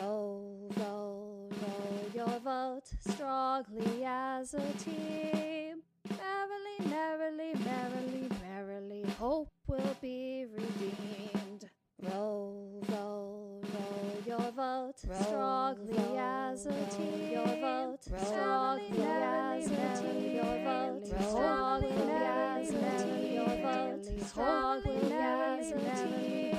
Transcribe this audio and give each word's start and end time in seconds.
Roll, 0.00 0.70
roll, 0.78 1.50
roll 1.50 2.10
your 2.14 2.38
vote 2.40 2.88
strongly 3.00 4.04
as 4.04 4.54
a 4.54 4.72
team. 4.78 5.82
Merrily, 6.08 6.78
merrily, 6.88 7.52
merrily, 7.64 8.28
merrily, 8.42 9.04
hope 9.18 9.50
will 9.66 9.96
be 10.00 10.46
redeemed. 10.50 11.68
Roll, 12.00 12.82
roll, 12.88 13.62
roll 13.62 14.22
your 14.26 14.50
vote 14.52 14.98
strongly 14.98 16.18
as 16.18 16.66
a 16.66 16.86
team. 16.86 17.32
Your 17.32 17.46
vote 17.46 17.98
strongly 18.02 19.02
as 19.02 19.66
a 19.66 20.00
team. 20.00 20.34
Your 20.36 20.58
vote 20.64 21.06
strongly 21.06 22.12
as 22.12 22.70
a 22.70 23.04
team. 23.04 23.34
Your 23.34 23.56
vote 23.62 24.06
strongly 24.26 25.12
as 25.12 25.70
a 25.70 26.08
team. 26.08 26.51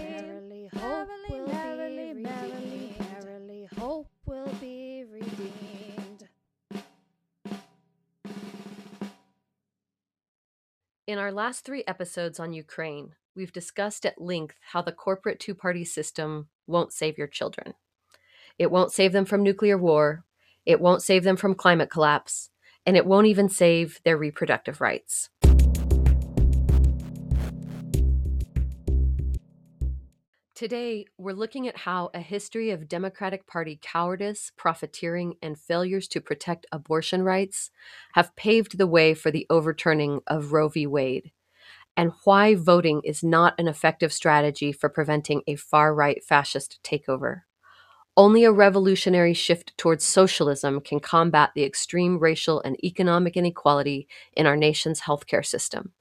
In 11.14 11.20
our 11.20 11.32
last 11.32 11.64
three 11.64 11.84
episodes 11.86 12.40
on 12.40 12.54
Ukraine, 12.54 13.12
we've 13.36 13.54
discussed 13.54 14.04
at 14.04 14.20
length 14.20 14.56
how 14.72 14.82
the 14.82 14.92
corporate 14.92 15.40
two 15.40 15.54
party 15.54 15.86
system 15.86 16.48
won't 16.66 16.92
save 16.92 17.20
your 17.20 17.28
children. 17.28 17.76
It 18.58 18.72
won't 18.72 18.92
save 18.92 19.12
them 19.12 19.26
from 19.26 19.44
nuclear 19.44 19.78
war, 19.78 20.26
it 20.66 20.82
won't 20.82 21.04
save 21.04 21.24
them 21.24 21.36
from 21.36 21.54
climate 21.54 21.92
collapse, 21.92 22.50
and 22.84 22.98
it 22.98 23.06
won't 23.06 23.28
even 23.28 23.48
save 23.48 24.02
their 24.04 24.18
reproductive 24.18 24.82
rights. 24.82 25.30
Today, 30.64 31.08
we're 31.18 31.34
looking 31.34 31.68
at 31.68 31.76
how 31.76 32.10
a 32.14 32.22
history 32.22 32.70
of 32.70 32.88
Democratic 32.88 33.46
Party 33.48 33.78
cowardice, 33.82 34.50
profiteering, 34.56 35.36
and 35.42 35.60
failures 35.60 36.08
to 36.08 36.22
protect 36.22 36.66
abortion 36.72 37.22
rights 37.22 37.70
have 38.14 38.34
paved 38.38 38.78
the 38.78 38.88
way 38.88 39.14
for 39.14 39.30
the 39.30 39.46
overturning 39.50 40.22
of 40.26 40.54
Roe 40.54 40.70
v. 40.70 40.88
Wade, 40.88 41.34
and 41.98 42.14
why 42.24 42.56
voting 42.56 43.02
is 43.04 43.26
not 43.26 43.60
an 43.60 43.68
effective 43.68 44.14
strategy 44.14 44.72
for 44.72 44.88
preventing 44.88 45.42
a 45.48 45.58
far 45.58 45.94
right 45.94 46.24
fascist 46.24 46.80
takeover. 46.82 47.42
Only 48.16 48.46
a 48.46 48.52
revolutionary 48.54 49.34
shift 49.34 49.78
towards 49.78 50.06
socialism 50.06 50.80
can 50.80 51.02
combat 51.02 51.52
the 51.56 51.66
extreme 51.66 52.20
racial 52.20 52.62
and 52.62 52.82
economic 52.86 53.36
inequality 53.36 54.08
in 54.32 54.46
our 54.46 54.56
nation's 54.56 55.02
healthcare 55.02 55.46
system, 55.46 55.92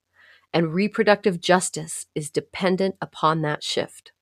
and 0.53 0.73
reproductive 0.73 1.41
justice 1.41 2.07
is 2.15 2.31
dependent 2.31 2.95
upon 3.01 3.43
that 3.43 3.65
shift. 3.65 4.13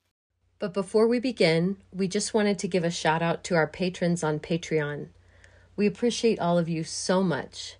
But 0.61 0.75
before 0.75 1.07
we 1.07 1.19
begin, 1.19 1.77
we 1.91 2.07
just 2.07 2.35
wanted 2.35 2.59
to 2.59 2.67
give 2.67 2.83
a 2.83 2.91
shout 2.91 3.23
out 3.23 3.43
to 3.45 3.55
our 3.55 3.65
patrons 3.65 4.23
on 4.23 4.39
Patreon. 4.39 5.07
We 5.75 5.87
appreciate 5.87 6.39
all 6.39 6.59
of 6.59 6.69
you 6.69 6.83
so 6.83 7.23
much. 7.23 7.77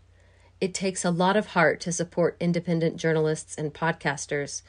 It 0.59 0.73
takes 0.73 1.05
a 1.05 1.11
lot 1.11 1.37
of 1.37 1.53
heart 1.53 1.79
to 1.81 1.91
support 1.91 2.37
independent 2.39 2.97
journalists 2.97 3.55
and 3.55 3.71
podcasters, 3.71 4.63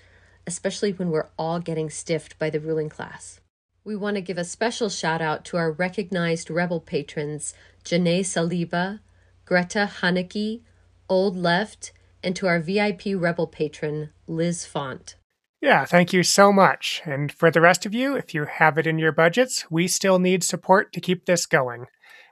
especially 0.46 0.92
when 0.92 1.08
we're 1.08 1.30
all 1.38 1.58
getting 1.58 1.88
stiffed 1.88 2.38
by 2.38 2.50
the 2.50 2.60
ruling 2.60 2.90
class. 2.90 3.40
We 3.83 3.96
want 3.96 4.16
to 4.16 4.20
give 4.20 4.36
a 4.36 4.44
special 4.44 4.90
shout 4.90 5.22
out 5.22 5.46
to 5.46 5.56
our 5.56 5.72
recognized 5.72 6.50
rebel 6.50 6.80
patrons, 6.80 7.55
Janae 7.83 8.20
Saliba, 8.20 9.00
Greta 9.46 9.90
Haneke, 10.02 10.60
Old 11.08 11.34
Left, 11.34 11.92
and 12.22 12.36
to 12.36 12.46
our 12.46 12.60
VIP 12.60 13.05
rebel 13.14 13.46
patron, 13.46 14.10
Liz 14.27 14.66
Font. 14.66 15.16
Yeah, 15.62 15.84
thank 15.84 16.12
you 16.12 16.24
so 16.24 16.52
much. 16.52 17.02
And 17.05 17.30
for 17.30 17.48
the 17.48 17.60
rest 17.60 17.86
of 17.86 17.94
you, 17.94 18.16
if 18.16 18.34
you 18.34 18.46
have 18.46 18.78
it 18.78 18.86
in 18.86 18.98
your 18.98 19.12
budgets, 19.12 19.64
we 19.70 19.86
still 19.86 20.18
need 20.18 20.42
support 20.42 20.92
to 20.92 21.00
keep 21.00 21.24
this 21.24 21.46
going. 21.46 21.86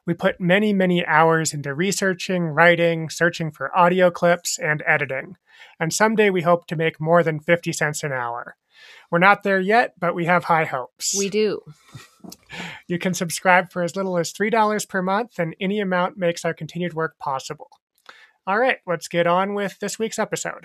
We 0.05 0.15
put 0.15 0.41
many, 0.41 0.73
many 0.73 1.07
hours 1.07 1.55
into 1.55 1.73
researching, 1.73 2.47
writing, 2.47 3.09
searching 3.09 3.53
for 3.53 3.77
audio 3.79 4.11
clips, 4.11 4.59
and 4.59 4.83
editing. 4.85 5.37
And 5.79 5.93
someday 5.93 6.31
we 6.31 6.43
hope 6.43 6.67
to 6.67 6.77
make 6.77 7.01
more 7.01 7.23
than 7.23 7.39
50 7.39 7.73
cents 7.73 8.03
an 8.03 8.11
hour. 8.11 8.57
We're 9.13 9.19
not 9.21 9.45
there 9.45 9.61
yet, 9.61 9.95
but 10.01 10.17
we 10.17 10.25
have 10.25 10.45
high 10.45 10.65
hopes. 10.65 11.15
We 11.17 11.29
do. 11.29 11.61
You 12.89 12.99
can 12.99 13.15
subscribe 13.15 13.71
for 13.71 13.85
as 13.85 13.95
little 13.95 14.19
as 14.19 14.33
$3 14.33 14.89
per 14.89 15.03
month, 15.03 15.39
and 15.39 15.55
any 15.61 15.79
amount 15.79 16.19
makes 16.19 16.45
our 16.45 16.55
continued 16.55 16.95
work 16.95 17.17
possible. 17.21 17.69
All 18.45 18.59
right, 18.59 18.79
let's 18.89 19.07
get 19.07 19.29
on 19.29 19.55
with 19.55 19.79
this 19.79 20.01
week's 20.01 20.19
episode. 20.19 20.65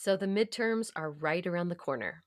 So 0.00 0.16
the 0.16 0.26
midterms 0.26 0.92
are 0.94 1.10
right 1.10 1.44
around 1.44 1.70
the 1.70 1.74
corner, 1.74 2.22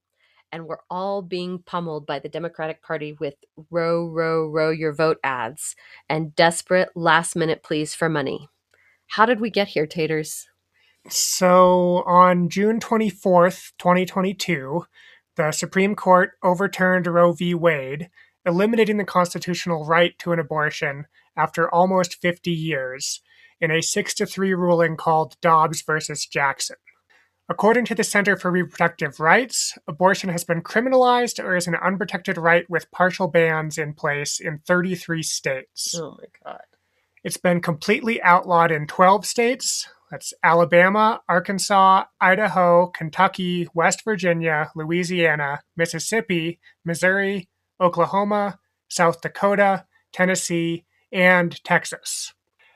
and 0.52 0.68
we're 0.68 0.84
all 0.90 1.22
being 1.22 1.60
pummeled 1.66 2.06
by 2.06 2.20
the 2.20 2.28
Democratic 2.28 2.84
Party 2.84 3.16
with 3.18 3.36
row, 3.70 4.06
row, 4.10 4.46
row 4.46 4.72
your 4.72 4.94
vote 4.94 5.20
ads 5.24 5.78
and 6.10 6.36
desperate 6.36 6.90
last 6.96 7.34
minute 7.34 7.64
pleas 7.64 7.96
for 7.96 8.10
money. 8.10 8.50
How 9.12 9.26
did 9.26 9.40
we 9.40 9.50
get 9.50 9.70
here, 9.70 9.88
Taters? 9.88 10.50
So, 11.08 12.04
on 12.06 12.50
June 12.50 12.82
24th, 12.82 13.72
2022, 13.80 14.84
the 15.38 15.54
Supreme 15.54 15.96
Court 15.96 16.32
overturned 16.44 17.08
Roe 17.08 17.32
v. 17.32 17.56
Wade, 17.56 18.10
eliminating 18.46 18.98
the 18.98 19.06
constitutional 19.06 19.86
right 19.86 20.20
to 20.20 20.34
an 20.34 20.40
abortion 20.40 21.06
after 21.38 21.74
almost 21.74 22.22
50 22.22 22.52
years 22.52 23.22
in 23.62 23.72
a 23.72 23.82
6 23.82 24.14
to 24.16 24.26
3 24.26 24.54
ruling 24.56 24.98
called 24.98 25.40
Dobbs 25.40 25.82
versus 25.84 26.26
Jackson. 26.26 26.76
According 27.52 27.84
to 27.88 27.96
the 27.96 28.06
Center 28.06 28.38
for 28.38 28.50
Reproductive 28.50 29.20
Rights, 29.20 29.78
abortion 29.86 30.30
has 30.30 30.46
been 30.46 30.62
criminalized 30.62 31.38
or 31.44 31.58
is 31.58 31.68
an 31.68 31.76
unprotected 31.76 32.38
right 32.38 32.64
with 32.70 32.90
partial 32.92 33.28
bans 33.28 33.78
in 33.78 33.94
place 33.94 34.40
in 34.40 34.60
33 34.60 35.22
states. 35.22 35.94
Oh 36.00 36.18
my 36.18 36.28
God. 36.46 36.62
It's 37.26 37.36
been 37.36 37.60
completely 37.60 38.22
outlawed 38.22 38.72
in 38.72 38.88
12 38.88 39.26
states. 39.26 39.90
That's 40.10 40.34
Alabama, 40.42 41.24
Arkansas, 41.28 42.06
Idaho, 42.22 42.88
Kentucky, 42.88 43.68
West 43.74 44.06
Virginia, 44.06 44.72
Louisiana, 44.74 45.64
Mississippi, 45.76 46.58
Missouri, 46.86 47.50
Oklahoma, 47.82 48.60
South 48.88 49.20
Dakota, 49.20 49.88
Tennessee, 50.14 50.86
and 51.12 51.62
Texas. 51.66 52.34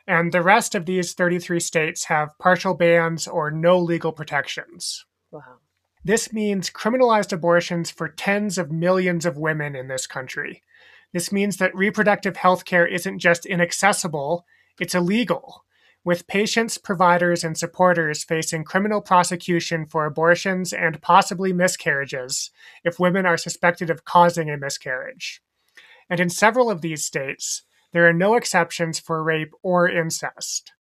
And 0.08 0.32
the 0.32 0.44
rest 0.44 0.76
of 0.76 0.86
these 0.86 1.14
33 1.14 1.60
states 1.60 2.06
have 2.06 2.38
partial 2.38 2.76
bans 2.76 3.28
or 3.28 3.50
no 3.50 3.80
legal 3.80 4.12
protections. 4.12 5.06
Wow. 5.32 5.58
This 6.04 6.32
means 6.32 6.70
criminalized 6.70 7.34
abortions 7.34 7.90
for 7.90 8.08
tens 8.08 8.60
of 8.60 8.72
millions 8.72 9.26
of 9.26 9.38
women 9.38 9.76
in 9.76 9.88
this 9.88 10.06
country. 10.06 10.62
This 11.14 11.32
means 11.32 11.58
that 11.58 11.74
reproductive 11.74 12.38
health 12.38 12.66
care 12.66 12.86
isn't 12.86 13.20
just 13.20 13.46
inaccessible, 13.46 14.46
it's 14.80 14.94
illegal, 14.94 15.66
with 16.04 16.28
patients, 16.28 16.78
providers, 16.78 17.44
and 17.44 17.58
supporters 17.58 18.24
facing 18.24 18.64
criminal 18.64 19.02
prosecution 19.02 19.88
for 19.88 20.06
abortions 20.06 20.72
and 20.72 21.02
possibly 21.02 21.52
miscarriages 21.52 22.52
if 22.84 23.00
women 23.00 23.26
are 23.26 23.38
suspected 23.38 23.90
of 23.90 24.06
causing 24.06 24.52
a 24.52 24.58
miscarriage. 24.58 25.42
And 26.08 26.20
in 26.20 26.30
several 26.30 26.70
of 26.70 26.82
these 26.82 27.04
states, 27.04 27.64
there 27.96 28.10
are 28.10 28.14
no 28.14 28.36
exceptions 28.36 29.00
for 29.00 29.24
rape 29.24 29.54
or 29.64 29.88
incest. 29.88 30.74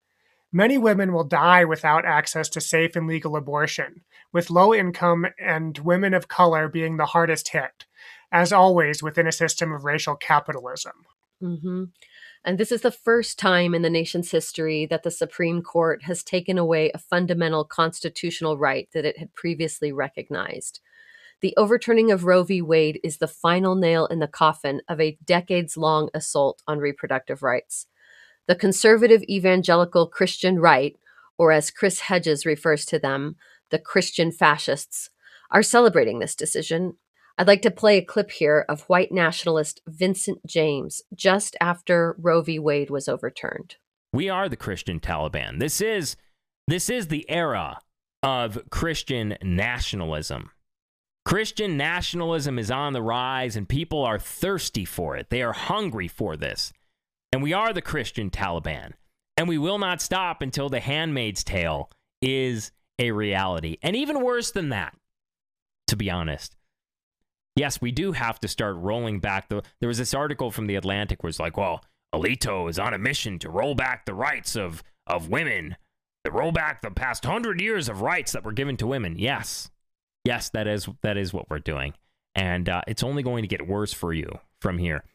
Many 0.51 0.77
women 0.77 1.13
will 1.13 1.23
die 1.23 1.63
without 1.63 2.03
access 2.03 2.49
to 2.49 2.59
safe 2.59 2.93
and 2.97 3.07
legal 3.07 3.37
abortion, 3.37 4.01
with 4.33 4.49
low 4.49 4.73
income 4.73 5.25
and 5.39 5.77
women 5.77 6.13
of 6.13 6.27
color 6.27 6.67
being 6.67 6.97
the 6.97 7.05
hardest 7.05 7.47
hit, 7.47 7.85
as 8.33 8.51
always 8.51 9.01
within 9.01 9.27
a 9.27 9.31
system 9.31 9.71
of 9.71 9.85
racial 9.85 10.17
capitalism. 10.17 11.05
Mm-hmm. 11.41 11.85
And 12.43 12.57
this 12.57 12.73
is 12.73 12.81
the 12.81 12.91
first 12.91 13.39
time 13.39 13.73
in 13.73 13.81
the 13.81 13.89
nation's 13.89 14.29
history 14.29 14.85
that 14.87 15.03
the 15.03 15.09
Supreme 15.09 15.61
Court 15.61 16.03
has 16.03 16.21
taken 16.21 16.57
away 16.57 16.91
a 16.91 16.97
fundamental 16.97 17.63
constitutional 17.63 18.57
right 18.57 18.89
that 18.91 19.05
it 19.05 19.17
had 19.17 19.33
previously 19.35 19.93
recognized. 19.93 20.81
The 21.41 21.53
overturning 21.57 22.12
of 22.12 22.23
Roe 22.23 22.44
v. 22.44 22.62
Wade 22.62 23.00
is 23.03 23.18
the 23.18 23.28
final 23.28 23.75
nail 23.75 24.06
in 24.07 24.19
the 24.19 24.28
coffin 24.28 24.81
of 24.88 25.00
a 25.00 25.18
decades 25.23 25.77
long 25.77 26.09
assault 26.13 26.62
on 26.68 26.80
reproductive 26.80 27.44
rights. 27.44 27.88
The 28.48 28.56
conservative 28.56 29.24
evangelical 29.24 30.07
Christian 30.07 30.59
right, 30.59 30.95
or 31.38 31.51
as 31.51 31.71
Chris 31.71 32.01
Hedges 32.01 32.45
refers 32.45 32.86
to 32.86 33.00
them, 33.00 33.36
the 33.69 33.80
Christian 33.80 34.31
fascists, 34.31 35.09
are 35.51 35.63
celebrating 35.63 36.19
this 36.19 36.36
decision. 36.36 36.94
I'd 37.38 37.48
like 37.48 37.62
to 37.63 37.71
play 37.71 37.98
a 37.98 38.06
clip 38.06 38.31
here 38.31 38.65
of 38.69 38.83
white 38.83 39.12
nationalist 39.12 39.81
Vincent 39.88 40.39
James 40.45 41.01
just 41.13 41.56
after 41.59 42.15
Roe 42.19 42.42
v. 42.42 42.59
Wade 42.59 42.89
was 42.89 43.09
overturned. 43.09 43.75
We 44.13 44.30
are 44.30 44.48
the 44.48 44.56
Christian 44.56 45.00
Taliban. 45.01 45.59
This 45.59 45.81
is 45.81 46.15
this 46.68 46.89
is 46.89 47.07
the 47.07 47.30
era 47.30 47.80
of 48.24 48.57
Christian 48.71 49.38
nationalism. 49.44 50.50
Christian 51.25 51.75
nationalism 51.75 52.60
is 52.60 52.69
on 52.69 52.94
the 52.94 53.01
rise 53.01 53.56
and 53.56 53.68
people 53.68 54.04
are 54.04 54.19
thirsty 54.19 54.86
for 54.86 55.18
it. 55.18 55.31
They 55.31 55.42
are 55.42 55.54
hungry 55.54 56.07
for 56.07 56.38
this. 56.38 56.72
And 57.31 57.42
we 57.42 57.51
are 57.51 57.74
the 57.74 57.81
Christian 57.81 58.30
Taliban. 58.30 58.94
And 59.36 59.50
we 59.50 59.57
will 59.57 59.80
not 59.80 60.01
stop 60.01 60.42
until 60.42 60.69
the 60.69 60.80
handmaid's 60.80 61.44
tale 61.44 61.89
is 62.22 62.72
a 63.00 63.12
reality. 63.12 63.77
And 63.81 63.95
even 63.95 64.24
worse 64.24 64.51
than 64.51 64.69
that, 64.69 64.95
to 65.88 65.95
be 65.95 66.10
honest, 66.10 66.56
yes, 67.56 67.81
we 67.81 67.92
do 67.92 68.12
have 68.13 68.39
to 68.42 68.48
start 68.48 68.75
rolling 68.78 69.19
back 69.19 69.50
the. 69.50 69.63
There 69.81 69.89
was 69.89 69.98
this 69.98 70.13
article 70.13 70.51
from 70.51 70.68
the 70.68 70.75
Atlantic 70.75 71.21
where 71.21 71.30
it's 71.30 71.39
like, 71.39 71.57
well, 71.57 71.83
Alito 72.13 72.69
is 72.69 72.80
on 72.80 72.94
a 72.94 72.98
mission 72.98 73.39
to 73.39 73.50
roll 73.50 73.75
back 73.75 74.06
the 74.06 74.13
rights 74.13 74.56
of 74.56 74.83
of 75.06 75.28
women, 75.28 75.75
to 76.24 76.31
roll 76.31 76.51
back 76.51 76.81
the 76.81 76.92
past 76.92 77.25
hundred 77.25 77.60
years 77.60 77.89
of 77.89 78.01
rights 78.01 78.31
that 78.31 78.45
were 78.45 78.54
given 78.54 78.78
to 78.78 78.88
women. 78.88 79.19
Yes, 79.19 79.69
yes, 80.25 80.50
that 80.50 80.68
is 80.68 80.89
that 81.01 81.16
is 81.16 81.33
what 81.33 81.50
we're 81.50 81.60
doing, 81.60 81.94
and 82.36 82.68
uh, 82.68 82.81
it's 82.88 83.04
only 83.04 83.24
going 83.24 83.44
to 83.44 83.48
get 83.48 83.68
worse 83.68 83.94
for 83.94 84.13
you 84.13 84.39
from 84.60 84.77
here. 84.77 85.06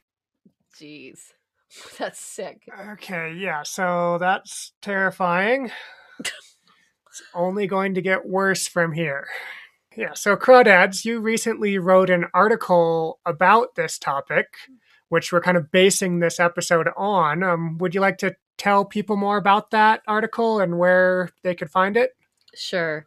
Jeez, 0.81 1.19
that's 1.99 2.21
sick. 2.21 2.63
Okay, 2.93 3.35
yeah, 3.37 3.63
so 3.63 4.17
that's 4.19 4.73
terrifying. 4.81 5.71
it's 6.19 7.23
only 7.35 7.67
going 7.67 7.95
to 7.95 8.01
get 8.01 8.27
worse 8.27 8.67
from 8.67 8.93
here. 8.93 9.27
Yeah, 9.97 10.15
so 10.15 10.37
Crawdads, 10.37 11.05
you 11.05 11.21
recently 11.21 11.77
wrote 11.79 12.11
an 12.11 12.27
article 12.33 13.19
about 13.27 13.75
this 13.75 13.99
topic, 13.99 14.47
which 15.09 15.33
we're 15.33 15.41
kind 15.41 15.57
of 15.57 15.73
basing 15.73 16.21
this 16.21 16.39
episode 16.39 16.89
on. 16.97 17.43
Um, 17.43 17.77
would 17.79 17.95
you 17.95 18.01
like 18.01 18.19
to 18.19 18.37
tell 18.57 18.85
people 18.85 19.17
more 19.17 19.37
about 19.37 19.73
that 19.73 20.03
article 20.07 20.61
and 20.61 20.79
where 20.79 21.31
they 21.43 21.57
could 21.57 21.71
find 21.71 21.97
it? 21.97 22.13
Sure. 22.55 23.07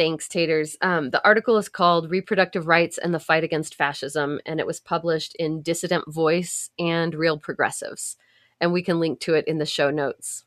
Thanks, 0.00 0.28
Taters. 0.28 0.78
Um, 0.80 1.10
the 1.10 1.22
article 1.26 1.58
is 1.58 1.68
called 1.68 2.10
Reproductive 2.10 2.66
Rights 2.66 2.96
and 2.96 3.12
the 3.12 3.20
Fight 3.20 3.44
Against 3.44 3.74
Fascism, 3.74 4.40
and 4.46 4.58
it 4.58 4.66
was 4.66 4.80
published 4.80 5.34
in 5.34 5.60
Dissident 5.60 6.10
Voice 6.10 6.70
and 6.78 7.14
Real 7.14 7.36
Progressives. 7.36 8.16
And 8.62 8.72
we 8.72 8.82
can 8.82 8.98
link 8.98 9.20
to 9.20 9.34
it 9.34 9.46
in 9.46 9.58
the 9.58 9.66
show 9.66 9.90
notes. 9.90 10.44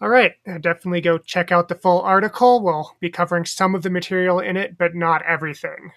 All 0.00 0.08
right, 0.08 0.32
uh, 0.48 0.58
definitely 0.58 1.00
go 1.00 1.16
check 1.16 1.52
out 1.52 1.68
the 1.68 1.76
full 1.76 2.00
article. 2.00 2.60
We'll 2.60 2.96
be 2.98 3.08
covering 3.08 3.44
some 3.44 3.76
of 3.76 3.84
the 3.84 3.90
material 3.90 4.40
in 4.40 4.56
it, 4.56 4.76
but 4.76 4.96
not 4.96 5.22
everything. 5.22 5.92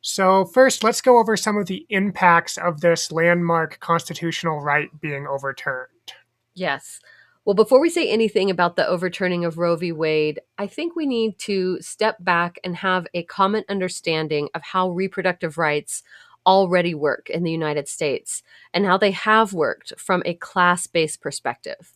So, 0.00 0.44
first, 0.44 0.84
let's 0.84 1.00
go 1.00 1.18
over 1.18 1.36
some 1.36 1.56
of 1.56 1.66
the 1.66 1.84
impacts 1.88 2.56
of 2.56 2.82
this 2.82 3.10
landmark 3.10 3.80
constitutional 3.80 4.60
right 4.60 4.90
being 5.00 5.26
overturned. 5.26 6.12
Yes. 6.54 7.00
Well, 7.44 7.54
before 7.54 7.80
we 7.80 7.90
say 7.90 8.08
anything 8.08 8.50
about 8.50 8.76
the 8.76 8.86
overturning 8.86 9.44
of 9.44 9.58
Roe 9.58 9.74
v. 9.74 9.90
Wade, 9.90 10.40
I 10.58 10.68
think 10.68 10.94
we 10.94 11.06
need 11.06 11.40
to 11.40 11.80
step 11.80 12.16
back 12.20 12.60
and 12.62 12.76
have 12.76 13.08
a 13.14 13.24
common 13.24 13.64
understanding 13.68 14.48
of 14.54 14.62
how 14.62 14.90
reproductive 14.90 15.58
rights 15.58 16.04
already 16.46 16.94
work 16.94 17.28
in 17.30 17.42
the 17.42 17.50
United 17.50 17.88
States 17.88 18.44
and 18.72 18.86
how 18.86 18.96
they 18.96 19.10
have 19.10 19.52
worked 19.52 19.92
from 19.98 20.22
a 20.24 20.34
class 20.34 20.86
based 20.86 21.20
perspective. 21.20 21.92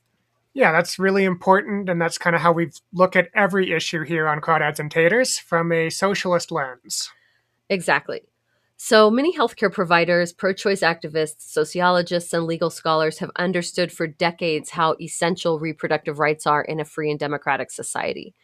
Yeah, 0.53 0.73
that's 0.73 0.99
really 0.99 1.25
important. 1.25 1.89
And 1.89 2.01
that's 2.01 2.19
kind 2.19 2.35
of 2.35 2.43
how 2.43 2.51
we 2.51 2.71
look 2.93 3.15
at 3.15 3.29
every 3.33 3.73
issue 3.73 4.03
here 4.03 4.27
on 4.27 4.41
Crawdads 4.41 4.81
and 4.81 4.91
Taters 4.91 5.39
from 5.39 5.71
a 5.71 5.91
socialist 5.91 6.51
lens. 6.51 7.11
Exactly. 7.69 8.23
So 8.79 9.11
many 9.11 9.37
healthcare 9.37 9.73
providers, 9.73 10.33
pro 10.33 10.53
choice 10.53 10.81
activists, 10.81 11.41
sociologists, 11.41 12.33
and 12.33 12.45
legal 12.45 12.69
scholars 12.69 13.19
have 13.19 13.31
understood 13.37 13.91
for 13.91 14.07
decades 14.07 14.71
how 14.71 14.97
essential 15.01 15.59
reproductive 15.59 16.19
rights 16.19 16.47
are 16.47 16.63
in 16.63 16.79
a 16.79 16.85
free 16.85 17.11
and 17.11 17.19
democratic 17.19 17.71
society. 17.71 18.35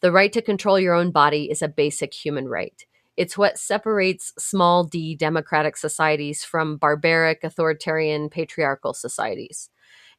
The 0.00 0.12
right 0.12 0.32
to 0.32 0.42
control 0.42 0.80
your 0.80 0.94
own 0.94 1.12
body 1.12 1.50
is 1.50 1.62
a 1.62 1.68
basic 1.68 2.12
human 2.12 2.48
right. 2.48 2.84
It's 3.16 3.38
what 3.38 3.58
separates 3.58 4.32
small 4.38 4.84
d 4.84 5.14
democratic 5.14 5.76
societies 5.76 6.44
from 6.44 6.76
barbaric, 6.76 7.44
authoritarian, 7.44 8.30
patriarchal 8.30 8.94
societies. 8.94 9.70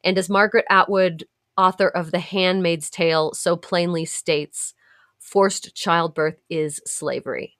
And 0.02 0.18
as 0.18 0.30
Margaret 0.30 0.66
Atwood, 0.70 1.24
author 1.56 1.88
of 1.88 2.12
The 2.12 2.18
Handmaid's 2.18 2.90
Tale, 2.90 3.34
so 3.34 3.56
plainly 3.56 4.06
states, 4.06 4.74
forced 5.18 5.74
childbirth 5.74 6.40
is 6.48 6.80
slavery. 6.86 7.59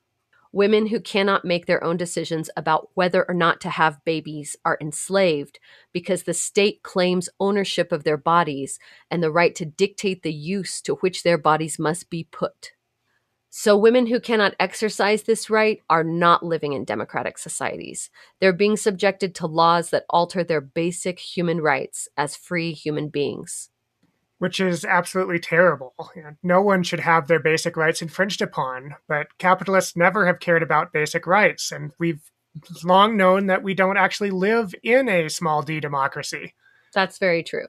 Women 0.53 0.89
who 0.89 0.99
cannot 0.99 1.45
make 1.45 1.67
their 1.67 1.83
own 1.85 1.97
decisions 1.97 2.51
about 2.57 2.89
whether 2.95 3.25
or 3.29 3.35
not 3.35 3.61
to 3.61 3.71
have 3.71 4.05
babies 4.05 4.57
are 4.65 4.79
enslaved 4.81 5.61
because 5.93 6.25
the 6.25 6.35
state 6.35 6.83
claims 6.83 7.29
ownership 7.39 7.93
of 7.93 8.03
their 8.03 8.17
bodies 8.17 8.81
and 9.11 9.23
the 9.23 9.31
right 9.31 9.55
to 9.55 9.65
dictate 9.65 10.23
the 10.23 10.33
use 10.33 10.81
to 10.83 10.97
which 10.97 11.23
their 11.23 11.39
bodies 11.39 11.79
must 11.79 12.11
be 12.11 12.25
put. 12.33 12.73
So, 13.49 13.77
women 13.77 14.07
who 14.07 14.21
cannot 14.21 14.55
exercise 14.61 15.25
this 15.25 15.51
right 15.51 15.81
are 15.91 16.05
not 16.05 16.45
living 16.45 16.73
in 16.73 16.85
democratic 16.85 17.37
societies. 17.37 18.09
They're 18.41 18.53
being 18.53 18.77
subjected 18.77 19.35
to 19.37 19.47
laws 19.49 19.91
that 19.91 20.07
alter 20.09 20.45
their 20.45 20.61
basic 20.61 21.19
human 21.19 21.61
rights 21.61 22.09
as 22.17 22.37
free 22.37 22.73
human 22.73 23.09
beings. 23.09 23.70
Which 24.41 24.59
is 24.59 24.85
absolutely 24.85 25.39
terrible. 25.39 25.95
No 26.43 26.61
one 26.63 26.83
should 26.83 27.01
have 27.01 27.29
their 27.29 27.39
basic 27.39 27.77
rights 27.77 28.03
infringed 28.03 28.43
upon, 28.43 28.97
but 29.07 29.39
capitalists 29.39 29.97
never 29.97 30.27
have 30.27 30.41
cared 30.41 30.63
about 30.63 30.93
basic 30.93 31.27
rights, 31.27 31.71
and 31.71 31.93
we've 31.99 32.23
long 32.83 33.17
known 33.17 33.47
that 33.47 33.63
we 33.63 33.75
don't 33.75 33.99
actually 33.99 34.31
live 34.31 34.75
in 34.83 35.09
a 35.09 35.29
small 35.29 35.63
d 35.63 35.79
democracy. 35.79 36.55
That's 36.95 37.19
very 37.19 37.43
true. 37.43 37.67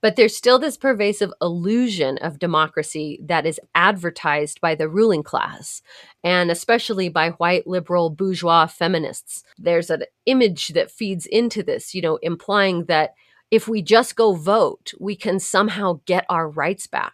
But 0.00 0.16
there's 0.16 0.36
still 0.36 0.58
this 0.58 0.76
pervasive 0.76 1.32
illusion 1.40 2.18
of 2.18 2.40
democracy 2.40 3.20
that 3.24 3.46
is 3.46 3.60
advertised 3.72 4.60
by 4.60 4.74
the 4.74 4.88
ruling 4.88 5.22
class, 5.22 5.82
and 6.24 6.50
especially 6.50 7.08
by 7.08 7.30
white 7.30 7.68
liberal 7.68 8.10
bourgeois 8.10 8.66
feminists. 8.66 9.44
There's 9.56 9.88
an 9.90 10.02
image 10.26 10.68
that 10.68 10.90
feeds 10.90 11.26
into 11.26 11.62
this, 11.62 11.94
you 11.94 12.02
know, 12.02 12.16
implying 12.16 12.86
that 12.86 13.14
if 13.52 13.68
we 13.68 13.82
just 13.82 14.16
go 14.16 14.32
vote, 14.32 14.94
we 14.98 15.14
can 15.14 15.38
somehow 15.38 16.00
get 16.06 16.24
our 16.30 16.48
rights 16.48 16.86
back. 16.86 17.12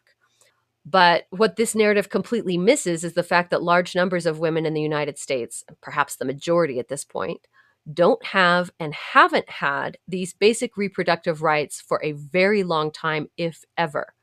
But 0.86 1.24
what 1.30 1.56
this 1.56 1.74
narrative 1.74 2.08
completely 2.08 2.56
misses 2.56 3.02
is 3.02 3.14
the 3.14 3.24
fact 3.24 3.50
that 3.50 3.62
large 3.62 3.96
numbers 3.96 4.24
of 4.24 4.38
women 4.38 4.64
in 4.64 4.72
the 4.72 4.80
United 4.80 5.18
States, 5.18 5.64
perhaps 5.82 6.14
the 6.14 6.24
majority 6.24 6.78
at 6.78 6.86
this 6.86 7.04
point, 7.04 7.40
don't 7.92 8.24
have 8.26 8.70
and 8.78 8.94
haven't 8.94 9.50
had 9.50 9.98
these 10.06 10.32
basic 10.32 10.76
reproductive 10.76 11.42
rights 11.42 11.80
for 11.80 12.00
a 12.04 12.12
very 12.12 12.62
long 12.62 12.92
time, 12.92 13.28
if 13.36 13.64
ever. 13.76 14.14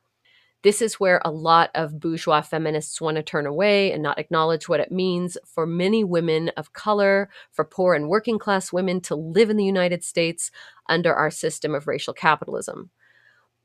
This 0.66 0.82
is 0.82 0.96
where 0.96 1.22
a 1.24 1.30
lot 1.30 1.70
of 1.76 2.00
bourgeois 2.00 2.42
feminists 2.42 3.00
want 3.00 3.18
to 3.18 3.22
turn 3.22 3.46
away 3.46 3.92
and 3.92 4.02
not 4.02 4.18
acknowledge 4.18 4.68
what 4.68 4.80
it 4.80 4.92
means 4.92 5.38
for 5.46 5.68
many 5.68 6.04
women 6.04 6.50
of 6.58 6.74
color, 6.74 7.30
for 7.52 7.64
poor 7.64 7.94
and 7.94 8.10
working 8.10 8.40
class 8.40 8.74
women 8.74 9.00
to 9.02 9.14
live 9.14 9.52
in 9.52 9.58
the 9.58 9.64
United 9.64 10.04
States 10.04 10.50
under 10.90 11.14
our 11.14 11.30
system 11.30 11.76
of 11.76 11.86
racial 11.86 12.16
capitalism. 12.16 12.90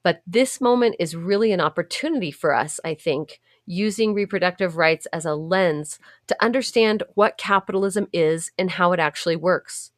But 0.02 0.20
this 0.26 0.60
moment 0.60 0.96
is 0.98 1.16
really 1.16 1.52
an 1.52 1.60
opportunity 1.62 2.30
for 2.30 2.54
us, 2.54 2.78
I 2.84 2.92
think, 2.96 3.40
using 3.64 4.12
reproductive 4.12 4.76
rights 4.76 5.06
as 5.06 5.24
a 5.24 5.34
lens 5.34 5.98
to 6.26 6.36
understand 6.44 7.02
what 7.14 7.38
capitalism 7.38 8.08
is 8.12 8.52
and 8.58 8.72
how 8.72 8.92
it 8.92 9.00
actually 9.00 9.36
works. 9.36 9.90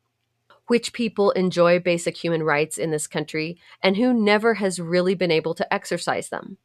Which 0.69 0.93
people 0.93 1.33
enjoy 1.33 1.81
basic 1.81 2.17
human 2.17 2.45
rights 2.45 2.79
in 2.79 2.93
this 2.93 3.09
country 3.09 3.59
and 3.83 3.97
who 3.97 4.15
never 4.15 4.55
has 4.55 4.79
really 4.79 5.17
been 5.17 5.33
able 5.33 5.55
to 5.55 5.75
exercise 5.75 6.29
them. 6.29 6.59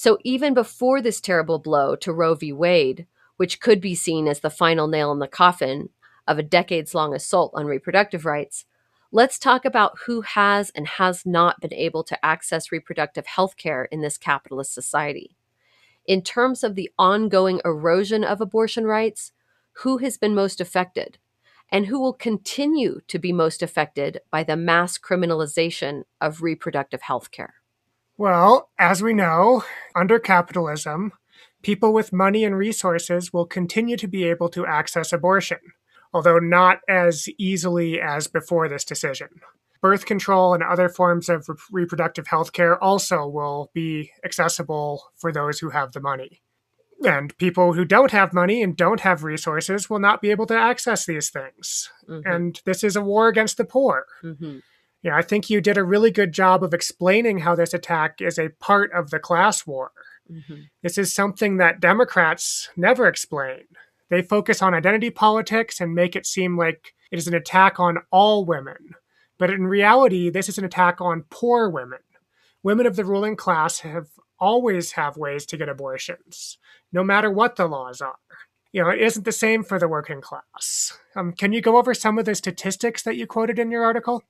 So, 0.00 0.16
even 0.22 0.54
before 0.54 1.02
this 1.02 1.20
terrible 1.20 1.58
blow 1.58 1.96
to 1.96 2.12
Roe 2.12 2.36
v. 2.36 2.52
Wade, 2.52 3.08
which 3.36 3.58
could 3.58 3.80
be 3.80 3.96
seen 3.96 4.28
as 4.28 4.38
the 4.38 4.48
final 4.48 4.86
nail 4.86 5.10
in 5.10 5.18
the 5.18 5.26
coffin 5.26 5.88
of 6.24 6.38
a 6.38 6.42
decades 6.44 6.94
long 6.94 7.12
assault 7.12 7.50
on 7.52 7.66
reproductive 7.66 8.24
rights, 8.24 8.64
let's 9.10 9.40
talk 9.40 9.64
about 9.64 9.98
who 10.06 10.20
has 10.20 10.70
and 10.70 10.86
has 10.86 11.26
not 11.26 11.60
been 11.60 11.74
able 11.74 12.04
to 12.04 12.24
access 12.24 12.70
reproductive 12.70 13.26
health 13.26 13.56
care 13.56 13.86
in 13.86 14.00
this 14.00 14.16
capitalist 14.16 14.72
society 14.72 15.36
in 16.06 16.22
terms 16.22 16.62
of 16.62 16.76
the 16.76 16.92
ongoing 16.96 17.60
erosion 17.64 18.22
of 18.22 18.40
abortion 18.40 18.84
rights, 18.84 19.32
who 19.82 19.98
has 19.98 20.16
been 20.16 20.32
most 20.32 20.60
affected 20.60 21.18
and 21.72 21.86
who 21.86 21.98
will 21.98 22.12
continue 22.12 23.00
to 23.08 23.18
be 23.18 23.32
most 23.32 23.64
affected 23.64 24.20
by 24.30 24.44
the 24.44 24.56
mass 24.56 24.96
criminalization 24.96 26.04
of 26.20 26.40
reproductive 26.40 27.02
health 27.02 27.32
care? 27.32 27.54
Well, 28.18 28.68
as 28.78 29.02
we 29.02 29.14
know, 29.14 29.64
under 29.94 30.18
capitalism, 30.18 31.12
people 31.62 31.94
with 31.94 32.12
money 32.12 32.44
and 32.44 32.56
resources 32.56 33.32
will 33.32 33.46
continue 33.46 33.96
to 33.96 34.08
be 34.08 34.24
able 34.24 34.50
to 34.50 34.66
access 34.66 35.12
abortion, 35.12 35.58
although 36.12 36.38
not 36.38 36.80
as 36.88 37.28
easily 37.38 37.98
as 38.00 38.26
before 38.26 38.68
this 38.68 38.84
decision 38.84 39.28
birth 39.80 40.06
control 40.06 40.54
and 40.54 40.62
other 40.62 40.88
forms 40.88 41.28
of 41.28 41.48
re- 41.48 41.56
reproductive 41.72 42.28
health 42.28 42.52
care 42.52 42.82
also 42.82 43.26
will 43.26 43.70
be 43.74 44.10
accessible 44.24 45.10
for 45.16 45.32
those 45.32 45.60
who 45.60 45.70
have 45.70 45.92
the 45.92 46.00
money. 46.00 46.42
And 47.04 47.36
people 47.38 47.74
who 47.74 47.84
don't 47.84 48.10
have 48.10 48.32
money 48.32 48.60
and 48.60 48.76
don't 48.76 49.00
have 49.00 49.22
resources 49.22 49.88
will 49.88 50.00
not 50.00 50.20
be 50.20 50.30
able 50.32 50.46
to 50.46 50.58
access 50.58 51.06
these 51.06 51.30
things. 51.30 51.90
Mm-hmm. 52.08 52.28
And 52.28 52.60
this 52.64 52.82
is 52.82 52.96
a 52.96 53.02
war 53.02 53.28
against 53.28 53.56
the 53.56 53.64
poor. 53.64 54.06
Mm-hmm. 54.24 54.58
Yeah, 55.02 55.16
I 55.16 55.22
think 55.22 55.48
you 55.48 55.60
did 55.60 55.78
a 55.78 55.84
really 55.84 56.10
good 56.10 56.32
job 56.32 56.64
of 56.64 56.74
explaining 56.74 57.38
how 57.38 57.54
this 57.54 57.72
attack 57.72 58.20
is 58.20 58.38
a 58.38 58.50
part 58.60 58.92
of 58.92 59.10
the 59.10 59.18
class 59.18 59.66
war. 59.66 59.92
Mm-hmm. 60.30 60.62
This 60.82 60.98
is 60.98 61.14
something 61.14 61.58
that 61.58 61.80
Democrats 61.80 62.68
never 62.76 63.06
explain. 63.06 63.62
They 64.10 64.22
focus 64.22 64.60
on 64.60 64.74
identity 64.74 65.10
politics 65.10 65.80
and 65.80 65.94
make 65.94 66.16
it 66.16 66.26
seem 66.26 66.58
like 66.58 66.94
it 67.10 67.18
is 67.18 67.28
an 67.28 67.34
attack 67.34 67.78
on 67.78 67.98
all 68.10 68.44
women 68.44 68.94
but 69.38 69.50
in 69.50 69.66
reality, 69.66 70.30
this 70.30 70.48
is 70.48 70.58
an 70.58 70.64
attack 70.64 71.00
on 71.00 71.24
poor 71.30 71.70
women. 71.70 72.00
Women 72.62 72.86
of 72.86 72.96
the 72.96 73.04
ruling 73.04 73.36
class 73.36 73.80
have 73.80 74.08
always 74.40 74.92
have 74.92 75.16
ways 75.16 75.46
to 75.46 75.56
get 75.56 75.68
abortions, 75.68 76.58
no 76.92 77.04
matter 77.04 77.30
what 77.30 77.56
the 77.56 77.66
laws 77.66 78.00
are. 78.00 78.18
You 78.72 78.82
know, 78.82 78.90
it 78.90 79.00
isn't 79.00 79.24
the 79.24 79.32
same 79.32 79.62
for 79.62 79.78
the 79.78 79.88
working 79.88 80.20
class. 80.20 80.98
Um, 81.16 81.32
can 81.32 81.52
you 81.52 81.60
go 81.60 81.78
over 81.78 81.94
some 81.94 82.18
of 82.18 82.24
the 82.24 82.34
statistics 82.34 83.02
that 83.04 83.16
you 83.16 83.26
quoted 83.26 83.58
in 83.58 83.70
your 83.70 83.84
article? 83.84 84.24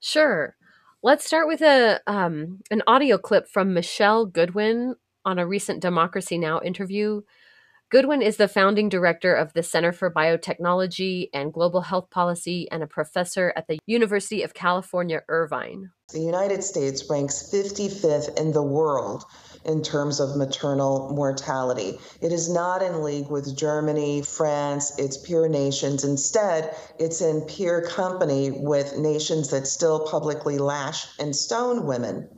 Sure. 0.00 0.56
Let's 1.02 1.24
start 1.24 1.46
with 1.46 1.60
a 1.62 2.00
um, 2.06 2.60
an 2.70 2.82
audio 2.86 3.18
clip 3.18 3.48
from 3.48 3.74
Michele 3.74 4.26
Goodwin 4.26 4.94
on 5.24 5.38
a 5.38 5.46
recent 5.46 5.80
Democracy 5.80 6.38
Now! 6.38 6.60
interview. 6.60 7.22
Goodwin 7.90 8.20
is 8.20 8.36
the 8.36 8.48
founding 8.48 8.90
director 8.90 9.34
of 9.34 9.54
the 9.54 9.62
Center 9.62 9.92
for 9.92 10.12
Biotechnology 10.12 11.30
and 11.32 11.54
Global 11.54 11.80
Health 11.80 12.10
Policy 12.10 12.68
and 12.70 12.82
a 12.82 12.86
professor 12.86 13.52
at 13.56 13.66
the 13.66 13.78
University 13.86 14.42
of 14.42 14.52
California, 14.52 15.22
Irvine. 15.28 15.90
The 16.12 16.20
United 16.20 16.62
States 16.62 17.08
ranks 17.08 17.48
55th 17.50 18.38
in 18.38 18.52
the 18.52 18.62
world 18.62 19.24
in 19.68 19.82
terms 19.82 20.18
of 20.18 20.34
maternal 20.34 21.12
mortality. 21.14 22.00
It 22.22 22.32
is 22.32 22.48
not 22.48 22.82
in 22.82 23.04
league 23.04 23.28
with 23.28 23.54
Germany, 23.54 24.22
France, 24.22 24.98
its 24.98 25.18
peer 25.18 25.46
nations. 25.46 26.04
Instead, 26.04 26.74
it's 26.98 27.20
in 27.20 27.42
peer 27.42 27.82
company 27.82 28.50
with 28.50 28.96
nations 28.96 29.50
that 29.50 29.66
still 29.66 30.08
publicly 30.08 30.56
lash 30.56 31.06
and 31.18 31.36
stone 31.36 31.86
women. 31.86 32.28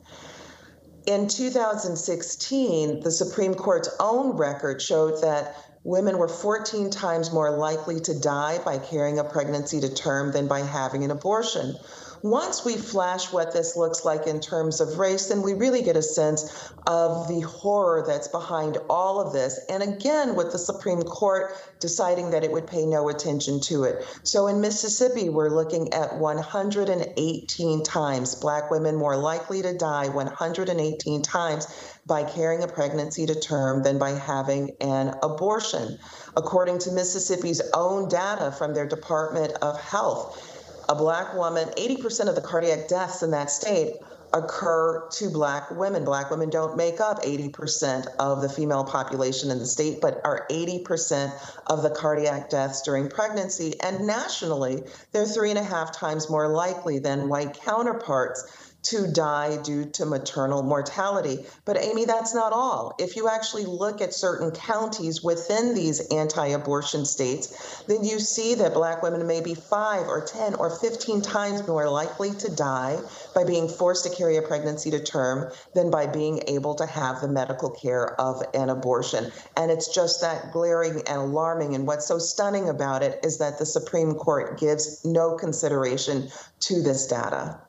In 1.07 1.29
2016, 1.29 2.99
the 2.99 3.11
Supreme 3.11 3.55
Court's 3.55 3.89
own 3.99 4.35
record 4.35 4.81
showed 4.81 5.21
that 5.21 5.55
women 5.83 6.17
were 6.17 6.27
14 6.27 6.91
times 6.91 7.31
more 7.31 7.57
likely 7.57 8.01
to 8.01 8.19
die 8.19 8.59
by 8.63 8.77
carrying 8.77 9.19
a 9.19 9.23
pregnancy 9.23 9.79
to 9.79 9.93
term 9.93 10.31
than 10.33 10.47
by 10.47 10.59
having 10.59 11.03
an 11.03 11.11
abortion. 11.11 11.75
Once 12.23 12.63
we 12.63 12.77
flash 12.77 13.31
what 13.31 13.51
this 13.51 13.75
looks 13.75 14.05
like 14.05 14.27
in 14.27 14.39
terms 14.39 14.79
of 14.79 14.99
race, 14.99 15.27
then 15.27 15.41
we 15.41 15.53
really 15.53 15.81
get 15.81 15.95
a 15.95 16.01
sense 16.01 16.71
of 16.85 17.27
the 17.27 17.41
horror 17.41 18.03
that's 18.05 18.27
behind 18.27 18.77
all 18.89 19.19
of 19.19 19.33
this. 19.33 19.59
And 19.69 19.81
again, 19.81 20.35
with 20.35 20.51
the 20.51 20.59
Supreme 20.59 21.01
Court 21.01 21.55
deciding 21.79 22.31
that 22.31 22.43
it 22.43 22.51
would 22.51 22.67
pay 22.67 22.85
no 22.85 23.09
attention 23.09 23.59
to 23.61 23.85
it. 23.85 24.05
So 24.23 24.47
in 24.47 24.61
Mississippi, 24.61 25.29
we're 25.29 25.49
looking 25.49 25.93
at 25.93 26.17
118 26.17 27.83
times 27.83 28.35
black 28.35 28.69
women 28.69 28.95
more 28.95 29.17
likely 29.17 29.61
to 29.63 29.75
die 29.75 30.07
118 30.09 31.21
times 31.23 31.97
by 32.05 32.23
carrying 32.23 32.63
a 32.63 32.67
pregnancy 32.67 33.25
to 33.25 33.39
term 33.39 33.83
than 33.83 33.97
by 33.97 34.11
having 34.11 34.71
an 34.79 35.15
abortion. 35.23 35.97
According 36.35 36.79
to 36.79 36.91
Mississippi's 36.91 37.61
own 37.73 38.09
data 38.09 38.51
from 38.51 38.73
their 38.73 38.87
Department 38.87 39.53
of 39.61 39.79
Health, 39.79 40.50
a 40.91 40.95
black 40.95 41.33
woman, 41.33 41.69
80% 41.77 42.27
of 42.27 42.35
the 42.35 42.41
cardiac 42.41 42.89
deaths 42.89 43.23
in 43.23 43.31
that 43.31 43.49
state 43.49 43.95
occur 44.33 45.07
to 45.09 45.29
black 45.29 45.71
women. 45.71 46.03
Black 46.03 46.29
women 46.29 46.49
don't 46.49 46.75
make 46.75 46.99
up 46.99 47.23
80% 47.23 48.07
of 48.19 48.41
the 48.41 48.49
female 48.49 48.83
population 48.83 49.51
in 49.51 49.59
the 49.59 49.65
state, 49.65 50.01
but 50.01 50.19
are 50.25 50.45
80% 50.51 51.31
of 51.67 51.81
the 51.81 51.91
cardiac 51.91 52.49
deaths 52.49 52.81
during 52.81 53.09
pregnancy. 53.09 53.79
And 53.81 54.05
nationally, 54.05 54.83
they're 55.13 55.25
three 55.25 55.49
and 55.49 55.59
a 55.59 55.63
half 55.63 55.93
times 55.93 56.29
more 56.29 56.49
likely 56.49 56.99
than 56.99 57.29
white 57.29 57.53
counterparts 57.53 58.70
to 58.83 59.07
die 59.07 59.61
due 59.61 59.85
to 59.85 60.05
maternal 60.05 60.63
mortality. 60.63 61.45
But 61.65 61.77
Amy, 61.77 62.05
that's 62.05 62.33
not 62.33 62.51
all. 62.51 62.95
If 62.97 63.15
you 63.15 63.29
actually 63.29 63.65
look 63.65 64.01
at 64.01 64.13
certain 64.13 64.51
counties 64.51 65.23
within 65.23 65.75
these 65.75 66.07
anti 66.09 66.47
abortion 66.47 67.05
states, 67.05 67.83
then 67.87 68.03
you 68.03 68.19
see 68.19 68.55
that 68.55 68.73
black 68.73 69.03
women 69.03 69.27
may 69.27 69.41
be 69.41 69.53
five 69.53 70.07
or 70.07 70.25
10 70.25 70.55
or 70.55 70.69
15 70.69 71.21
times 71.21 71.67
more 71.67 71.89
likely 71.89 72.31
to 72.31 72.53
die 72.55 72.99
by 73.35 73.43
being 73.43 73.67
forced 73.67 74.03
to 74.05 74.15
carry 74.15 74.37
a 74.37 74.41
pregnancy 74.41 74.91
to 74.91 75.03
term 75.03 75.51
than 75.75 75.91
by 75.91 76.07
being 76.07 76.41
able 76.47 76.75
to 76.75 76.85
have 76.85 77.21
the 77.21 77.27
medical 77.27 77.69
care 77.69 78.19
of 78.19 78.41
an 78.53 78.69
abortion. 78.69 79.31
And 79.55 79.69
it's 79.69 79.93
just 79.93 80.21
that 80.21 80.51
glaring 80.51 81.01
and 81.07 81.17
alarming. 81.19 81.75
And 81.75 81.85
what's 81.85 82.07
so 82.07 82.17
stunning 82.17 82.69
about 82.69 83.03
it 83.03 83.19
is 83.23 83.37
that 83.37 83.59
the 83.59 83.65
Supreme 83.65 84.15
Court 84.15 84.59
gives 84.59 85.05
no 85.05 85.35
consideration 85.37 86.29
to 86.61 86.81
this 86.81 87.07
data. 87.07 87.59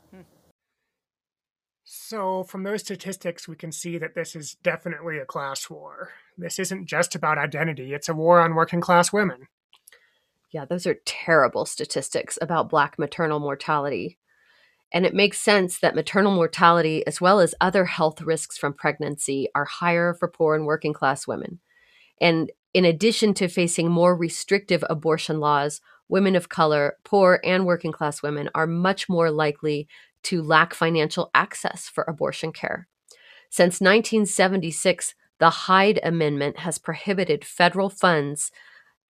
So, 2.13 2.45
from 2.45 2.63
those 2.63 2.83
statistics, 2.83 3.49
we 3.49 3.57
can 3.57 3.73
see 3.73 3.97
that 3.97 4.15
this 4.15 4.37
is 4.37 4.59
definitely 4.63 5.17
a 5.17 5.25
class 5.25 5.71
war. 5.71 6.11
This 6.37 6.59
isn't 6.59 6.85
just 6.85 7.15
about 7.15 7.39
identity, 7.39 7.95
it's 7.95 8.11
a 8.11 8.13
war 8.13 8.39
on 8.39 8.55
working 8.55 8.83
class 8.83 9.15
women. 9.15 9.49
Yeah, 10.53 10.67
those 10.67 10.87
are 10.87 10.99
terrible 11.07 11.65
statistics 11.65 12.39
about 12.43 12.69
Black 12.69 12.99
maternal 12.99 13.41
mortality. 13.41 14.19
And 14.93 15.07
it 15.07 15.15
makes 15.15 15.39
sense 15.39 15.79
that 15.79 15.95
maternal 15.95 16.33
mortality, 16.33 17.03
as 17.07 17.19
well 17.19 17.41
as 17.41 17.55
other 17.63 17.87
health 17.87 18.21
risks 18.21 18.59
from 18.59 18.75
pregnancy, 18.75 19.49
are 19.55 19.65
higher 19.65 20.13
for 20.13 20.29
poor 20.29 20.55
and 20.55 20.67
working 20.67 20.93
class 20.93 21.27
women. 21.27 21.61
And 22.21 22.53
in 22.75 22.85
addition 22.85 23.33
to 23.35 23.49
facing 23.49 23.91
more 23.91 24.15
restrictive 24.15 24.85
abortion 24.91 25.41
laws, 25.41 25.81
women 26.11 26.37
of 26.37 26.51
color, 26.51 26.99
poor 27.05 27.41
and 27.43 27.65
working 27.65 27.91
class 27.91 28.23
women 28.23 28.51
are 28.55 28.67
much 28.67 29.09
more 29.09 29.31
likely 29.31 29.89
to 30.25 30.43
lack 30.43 30.75
financial 30.75 31.31
access 31.35 31.89
for 31.89 32.05
abortion 32.09 32.53
care. 32.53 32.89
Since 33.51 33.81
1976, 33.81 35.15
the 35.39 35.51
Hyde 35.51 36.01
Amendment 36.03 36.61
has 36.61 36.79
prohibited 36.79 37.45
federal 37.45 37.91
funds, 37.91 38.51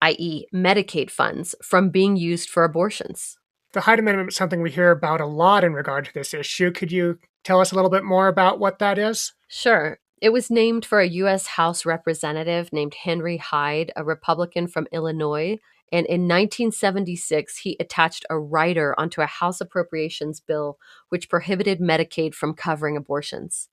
i.e., 0.01 0.47
Medicaid 0.55 1.11
funds, 1.11 1.55
from 1.63 1.91
being 1.91 2.17
used 2.17 2.49
for 2.49 2.65
abortions. 2.65 3.37
The 3.73 3.83
Hyde 3.83 3.99
Amendment 3.99 4.31
is 4.31 4.37
something 4.37 4.63
we 4.63 4.71
hear 4.71 4.91
about 4.91 5.21
a 5.21 5.27
lot 5.27 5.65
in 5.65 5.73
regard 5.73 6.05
to 6.07 6.15
this 6.15 6.35
issue. 6.35 6.71
Could 6.71 6.91
you 6.91 7.19
tell 7.45 7.61
us 7.61 7.73
a 7.73 7.75
little 7.75 7.91
bit 7.91 8.05
more 8.05 8.29
about 8.29 8.59
what 8.59 8.79
that 8.79 8.99
is? 8.99 9.33
Sure. 9.49 9.99
It 10.21 10.31
was 10.31 10.51
named 10.51 10.85
for 10.85 11.01
a 11.01 11.09
U.S. 11.09 11.47
House 11.47 11.87
representative 11.87 12.73
named 12.73 12.95
Henry 12.95 13.39
Hyde, 13.39 13.93
a 13.97 14.05
Republican 14.05 14.67
from 14.67 14.87
Illinois, 14.93 15.59
and 15.93 16.07
in 16.07 16.23
1976, 16.23 17.59
he 17.59 17.77
attached 17.81 18.25
a 18.31 18.39
rider 18.39 18.95
onto 18.99 19.21
a 19.21 19.27
House 19.27 19.61
appropriations 19.61 20.41
bill 20.41 20.79
which 21.09 21.29
prohibited 21.29 21.81
Medicaid 21.81 22.35
from 22.35 22.55
covering 22.55 22.97
abortions. 22.97 23.69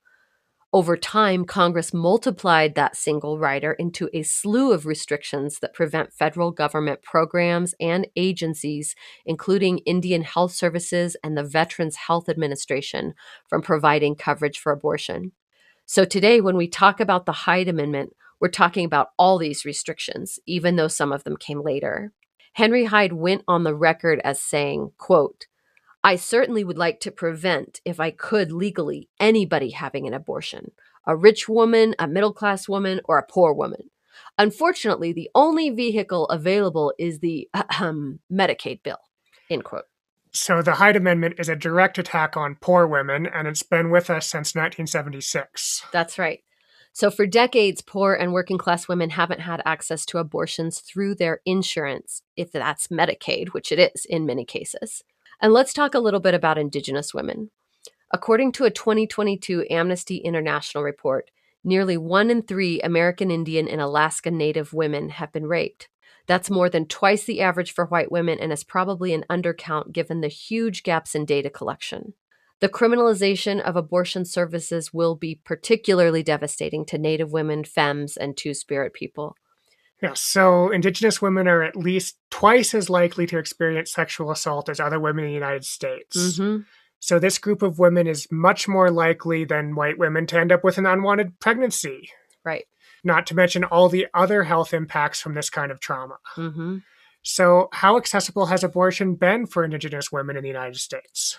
Over 0.73 0.97
time, 0.97 1.45
Congress 1.45 1.93
multiplied 1.93 2.75
that 2.75 2.97
single 2.97 3.39
rider 3.39 3.71
into 3.71 4.09
a 4.13 4.23
slew 4.23 4.73
of 4.73 4.85
restrictions 4.85 5.59
that 5.59 5.73
prevent 5.73 6.11
federal 6.11 6.51
government 6.51 7.01
programs 7.01 7.73
and 7.79 8.05
agencies, 8.17 8.93
including 9.25 9.77
Indian 9.79 10.23
Health 10.23 10.51
Services 10.51 11.15
and 11.23 11.37
the 11.37 11.43
Veterans 11.43 11.95
Health 11.95 12.27
Administration, 12.27 13.13
from 13.47 13.61
providing 13.61 14.15
coverage 14.15 14.59
for 14.59 14.73
abortion. 14.73 15.31
So 15.85 16.03
today, 16.03 16.41
when 16.41 16.57
we 16.57 16.67
talk 16.67 16.99
about 16.99 17.25
the 17.25 17.31
Hyde 17.31 17.69
Amendment, 17.69 18.13
we're 18.39 18.49
talking 18.49 18.85
about 18.85 19.09
all 19.17 19.37
these 19.37 19.65
restrictions, 19.65 20.39
even 20.45 20.75
though 20.75 20.87
some 20.87 21.11
of 21.11 21.23
them 21.23 21.37
came 21.37 21.61
later. 21.61 22.13
Henry 22.53 22.85
Hyde 22.85 23.13
went 23.13 23.43
on 23.47 23.63
the 23.63 23.75
record 23.75 24.19
as 24.23 24.41
saying, 24.41 24.91
quote, 24.97 25.47
I 26.03 26.15
certainly 26.15 26.63
would 26.63 26.77
like 26.77 26.99
to 27.01 27.11
prevent, 27.11 27.81
if 27.83 27.99
I 27.99 28.11
could 28.11 28.51
legally, 28.51 29.09
anybody 29.19 29.71
having 29.71 30.07
an 30.07 30.13
abortion 30.13 30.71
a 31.07 31.15
rich 31.15 31.47
woman, 31.47 31.95
a 31.97 32.07
middle 32.07 32.33
class 32.33 32.67
woman, 32.67 32.99
or 33.05 33.17
a 33.17 33.25
poor 33.25 33.53
woman. 33.53 33.89
Unfortunately, 34.37 35.13
the 35.13 35.29
only 35.33 35.69
vehicle 35.69 36.25
available 36.25 36.93
is 36.99 37.19
the 37.19 37.49
um, 37.79 38.19
Medicaid 38.31 38.83
bill. 38.83 38.99
End 39.49 39.63
quote. 39.63 39.85
So 40.31 40.61
the 40.61 40.73
Hyde 40.73 40.97
Amendment 40.97 41.35
is 41.39 41.49
a 41.49 41.55
direct 41.55 41.97
attack 41.97 42.35
on 42.35 42.57
poor 42.59 42.85
women, 42.85 43.25
and 43.25 43.47
it's 43.47 43.63
been 43.63 43.89
with 43.89 44.09
us 44.09 44.27
since 44.27 44.53
1976. 44.53 45.83
That's 45.91 46.19
right. 46.19 46.43
So, 46.97 47.11
for 47.11 47.27
decades, 47.27 47.83
poor 47.83 48.15
and 48.15 48.33
working 48.33 48.57
class 48.57 48.87
women 48.87 49.11
haven't 49.11 49.41
had 49.41 49.61
access 49.65 50.03
to 50.07 50.17
abortions 50.17 50.79
through 50.79 51.13
their 51.13 51.41
insurance, 51.45 52.23
if 52.35 52.51
that's 52.51 52.87
Medicaid, 52.87 53.49
which 53.49 53.71
it 53.71 53.77
is 53.77 54.03
in 54.05 54.25
many 54.25 54.43
cases. 54.43 55.03
And 55.39 55.53
let's 55.53 55.73
talk 55.73 55.93
a 55.93 55.99
little 55.99 56.19
bit 56.19 56.33
about 56.33 56.57
Indigenous 56.57 57.13
women. 57.13 57.51
According 58.11 58.53
to 58.53 58.63
a 58.63 58.71
2022 58.71 59.67
Amnesty 59.69 60.17
International 60.17 60.83
report, 60.83 61.29
nearly 61.63 61.97
one 61.97 62.31
in 62.31 62.41
three 62.41 62.81
American 62.81 63.29
Indian 63.29 63.67
and 63.67 63.79
Alaska 63.79 64.31
Native 64.31 64.73
women 64.73 65.09
have 65.09 65.31
been 65.31 65.45
raped. 65.45 65.89
That's 66.25 66.49
more 66.49 66.67
than 66.67 66.87
twice 66.87 67.25
the 67.25 67.41
average 67.41 67.73
for 67.73 67.85
white 67.85 68.11
women 68.11 68.39
and 68.39 68.51
is 68.51 68.63
probably 68.63 69.13
an 69.13 69.23
undercount 69.29 69.91
given 69.91 70.21
the 70.21 70.29
huge 70.29 70.81
gaps 70.81 71.13
in 71.13 71.25
data 71.25 71.51
collection. 71.51 72.15
The 72.59 72.69
criminalization 72.69 73.61
of 73.61 73.75
abortion 73.75 74.25
services 74.25 74.93
will 74.93 75.15
be 75.15 75.39
particularly 75.43 76.23
devastating 76.23 76.85
to 76.85 76.97
Native 76.97 77.31
women, 77.31 77.63
femmes, 77.63 78.17
and 78.17 78.35
Two 78.35 78.53
Spirit 78.53 78.93
people. 78.93 79.35
Yeah, 80.01 80.13
so 80.13 80.69
Indigenous 80.69 81.21
women 81.21 81.47
are 81.47 81.63
at 81.63 81.75
least 81.75 82.17
twice 82.29 82.73
as 82.73 82.89
likely 82.89 83.25
to 83.27 83.37
experience 83.37 83.91
sexual 83.91 84.31
assault 84.31 84.69
as 84.69 84.79
other 84.79 84.99
women 84.99 85.25
in 85.25 85.31
the 85.31 85.35
United 85.35 85.65
States. 85.65 86.15
Mm-hmm. 86.15 86.63
So 86.99 87.19
this 87.19 87.37
group 87.37 87.61
of 87.61 87.79
women 87.79 88.07
is 88.07 88.27
much 88.31 88.67
more 88.67 88.91
likely 88.91 89.45
than 89.45 89.75
white 89.75 89.97
women 89.97 90.27
to 90.27 90.39
end 90.39 90.51
up 90.51 90.63
with 90.63 90.77
an 90.77 90.85
unwanted 90.85 91.39
pregnancy. 91.39 92.09
Right. 92.43 92.65
Not 93.03 93.27
to 93.27 93.35
mention 93.35 93.63
all 93.63 93.89
the 93.89 94.07
other 94.13 94.43
health 94.43 94.73
impacts 94.73 95.21
from 95.21 95.33
this 95.33 95.49
kind 95.49 95.71
of 95.71 95.79
trauma. 95.79 96.17
Mm-hmm. 96.35 96.77
So, 97.23 97.69
how 97.73 97.97
accessible 97.97 98.47
has 98.47 98.63
abortion 98.63 99.15
been 99.15 99.47
for 99.47 99.63
Indigenous 99.63 100.11
women 100.11 100.37
in 100.37 100.43
the 100.43 100.49
United 100.49 100.77
States? 100.77 101.37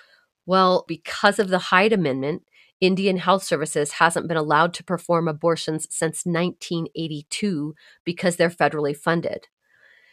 Well, 0.48 0.86
because 0.88 1.38
of 1.38 1.50
the 1.50 1.58
Hyde 1.58 1.92
Amendment, 1.92 2.42
Indian 2.80 3.18
Health 3.18 3.42
Services 3.42 3.92
hasn't 3.92 4.28
been 4.28 4.38
allowed 4.38 4.72
to 4.74 4.82
perform 4.82 5.28
abortions 5.28 5.86
since 5.90 6.24
1982 6.24 7.74
because 8.02 8.36
they're 8.36 8.48
federally 8.48 8.96
funded. 8.96 9.48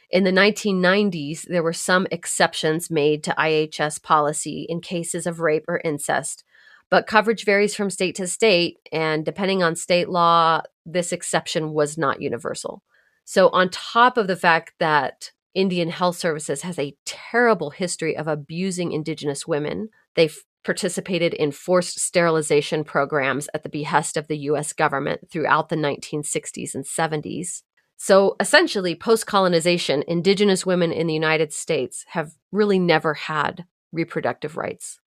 In 0.09 0.25
the 0.25 0.33
1990s, 0.33 1.43
there 1.47 1.63
were 1.63 1.71
some 1.71 2.05
exceptions 2.11 2.91
made 2.91 3.23
to 3.23 3.35
IHS 3.39 4.03
policy 4.03 4.65
in 4.67 4.81
cases 4.81 5.25
of 5.25 5.39
rape 5.39 5.63
or 5.69 5.79
incest, 5.85 6.43
but 6.89 7.07
coverage 7.07 7.45
varies 7.45 7.73
from 7.73 7.89
state 7.89 8.15
to 8.15 8.27
state, 8.27 8.79
and 8.91 9.23
depending 9.23 9.63
on 9.63 9.77
state 9.77 10.09
law, 10.09 10.61
this 10.85 11.13
exception 11.13 11.71
was 11.71 11.97
not 11.97 12.21
universal. 12.21 12.83
So, 13.23 13.47
on 13.51 13.69
top 13.69 14.17
of 14.17 14.27
the 14.27 14.35
fact 14.35 14.73
that 14.79 15.31
Indian 15.53 15.89
Health 15.89 16.17
Services 16.17 16.63
has 16.63 16.77
a 16.77 16.97
terrible 17.05 17.69
history 17.69 18.17
of 18.17 18.27
abusing 18.27 18.91
Indigenous 18.91 19.47
women, 19.47 19.87
they've 20.15 20.37
participated 20.63 21.33
in 21.33 21.51
forced 21.51 21.99
sterilization 21.99 22.83
programs 22.83 23.47
at 23.53 23.63
the 23.63 23.69
behest 23.69 24.17
of 24.17 24.27
the 24.27 24.37
US 24.49 24.73
government 24.73 25.29
throughout 25.31 25.69
the 25.69 25.75
1960s 25.75 26.73
and 26.73 26.83
70s. 26.83 27.61
So 27.97 28.35
essentially, 28.39 28.95
post 28.95 29.25
colonization, 29.25 30.03
Indigenous 30.07 30.65
women 30.65 30.91
in 30.91 31.07
the 31.07 31.13
United 31.13 31.53
States 31.53 32.03
have 32.09 32.31
really 32.51 32.79
never 32.79 33.13
had 33.13 33.65
reproductive 33.93 34.57
rights. 34.57 34.99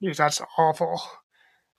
Yes, 0.00 0.18
that's 0.18 0.42
awful. 0.58 1.00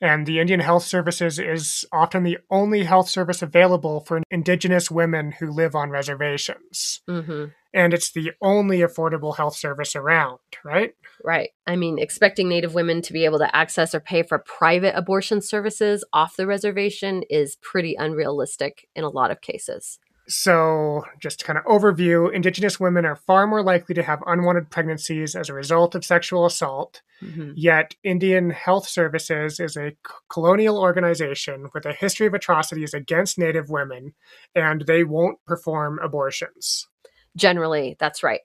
And 0.01 0.25
the 0.25 0.39
Indian 0.39 0.60
Health 0.60 0.84
Services 0.84 1.39
is 1.39 1.86
often 1.92 2.24
the 2.24 2.39
only 2.50 2.84
health 2.84 3.10
service 3.10 3.42
available 3.42 4.01
for 4.01 4.22
Indigenous 4.30 4.92
women 4.92 5.34
who 5.34 5.51
live 5.51 5.75
on 5.75 5.89
reservations. 5.89 7.01
Mm-hmm. 7.08 7.46
And 7.75 7.94
it's 7.94 8.12
the 8.12 8.32
only 8.41 8.79
affordable 8.79 9.36
health 9.36 9.58
service 9.58 9.98
around, 9.98 10.39
right? 10.63 10.96
Right. 11.24 11.50
I 11.67 11.75
mean, 11.75 12.00
expecting 12.00 12.48
Native 12.48 12.74
women 12.74 13.01
to 13.01 13.13
be 13.13 13.25
able 13.25 13.39
to 13.39 13.55
access 13.55 13.94
or 13.94 14.00
pay 14.00 14.24
for 14.24 14.39
private 14.39 14.98
abortion 14.98 15.41
services 15.41 16.05
off 16.13 16.38
the 16.38 16.48
reservation 16.48 17.24
is 17.29 17.58
pretty 17.58 17.96
unrealistic 17.96 18.88
in 18.96 19.03
a 19.03 19.10
lot 19.10 19.29
of 19.29 19.41
cases. 19.41 20.00
So, 20.27 21.03
just 21.20 21.39
to 21.39 21.46
kind 21.46 21.60
of 21.60 21.65
overview, 21.65 22.34
Indigenous 22.34 22.79
women 22.79 23.05
are 23.05 23.15
far 23.15 23.46
more 23.46 23.62
likely 23.62 23.94
to 23.94 24.01
have 24.01 24.24
unwanted 24.25 24.72
pregnancies 24.72 25.36
as 25.36 25.50
a 25.50 25.53
result 25.53 25.94
of 25.94 26.03
sexual 26.03 26.48
assault. 26.48 27.03
Mm-hmm. 27.22 27.51
Yet, 27.55 27.96
Indian 28.03 28.50
Health 28.50 28.88
Services 28.88 29.60
is 29.60 29.77
a 29.77 29.91
c- 29.91 29.96
colonial 30.29 30.79
organization 30.79 31.67
with 31.75 31.86
a 31.86 31.94
history 31.94 32.25
of 32.25 32.34
atrocities 32.34 32.94
against 32.94 33.38
Native 33.38 33.70
women, 33.70 34.15
and 34.55 34.86
they 34.88 35.03
won't 35.03 35.38
perform 35.46 36.00
abortions. 36.01 36.88
Generally, 37.36 37.98
that's 38.00 38.24
right. 38.24 38.42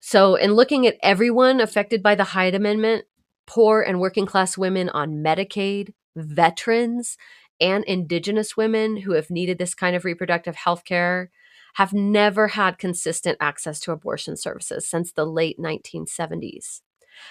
So, 0.00 0.34
in 0.34 0.54
looking 0.54 0.86
at 0.86 0.96
everyone 1.02 1.60
affected 1.60 2.02
by 2.02 2.14
the 2.14 2.24
Hyde 2.24 2.54
Amendment, 2.54 3.04
poor 3.46 3.82
and 3.82 4.00
working 4.00 4.24
class 4.24 4.56
women 4.56 4.88
on 4.88 5.22
Medicaid, 5.22 5.92
veterans, 6.16 7.18
and 7.60 7.84
Indigenous 7.84 8.56
women 8.56 8.98
who 8.98 9.12
have 9.12 9.30
needed 9.30 9.58
this 9.58 9.74
kind 9.74 9.94
of 9.94 10.06
reproductive 10.06 10.56
health 10.56 10.84
care 10.84 11.30
have 11.74 11.92
never 11.92 12.48
had 12.48 12.78
consistent 12.78 13.36
access 13.40 13.78
to 13.80 13.92
abortion 13.92 14.36
services 14.36 14.88
since 14.88 15.12
the 15.12 15.26
late 15.26 15.58
1970s. 15.58 16.80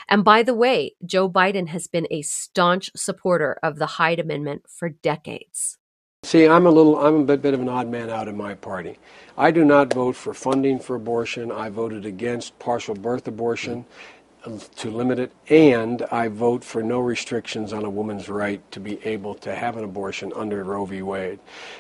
And 0.08 0.24
by 0.24 0.44
the 0.44 0.54
way, 0.54 0.96
Joe 1.04 1.28
Biden 1.30 1.70
has 1.70 1.88
been 1.88 2.08
a 2.12 2.22
staunch 2.22 2.92
supporter 2.96 3.58
of 3.64 3.80
the 3.80 3.88
Hyde 3.88 4.20
Amendment 4.20 4.66
for 4.70 4.90
decades. 4.90 5.79
See, 6.24 6.46
I'm 6.48 6.68
a 6.68 6.70
little, 6.70 7.00
I'm 7.00 7.16
a 7.16 7.24
bit, 7.24 7.42
bit 7.42 7.54
of 7.54 7.62
an 7.62 7.70
odd 7.70 7.88
man 7.88 8.10
out 8.10 8.28
in 8.28 8.38
my 8.38 8.54
party. 8.54 9.00
I 9.38 9.52
do 9.52 9.64
not 9.64 9.94
vote 9.94 10.16
for 10.16 10.34
funding 10.34 10.78
for 10.78 10.96
abortion. 10.96 11.52
I 11.52 11.70
voted 11.70 12.06
against 12.06 12.60
partial 12.60 12.94
birth 12.94 13.28
abortion 13.28 13.86
to 14.78 14.90
limit 14.90 15.20
it, 15.20 15.32
and 15.50 16.02
I 16.12 16.30
vote 16.30 16.64
for 16.64 16.82
no 16.82 17.00
restrictions 17.00 17.74
on 17.74 17.84
a 17.84 17.90
woman's 17.90 18.30
right 18.30 18.62
to 18.72 18.80
be 18.80 19.04
able 19.06 19.36
to 19.36 19.54
have 19.54 19.76
an 19.76 19.84
abortion 19.84 20.32
under 20.36 20.64
Roe 20.64 20.86
v. 20.86 21.02
Wade. 21.02 21.40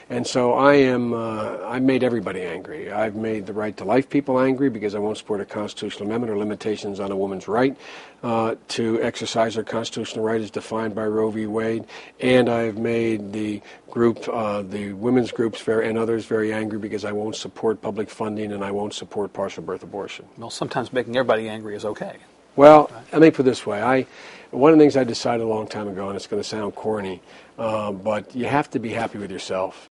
And 0.09 0.27
so 0.27 0.53
I 0.53 0.73
am, 0.75 1.13
uh, 1.13 1.57
I 1.65 1.79
made 1.79 2.03
everybody 2.03 2.41
angry. 2.41 2.91
I've 2.91 3.15
made 3.15 3.45
the 3.45 3.53
right 3.53 3.75
to 3.77 3.85
life 3.85 4.09
people 4.09 4.39
angry 4.39 4.69
because 4.69 4.93
I 4.93 4.99
won't 4.99 5.17
support 5.17 5.39
a 5.39 5.45
constitutional 5.45 6.07
amendment 6.07 6.33
or 6.33 6.37
limitations 6.37 6.99
on 6.99 7.11
a 7.11 7.15
woman's 7.15 7.47
right 7.47 7.77
uh, 8.23 8.55
to 8.69 9.01
exercise 9.01 9.55
her 9.55 9.63
constitutional 9.63 10.25
right 10.25 10.41
as 10.41 10.51
defined 10.51 10.93
by 10.93 11.05
Roe 11.05 11.31
v. 11.31 11.45
Wade. 11.45 11.85
And 12.19 12.49
I've 12.49 12.77
made 12.77 13.31
the 13.31 13.61
group, 13.89 14.27
uh, 14.27 14.63
the 14.63 14.93
women's 14.93 15.31
groups 15.31 15.61
very, 15.61 15.87
and 15.87 15.97
others 15.97 16.25
very 16.25 16.51
angry 16.51 16.79
because 16.79 17.05
I 17.05 17.13
won't 17.13 17.35
support 17.37 17.81
public 17.81 18.09
funding 18.09 18.51
and 18.51 18.63
I 18.63 18.71
won't 18.71 18.93
support 18.93 19.31
partial 19.31 19.63
birth 19.63 19.83
abortion. 19.83 20.25
Well, 20.37 20.49
sometimes 20.49 20.91
making 20.91 21.15
everybody 21.15 21.47
angry 21.47 21.75
is 21.75 21.85
okay. 21.85 22.17
Well, 22.59 22.91
let 23.13 23.21
me 23.21 23.31
put 23.31 23.43
it 23.43 23.43
this 23.43 23.65
way. 23.65 23.81
I, 23.81 24.05
one 24.51 24.73
of 24.73 24.77
the 24.77 24.83
things 24.83 24.97
I 24.97 25.05
decided 25.05 25.45
a 25.45 25.47
long 25.47 25.65
time 25.65 25.87
ago, 25.87 26.09
and 26.09 26.17
it's 26.17 26.27
going 26.27 26.43
to 26.43 26.47
sound 26.47 26.75
corny, 26.75 27.21
uh, 27.57 27.93
but 27.93 28.35
you 28.35 28.47
have 28.47 28.69
to 28.71 28.79
be 28.79 28.89
happy 28.89 29.17
with 29.17 29.31
yourself. 29.31 29.87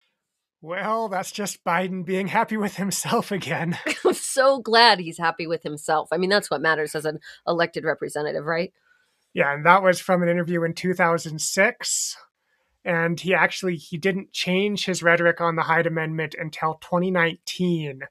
Well, 0.61 1.09
that's 1.09 1.33
just 1.33 1.64
Biden 1.64 2.04
being 2.04 2.28
happy 2.28 2.59
with 2.59 2.76
himself 2.76 3.33
again. 3.33 3.78
I'm 4.04 4.12
so 4.12 4.61
glad 4.61 4.98
he's 4.98 5.16
happy 5.16 5.46
with 5.46 5.62
himself. 5.62 6.11
I 6.12 6.18
mean, 6.18 6.28
that's 6.28 6.50
what 6.50 6.61
matters 6.61 6.94
as 6.94 7.07
an 7.07 7.20
elected 7.46 7.85
representative, 7.85 8.44
right? 8.44 8.70
Yeah, 9.33 9.54
and 9.54 9.64
that 9.64 9.83
was 9.83 9.98
from 9.98 10.22
an 10.22 10.28
interview 10.28 10.62
in 10.62 10.74
2006. 10.74 12.16
And 12.85 13.18
he 13.18 13.33
actually 13.33 13.76
he 13.76 13.96
didn't 13.96 14.35
change 14.35 14.85
his 14.85 15.02
rhetoric 15.02 15.40
on 15.40 15.57
the 15.57 15.62
Hyde 15.62 15.87
Amendment 15.87 16.35
until 16.38 16.74
2019 16.74 18.02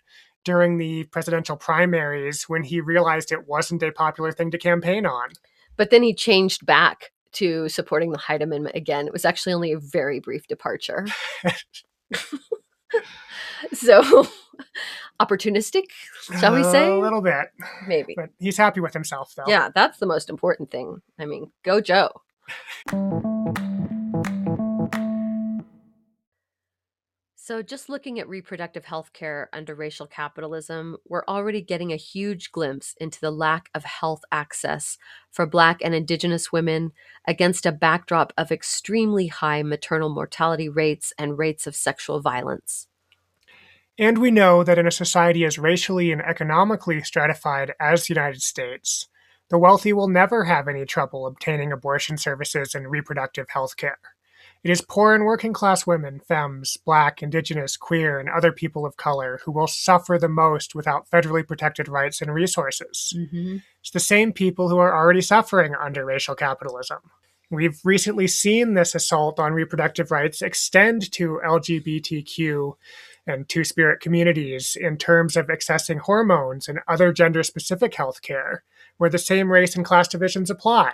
during 0.48 0.78
the 0.78 1.04
presidential 1.04 1.58
primaries 1.58 2.44
when 2.44 2.64
he 2.64 2.80
realized 2.80 3.34
it 3.34 3.50
wasn't 3.50 3.84
a 3.84 3.92
popular 3.92 4.32
thing 4.32 4.50
to 4.50 4.58
campaign 4.58 5.06
on. 5.06 5.28
But 5.76 5.90
then 5.90 6.04
he 6.04 6.14
changed 6.14 6.66
back 6.66 7.12
to 7.34 7.68
supporting 7.68 8.14
the 8.14 8.18
Hyde 8.18 8.42
Amendment 8.42 8.74
again. 8.74 9.08
It 9.08 9.12
was 9.12 9.26
actually 9.26 9.52
only 9.52 9.74
a 9.74 9.78
very 9.78 10.22
brief 10.22 10.48
departure. 10.48 11.06
so 13.74 14.26
opportunistic, 15.20 15.84
shall 16.40 16.56
we 16.56 16.64
say? 16.64 16.88
A 16.88 16.96
little 16.98 17.22
bit. 17.22 17.48
Maybe. 17.86 18.14
But 18.16 18.30
he's 18.40 18.56
happy 18.56 18.80
with 18.80 18.94
himself, 18.94 19.34
though. 19.36 19.44
Yeah, 19.48 19.68
that's 19.76 19.98
the 19.98 20.06
most 20.06 20.30
important 20.30 20.72
thing. 20.72 21.02
I 21.20 21.26
mean, 21.26 21.52
go 21.66 21.82
Joe. 21.82 22.22
So, 27.48 27.62
just 27.62 27.88
looking 27.88 28.20
at 28.20 28.28
reproductive 28.28 28.84
health 28.84 29.14
care 29.14 29.48
under 29.54 29.74
racial 29.74 30.06
capitalism, 30.06 30.98
we're 31.08 31.24
already 31.30 31.62
getting 31.62 31.94
a 31.94 31.96
huge 31.96 32.52
glimpse 32.52 32.94
into 33.00 33.22
the 33.22 33.32
lack 33.32 33.70
of 33.74 33.86
health 33.86 34.20
access 34.34 34.98
for 35.32 35.46
Black 35.46 35.80
and 35.82 35.96
Indigenous 35.96 36.52
women 36.52 36.92
against 37.26 37.66
a 37.66 37.72
backdrop 37.72 38.34
of 38.38 38.52
extremely 38.52 39.28
high 39.28 39.64
maternal 39.64 40.10
mortality 40.10 40.68
rates 40.68 41.14
and 41.18 41.38
rates 41.38 41.66
of 41.66 41.74
sexual 41.74 42.20
violence. 42.20 42.90
And 43.98 44.18
we 44.18 44.30
know 44.30 44.66
that 44.66 44.78
in 44.78 44.86
a 44.86 44.92
society 44.92 45.46
as 45.46 45.58
racially 45.58 46.12
and 46.12 46.22
economically 46.22 47.02
stratified 47.02 47.72
as 47.80 48.08
the 48.08 48.14
United 48.14 48.42
States, 48.42 49.08
the 49.50 49.58
wealthy 49.58 49.94
will 49.94 50.10
never 50.10 50.44
have 50.44 50.68
any 50.68 50.84
trouble 50.86 51.26
obtaining 51.26 51.72
abortion 51.72 52.18
services 52.18 52.76
and 52.76 52.92
reproductive 52.92 53.48
health 53.48 53.78
care. 53.78 54.00
It 54.68 54.72
is 54.72 54.82
poor 54.82 55.16
and 55.16 55.24
working 55.24 55.54
class 55.54 55.88
women, 55.88 56.20
femmes, 56.20 56.76
black, 56.76 57.24
indigenous, 57.24 57.78
queer, 57.78 58.20
and 58.20 58.28
other 58.28 58.52
people 58.52 58.86
of 58.86 58.98
color 58.98 59.40
who 59.46 59.52
will 59.54 59.66
suffer 59.66 60.18
the 60.20 60.28
most 60.28 60.76
without 60.76 61.10
federally 61.10 61.48
protected 61.48 61.88
rights 61.88 62.22
and 62.22 62.34
resources. 62.34 63.14
Mm-hmm. 63.16 63.60
It's 63.80 63.92
the 63.92 64.02
same 64.02 64.34
people 64.34 64.68
who 64.68 64.78
are 64.78 64.94
already 64.94 65.22
suffering 65.22 65.74
under 65.74 66.04
racial 66.04 66.36
capitalism. 66.36 66.98
We've 67.50 67.80
recently 67.86 68.28
seen 68.28 68.74
this 68.74 68.94
assault 68.94 69.40
on 69.40 69.54
reproductive 69.54 70.12
rights 70.12 70.42
extend 70.42 71.14
to 71.14 71.40
LGBTQ 71.46 72.74
and 73.26 73.48
Two 73.48 73.64
Spirit 73.64 74.02
communities 74.02 74.76
in 74.76 74.98
terms 74.98 75.38
of 75.38 75.48
accessing 75.48 76.00
hormones 76.00 76.68
and 76.68 76.82
other 76.90 77.14
gender 77.14 77.44
specific 77.44 77.96
health 77.96 78.22
care, 78.22 78.66
where 78.98 79.10
the 79.10 79.18
same 79.18 79.50
race 79.50 79.78
and 79.78 79.86
class 79.86 80.10
divisions 80.10 80.50
apply 80.50 80.92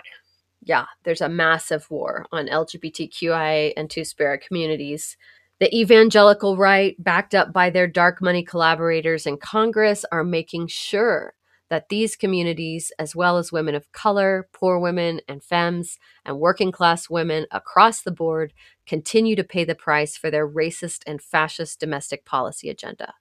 yeah, 0.64 0.86
there's 1.04 1.20
a 1.20 1.28
massive 1.28 1.90
war 1.90 2.26
on 2.32 2.48
LGBTQI 2.48 3.72
and 3.76 3.90
Two 3.90 4.04
Spirit 4.04 4.44
communities. 4.46 5.16
The 5.60 5.74
evangelical 5.74 6.56
right, 6.56 6.96
backed 6.98 7.34
up 7.34 7.52
by 7.52 7.70
their 7.70 7.86
dark 7.86 8.20
money 8.20 8.42
collaborators 8.42 9.26
in 9.26 9.36
Congress, 9.36 10.04
are 10.10 10.24
making 10.24 10.66
sure 10.66 11.34
that 11.70 11.88
these 11.88 12.16
communities, 12.16 12.92
as 12.98 13.16
well 13.16 13.38
as 13.38 13.52
women 13.52 13.74
of 13.74 13.90
color, 13.92 14.48
poor 14.52 14.78
women, 14.78 15.20
and 15.28 15.42
femmes, 15.42 15.98
and 16.24 16.38
working 16.38 16.72
class 16.72 17.08
women 17.08 17.46
across 17.50 18.02
the 18.02 18.10
board, 18.10 18.52
continue 18.86 19.36
to 19.36 19.44
pay 19.44 19.64
the 19.64 19.74
price 19.74 20.16
for 20.16 20.30
their 20.30 20.48
racist 20.48 21.02
and 21.06 21.22
fascist 21.22 21.80
domestic 21.80 22.24
policy 22.24 22.68
agenda. 22.68 23.14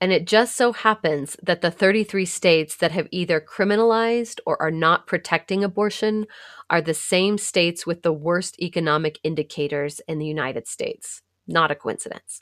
And 0.00 0.12
it 0.12 0.26
just 0.26 0.56
so 0.56 0.72
happens 0.72 1.36
that 1.42 1.60
the 1.60 1.70
33 1.70 2.26
states 2.26 2.76
that 2.76 2.92
have 2.92 3.08
either 3.10 3.40
criminalized 3.40 4.40
or 4.44 4.60
are 4.60 4.70
not 4.70 5.06
protecting 5.06 5.64
abortion 5.64 6.26
are 6.68 6.82
the 6.82 6.94
same 6.94 7.38
states 7.38 7.86
with 7.86 8.02
the 8.02 8.12
worst 8.12 8.60
economic 8.60 9.18
indicators 9.22 10.00
in 10.08 10.18
the 10.18 10.26
United 10.26 10.66
States. 10.66 11.22
Not 11.46 11.70
a 11.70 11.74
coincidence. 11.74 12.40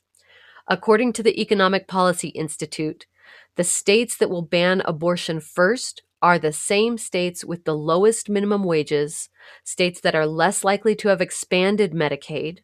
According 0.66 1.12
to 1.14 1.22
the 1.22 1.40
Economic 1.40 1.88
Policy 1.88 2.28
Institute, 2.28 3.06
the 3.56 3.64
states 3.64 4.16
that 4.16 4.30
will 4.30 4.42
ban 4.42 4.82
abortion 4.84 5.40
first 5.40 6.02
are 6.22 6.38
the 6.38 6.52
same 6.52 6.96
states 6.96 7.44
with 7.44 7.64
the 7.64 7.76
lowest 7.76 8.28
minimum 8.28 8.62
wages, 8.64 9.28
states 9.64 10.00
that 10.00 10.14
are 10.14 10.26
less 10.26 10.64
likely 10.64 10.94
to 10.94 11.08
have 11.08 11.20
expanded 11.20 11.92
Medicaid, 11.92 12.60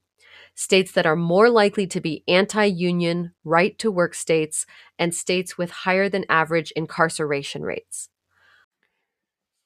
states 0.58 0.90
that 0.90 1.06
are 1.06 1.14
more 1.14 1.48
likely 1.48 1.86
to 1.86 2.00
be 2.00 2.24
anti 2.26 2.64
union, 2.64 3.30
right 3.44 3.78
to 3.78 3.92
work 3.92 4.12
states, 4.12 4.66
and 4.98 5.14
states 5.14 5.56
with 5.56 5.70
higher 5.70 6.08
than 6.08 6.24
average 6.28 6.72
incarceration 6.72 7.62
rates. 7.62 8.08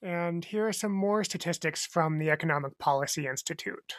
And 0.02 0.44
here 0.44 0.68
are 0.68 0.72
some 0.72 0.92
more 0.92 1.24
statistics 1.24 1.86
from 1.86 2.18
the 2.18 2.28
Economic 2.28 2.78
Policy 2.78 3.26
Institute. 3.26 3.94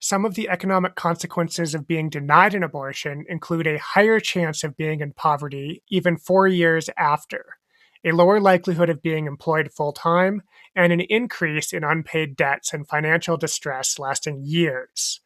Some 0.00 0.24
of 0.24 0.34
the 0.34 0.48
economic 0.48 0.96
consequences 0.96 1.72
of 1.72 1.86
being 1.86 2.10
denied 2.10 2.56
an 2.56 2.64
abortion 2.64 3.24
include 3.28 3.68
a 3.68 3.78
higher 3.78 4.18
chance 4.18 4.64
of 4.64 4.76
being 4.76 5.00
in 5.02 5.12
poverty 5.12 5.84
even 5.88 6.16
four 6.16 6.48
years 6.48 6.90
after, 6.98 7.44
a 8.04 8.10
lower 8.10 8.40
likelihood 8.40 8.90
of 8.90 9.02
being 9.02 9.28
employed 9.28 9.70
full 9.70 9.92
time, 9.92 10.42
and 10.74 10.92
an 10.92 11.02
increase 11.02 11.72
in 11.72 11.84
unpaid 11.84 12.34
debts 12.34 12.74
and 12.74 12.88
financial 12.88 13.36
distress 13.36 14.00
lasting 14.00 14.42
years. 14.42 15.20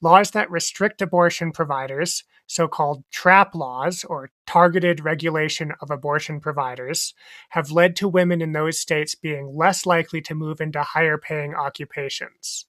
Laws 0.00 0.30
that 0.30 0.50
restrict 0.50 1.02
abortion 1.02 1.50
providers, 1.50 2.22
so 2.46 2.68
called 2.68 3.02
TRAP 3.10 3.54
laws 3.54 4.04
or 4.04 4.30
targeted 4.46 5.00
regulation 5.00 5.72
of 5.80 5.90
abortion 5.90 6.40
providers, 6.40 7.14
have 7.50 7.72
led 7.72 7.96
to 7.96 8.08
women 8.08 8.40
in 8.40 8.52
those 8.52 8.78
states 8.78 9.16
being 9.16 9.56
less 9.56 9.86
likely 9.86 10.20
to 10.20 10.36
move 10.36 10.60
into 10.60 10.82
higher 10.82 11.18
paying 11.18 11.52
occupations. 11.52 12.66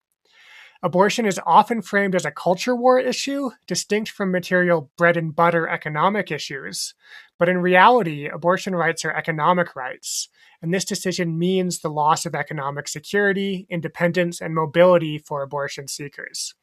Abortion 0.82 1.26
is 1.26 1.40
often 1.46 1.82
framed 1.82 2.16
as 2.16 2.26
a 2.26 2.32
culture 2.32 2.76
war 2.76 3.00
issue, 3.00 3.52
distinct 3.68 4.10
from 4.10 4.32
material 4.32 4.90
bread 4.98 5.18
and 5.18 5.36
butter 5.36 5.68
economic 5.68 6.32
issues. 6.32 6.96
But 7.38 7.50
in 7.50 7.58
reality, 7.58 8.28
abortion 8.28 8.74
rights 8.74 9.04
are 9.06 9.12
economic 9.12 9.76
rights, 9.76 10.30
and 10.62 10.74
this 10.74 10.86
decision 10.86 11.38
means 11.38 11.80
the 11.80 11.90
loss 11.90 12.26
of 12.26 12.34
economic 12.34 12.88
security, 12.88 13.68
independence, 13.70 14.42
and 14.42 14.56
mobility 14.56 15.18
for 15.18 15.44
abortion 15.44 15.88
seekers. 15.88 16.56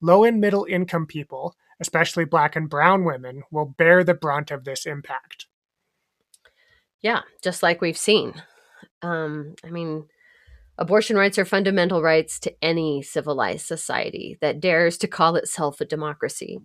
Low 0.00 0.24
and 0.24 0.40
middle 0.40 0.66
income 0.68 1.06
people, 1.06 1.56
especially 1.80 2.24
black 2.24 2.56
and 2.56 2.68
brown 2.68 3.04
women, 3.04 3.42
will 3.50 3.66
bear 3.66 4.04
the 4.04 4.14
brunt 4.14 4.50
of 4.50 4.64
this 4.64 4.86
impact. 4.86 5.46
Yeah, 7.00 7.22
just 7.42 7.62
like 7.62 7.80
we've 7.80 7.98
seen. 7.98 8.34
Um, 9.02 9.54
I 9.64 9.70
mean, 9.70 10.06
abortion 10.76 11.16
rights 11.16 11.38
are 11.38 11.44
fundamental 11.44 12.02
rights 12.02 12.38
to 12.40 12.54
any 12.62 13.02
civilized 13.02 13.66
society 13.66 14.38
that 14.40 14.60
dares 14.60 14.98
to 14.98 15.08
call 15.08 15.36
itself 15.36 15.80
a 15.80 15.84
democracy. 15.84 16.58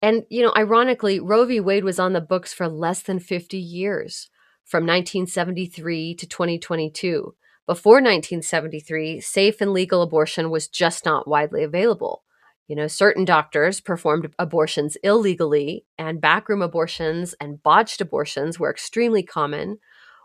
And, 0.00 0.24
you 0.28 0.42
know, 0.42 0.52
ironically, 0.56 1.20
Roe 1.20 1.44
v. 1.44 1.60
Wade 1.60 1.84
was 1.84 2.00
on 2.00 2.12
the 2.12 2.20
books 2.20 2.52
for 2.52 2.68
less 2.68 3.02
than 3.02 3.20
50 3.20 3.56
years, 3.56 4.28
from 4.64 4.84
1973 4.84 6.14
to 6.16 6.26
2022. 6.26 7.34
Before 7.66 7.94
1973, 7.94 9.20
safe 9.20 9.60
and 9.60 9.72
legal 9.72 10.02
abortion 10.02 10.50
was 10.50 10.66
just 10.66 11.04
not 11.04 11.28
widely 11.28 11.62
available. 11.62 12.24
You 12.68 12.76
know, 12.76 12.86
certain 12.86 13.24
doctors 13.24 13.80
performed 13.80 14.32
abortions 14.38 14.96
illegally, 15.02 15.84
and 15.98 16.20
backroom 16.20 16.62
abortions 16.62 17.34
and 17.40 17.62
botched 17.62 18.00
abortions 18.00 18.58
were 18.58 18.70
extremely 18.70 19.22
common. 19.22 19.78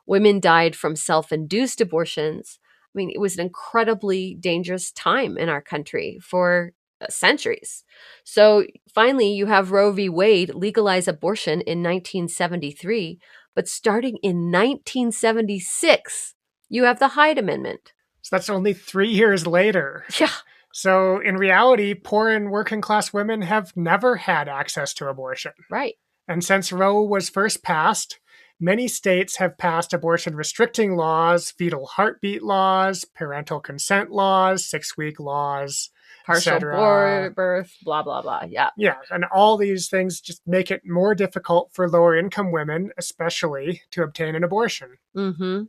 Women 0.06 0.40
died 0.40 0.76
from 0.76 0.96
self 0.96 1.32
induced 1.32 1.82
abortions. 1.82 2.60
I 2.64 2.98
mean, 2.98 3.12
it 3.14 3.20
was 3.20 3.36
an 3.36 3.42
incredibly 3.42 4.36
dangerous 4.36 4.92
time 4.92 5.38
in 5.38 5.50
our 5.50 5.62
country 5.62 6.20
for 6.22 6.74
uh, 7.02 7.08
centuries. 7.10 7.84
So 8.24 8.66
finally, 8.94 9.32
you 9.32 9.46
have 9.46 9.72
Roe 9.72 9.92
v. 9.92 10.10
Wade 10.10 10.56
legalize 10.56 11.08
abortion 11.08 11.62
in 11.62 11.84
1973, 11.84 13.20
but 13.54 13.68
starting 13.68 14.18
in 14.24 14.52
1976, 14.52 16.34
you 16.70 16.86
have 16.86 17.00
the 17.00 17.10
Hyde 17.10 17.38
Amendment. 17.38 17.94
So 18.22 18.36
that's 18.36 18.50
only 18.50 18.74
three 18.74 19.10
years 19.10 19.46
later. 19.46 20.06
Yeah. 20.20 20.32
So, 20.78 21.20
in 21.20 21.38
reality, 21.38 21.96
poor 21.96 22.30
and 22.30 22.52
working 22.52 22.82
class 22.82 23.12
women 23.12 23.42
have 23.42 23.76
never 23.76 24.16
had 24.16 24.48
access 24.48 24.94
to 24.94 25.08
abortion. 25.08 25.54
Right. 25.72 25.96
And 26.28 26.44
since 26.44 26.72
Roe 26.72 27.02
was 27.02 27.32
first 27.32 27.64
passed, 27.64 28.20
many 28.60 28.88
states 28.88 29.38
have 29.38 29.58
passed 29.58 29.92
abortion 29.92 30.36
restricting 30.36 30.96
laws, 30.96 31.50
fetal 31.50 31.88
heartbeat 31.88 32.44
laws, 32.44 33.06
parental 33.06 33.60
consent 33.60 34.12
laws, 34.12 34.68
six 34.68 34.96
week 34.96 35.20
laws, 35.20 35.90
partial 36.28 36.60
birth, 36.60 37.74
blah, 37.82 38.04
blah, 38.04 38.22
blah. 38.22 38.44
Yeah. 38.48 38.70
Yeah. 38.78 38.98
And 39.10 39.26
all 39.34 39.58
these 39.58 39.90
things 39.90 40.22
just 40.22 40.44
make 40.46 40.70
it 40.70 40.84
more 40.86 41.16
difficult 41.16 41.72
for 41.74 41.90
lower 41.90 42.16
income 42.16 42.52
women, 42.52 42.92
especially, 43.00 43.82
to 43.90 44.04
obtain 44.04 44.36
an 44.36 44.44
abortion. 44.44 44.90
Mm-hmm. 45.16 45.64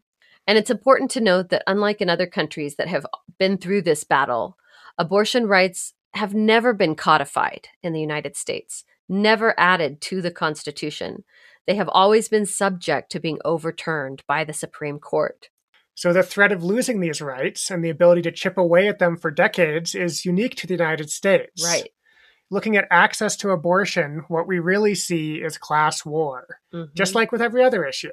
And 0.47 0.59
it's 0.59 0.71
important 0.71 1.11
to 1.13 1.23
note 1.23 1.49
that, 1.49 1.63
unlike 1.67 2.03
in 2.03 2.11
other 2.11 2.27
countries 2.27 2.77
that 2.77 2.89
have 2.89 3.07
been 3.39 3.57
through 3.57 3.81
this 3.83 4.05
battle, 4.05 4.59
abortion 4.99 5.47
rights 5.47 5.95
have 6.15 6.35
never 6.35 6.73
been 6.73 6.95
codified 6.95 7.69
in 7.83 7.93
the 7.93 8.01
United 8.01 8.37
States, 8.37 8.85
never 9.09 9.55
added 9.59 10.01
to 10.03 10.21
the 10.21 10.31
Constitution. 10.31 11.25
They 11.67 11.75
have 11.77 11.89
always 11.89 12.29
been 12.29 12.47
subject 12.47 13.11
to 13.13 13.21
being 13.21 13.39
overturned 13.45 14.23
by 14.27 14.45
the 14.45 14.53
Supreme 14.53 14.99
Court. 14.99 15.51
So 15.95 16.13
the 16.13 16.23
threat 16.23 16.53
of 16.53 16.63
losing 16.65 17.01
these 17.01 17.21
rights 17.21 17.71
and 17.71 17.85
the 17.85 17.91
ability 17.91 18.23
to 18.23 18.33
chip 18.33 18.57
away 18.57 18.89
at 18.89 18.99
them 18.99 19.17
for 19.17 19.31
decades 19.31 19.95
is 19.95 20.25
unique 20.25 20.55
to 20.57 20.67
the 20.67 20.75
United 20.75 21.11
States. 21.11 21.65
Right. 21.65 21.91
Looking 22.51 22.77
at 22.77 22.89
access 22.91 23.37
to 23.39 23.51
abortion, 23.51 24.25
what 24.29 24.47
we 24.47 24.59
really 24.59 24.95
see 24.95 25.43
is 25.43 25.59
class 25.59 26.07
war, 26.07 26.61
Mhm. 26.73 26.95
just 26.95 27.15
like 27.15 27.33
with 27.33 27.43
every 27.43 27.63
other 27.63 27.85
issue. 27.85 28.13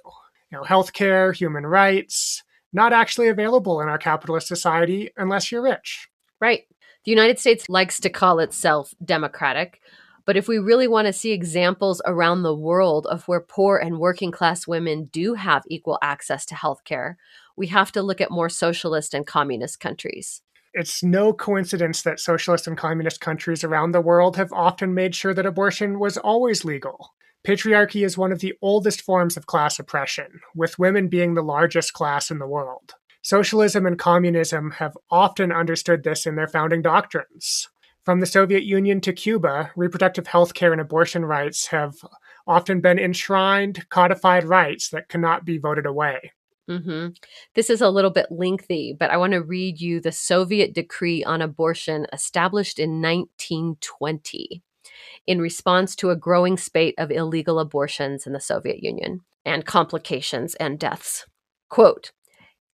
You 0.51 0.57
know, 0.57 0.63
healthcare, 0.63 1.33
human 1.33 1.65
rights, 1.65 2.43
not 2.73 2.91
actually 2.91 3.29
available 3.29 3.79
in 3.81 3.87
our 3.87 3.97
capitalist 3.97 4.47
society 4.47 5.11
unless 5.15 5.51
you're 5.51 5.61
rich. 5.61 6.09
Right. 6.41 6.65
The 7.05 7.11
United 7.11 7.37
States 7.37 7.69
likes 7.69 7.99
to 7.99 8.09
call 8.09 8.39
itself 8.39 8.95
democratic, 9.03 9.79
but 10.25 10.35
if 10.35 10.47
we 10.47 10.57
really 10.57 10.87
want 10.87 11.05
to 11.05 11.13
see 11.13 11.33
examples 11.33 12.01
around 12.03 12.41
the 12.41 12.55
world 12.55 13.05
of 13.05 13.27
where 13.27 13.41
poor 13.41 13.77
and 13.77 13.99
working 13.99 14.31
class 14.31 14.65
women 14.65 15.05
do 15.13 15.35
have 15.35 15.61
equal 15.69 15.99
access 16.01 16.47
to 16.47 16.55
healthcare, 16.55 17.13
we 17.55 17.67
have 17.67 17.91
to 17.91 18.01
look 18.01 18.21
at 18.21 18.31
more 18.31 18.49
socialist 18.49 19.13
and 19.13 19.27
communist 19.27 19.79
countries. 19.79 20.41
It's 20.73 21.03
no 21.03 21.31
coincidence 21.31 22.01
that 22.01 22.19
socialist 22.19 22.65
and 22.65 22.75
communist 22.75 23.21
countries 23.21 23.63
around 23.63 23.91
the 23.91 24.01
world 24.01 24.35
have 24.37 24.51
often 24.51 24.95
made 24.95 25.13
sure 25.13 25.35
that 25.35 25.45
abortion 25.45 25.99
was 25.99 26.17
always 26.17 26.65
legal. 26.65 27.13
Patriarchy 27.45 28.03
is 28.03 28.17
one 28.17 28.31
of 28.31 28.39
the 28.39 28.55
oldest 28.63 29.03
forms 29.03 29.37
of 29.37 29.45
class 29.45 29.77
oppression, 29.77 30.41
with 30.55 30.79
women 30.79 31.07
being 31.07 31.35
the 31.35 31.43
largest 31.43 31.93
class 31.93 32.31
in 32.31 32.39
the 32.39 32.47
world. 32.47 32.95
Socialism 33.25 33.87
and 33.87 33.97
communism 33.97 34.69
have 34.69 34.95
often 35.09 35.51
understood 35.51 36.03
this 36.03 36.27
in 36.27 36.35
their 36.35 36.47
founding 36.47 36.83
doctrines. 36.83 37.67
From 38.03 38.19
the 38.19 38.27
Soviet 38.27 38.65
Union 38.65 39.01
to 39.01 39.13
Cuba, 39.13 39.71
reproductive 39.75 40.27
health 40.27 40.53
care 40.53 40.71
and 40.71 40.79
abortion 40.79 41.25
rights 41.25 41.65
have 41.65 41.95
often 42.45 42.81
been 42.81 42.99
enshrined, 42.99 43.89
codified 43.89 44.43
rights 44.43 44.89
that 44.89 45.09
cannot 45.09 45.43
be 45.43 45.57
voted 45.57 45.87
away. 45.87 46.33
Mm-hmm. 46.69 47.13
This 47.55 47.71
is 47.71 47.81
a 47.81 47.89
little 47.89 48.11
bit 48.11 48.27
lengthy, 48.29 48.93
but 48.93 49.09
I 49.09 49.17
want 49.17 49.33
to 49.33 49.41
read 49.41 49.81
you 49.81 49.99
the 49.99 50.11
Soviet 50.11 50.75
decree 50.75 51.23
on 51.23 51.41
abortion 51.41 52.05
established 52.13 52.77
in 52.77 53.01
1920 53.01 54.61
in 55.25 55.41
response 55.41 55.95
to 55.95 56.11
a 56.11 56.15
growing 56.15 56.57
spate 56.57 56.93
of 56.99 57.09
illegal 57.09 57.57
abortions 57.57 58.27
in 58.27 58.33
the 58.33 58.39
Soviet 58.39 58.83
Union 58.83 59.21
and 59.43 59.65
complications 59.65 60.53
and 60.55 60.77
deaths. 60.77 61.25
Quote, 61.69 62.11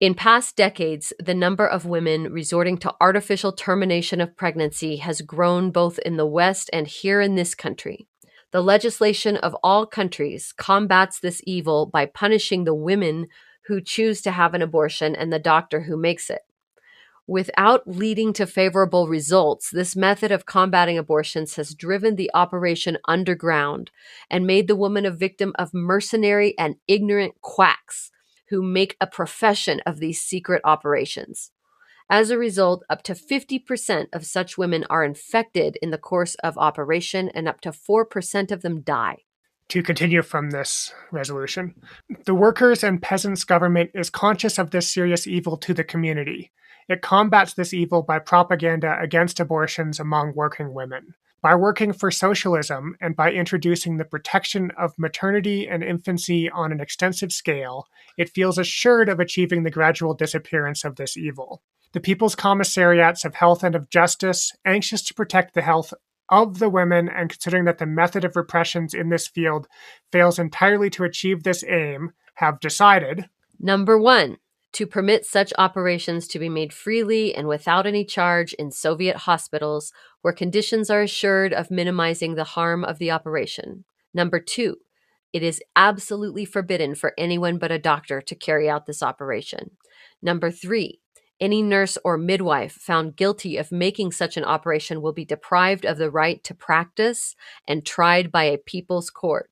in 0.00 0.14
past 0.14 0.56
decades, 0.56 1.12
the 1.18 1.34
number 1.34 1.66
of 1.66 1.84
women 1.84 2.32
resorting 2.32 2.78
to 2.78 2.94
artificial 3.02 3.52
termination 3.52 4.18
of 4.22 4.34
pregnancy 4.34 4.96
has 4.96 5.20
grown 5.20 5.70
both 5.70 5.98
in 5.98 6.16
the 6.16 6.26
West 6.26 6.70
and 6.72 6.86
here 6.86 7.20
in 7.20 7.34
this 7.34 7.54
country. 7.54 8.06
The 8.50 8.62
legislation 8.62 9.36
of 9.36 9.54
all 9.62 9.84
countries 9.84 10.54
combats 10.56 11.20
this 11.20 11.42
evil 11.44 11.84
by 11.84 12.06
punishing 12.06 12.64
the 12.64 12.74
women 12.74 13.28
who 13.66 13.82
choose 13.82 14.22
to 14.22 14.30
have 14.30 14.54
an 14.54 14.62
abortion 14.62 15.14
and 15.14 15.30
the 15.30 15.38
doctor 15.38 15.82
who 15.82 15.98
makes 15.98 16.30
it. 16.30 16.40
Without 17.26 17.86
leading 17.86 18.32
to 18.32 18.46
favorable 18.46 19.06
results, 19.06 19.70
this 19.70 19.94
method 19.94 20.32
of 20.32 20.46
combating 20.46 20.96
abortions 20.96 21.56
has 21.56 21.74
driven 21.74 22.16
the 22.16 22.30
operation 22.32 22.96
underground 23.06 23.90
and 24.30 24.46
made 24.46 24.66
the 24.66 24.74
woman 24.74 25.04
a 25.04 25.10
victim 25.10 25.52
of 25.56 25.74
mercenary 25.74 26.58
and 26.58 26.76
ignorant 26.88 27.34
quacks 27.42 28.10
who 28.50 28.62
make 28.62 28.96
a 29.00 29.06
profession 29.06 29.80
of 29.86 29.98
these 29.98 30.20
secret 30.20 30.60
operations. 30.64 31.52
As 32.10 32.30
a 32.30 32.38
result, 32.38 32.82
up 32.90 33.02
to 33.04 33.14
50% 33.14 34.06
of 34.12 34.26
such 34.26 34.58
women 34.58 34.84
are 34.90 35.04
infected 35.04 35.78
in 35.80 35.90
the 35.90 35.98
course 35.98 36.34
of 36.36 36.58
operation, 36.58 37.30
and 37.30 37.46
up 37.46 37.60
to 37.60 37.70
4% 37.70 38.50
of 38.50 38.62
them 38.62 38.80
die. 38.80 39.18
To 39.68 39.84
continue 39.84 40.22
from 40.22 40.50
this 40.50 40.92
resolution, 41.12 41.76
the 42.26 42.34
workers' 42.34 42.82
and 42.82 43.00
peasants' 43.00 43.44
government 43.44 43.92
is 43.94 44.10
conscious 44.10 44.58
of 44.58 44.72
this 44.72 44.92
serious 44.92 45.28
evil 45.28 45.56
to 45.58 45.72
the 45.72 45.84
community. 45.84 46.50
It 46.88 47.02
combats 47.02 47.54
this 47.54 47.72
evil 47.72 48.02
by 48.02 48.18
propaganda 48.18 48.98
against 49.00 49.38
abortions 49.38 50.00
among 50.00 50.32
working 50.34 50.74
women. 50.74 51.14
By 51.42 51.55
working 51.55 51.94
for 51.94 52.11
socialism 52.11 52.96
and 53.00 53.16
by 53.16 53.33
introducing 53.33 53.96
the 53.96 54.05
protection 54.05 54.70
of 54.79 54.98
maternity 54.98 55.66
and 55.66 55.83
infancy 55.83 56.50
on 56.50 56.70
an 56.70 56.81
extensive 56.81 57.33
scale, 57.33 57.87
it 58.18 58.29
feels 58.29 58.59
assured 58.59 59.09
of 59.09 59.20
achieving 59.20 59.62
the 59.62 59.70
gradual 59.70 60.12
disappearance 60.12 60.85
of 60.85 60.96
this 60.96 61.16
evil. 61.16 61.62
The 61.92 62.00
People's 62.00 62.35
Commissariats 62.35 63.24
of 63.24 63.35
Health 63.35 63.64
and 63.64 63.74
of 63.74 63.88
Justice, 63.88 64.53
anxious 64.66 65.03
to 65.05 65.14
protect 65.14 65.55
the 65.55 65.62
health 65.62 65.94
of 66.29 66.59
the 66.59 66.68
women 66.68 67.09
and 67.09 67.31
considering 67.31 67.64
that 67.64 67.79
the 67.79 67.87
method 67.87 68.24
of 68.24 68.37
repressions 68.37 68.92
in 68.92 69.09
this 69.09 69.26
field 69.26 69.66
fails 70.12 70.38
entirely 70.38 70.90
to 70.90 71.05
achieve 71.05 71.42
this 71.42 71.64
aim, 71.64 72.12
have 72.35 72.61
decided 72.61 73.29
Number 73.62 73.98
one, 73.98 74.38
to 74.72 74.87
permit 74.87 75.26
such 75.26 75.52
operations 75.59 76.28
to 76.28 76.38
be 76.38 76.48
made 76.48 76.72
freely 76.72 77.35
and 77.35 77.48
without 77.48 77.87
any 77.87 78.04
charge 78.04 78.52
in 78.54 78.70
Soviet 78.70 79.16
hospitals 79.16 79.92
where 80.22 80.33
conditions 80.33 80.90
are 80.90 81.02
assured 81.02 81.52
of 81.52 81.70
minimizing 81.70 82.35
the 82.35 82.44
harm 82.44 82.85
of 82.85 82.98
the 82.98 83.11
operation. 83.11 83.85
Number 84.14 84.40
two, 84.40 84.76
it 85.33 85.42
is 85.42 85.62
absolutely 85.76 86.44
forbidden 86.44 86.94
for 86.94 87.14
anyone 87.16 87.59
but 87.59 87.72
a 87.72 87.78
doctor 87.78 88.20
to 88.20 88.35
carry 88.35 88.68
out 88.68 88.87
this 88.87 89.02
operation. 89.02 89.72
Number 90.22 90.50
three, 90.50 91.00
any 91.40 91.62
nurse 91.62 91.96
or 92.04 92.18
midwife 92.18 92.72
found 92.72 93.16
guilty 93.16 93.56
of 93.56 93.72
making 93.72 94.12
such 94.12 94.37
an 94.37 94.44
operation 94.44 95.00
will 95.00 95.12
be 95.14 95.24
deprived 95.24 95.87
of 95.87 95.96
the 95.96 96.11
right 96.11 96.42
to 96.44 96.54
practice 96.54 97.35
and 97.66 97.87
tried 97.87 98.30
by 98.30 98.44
a 98.44 98.59
people's 98.59 99.09
court. 99.09 99.50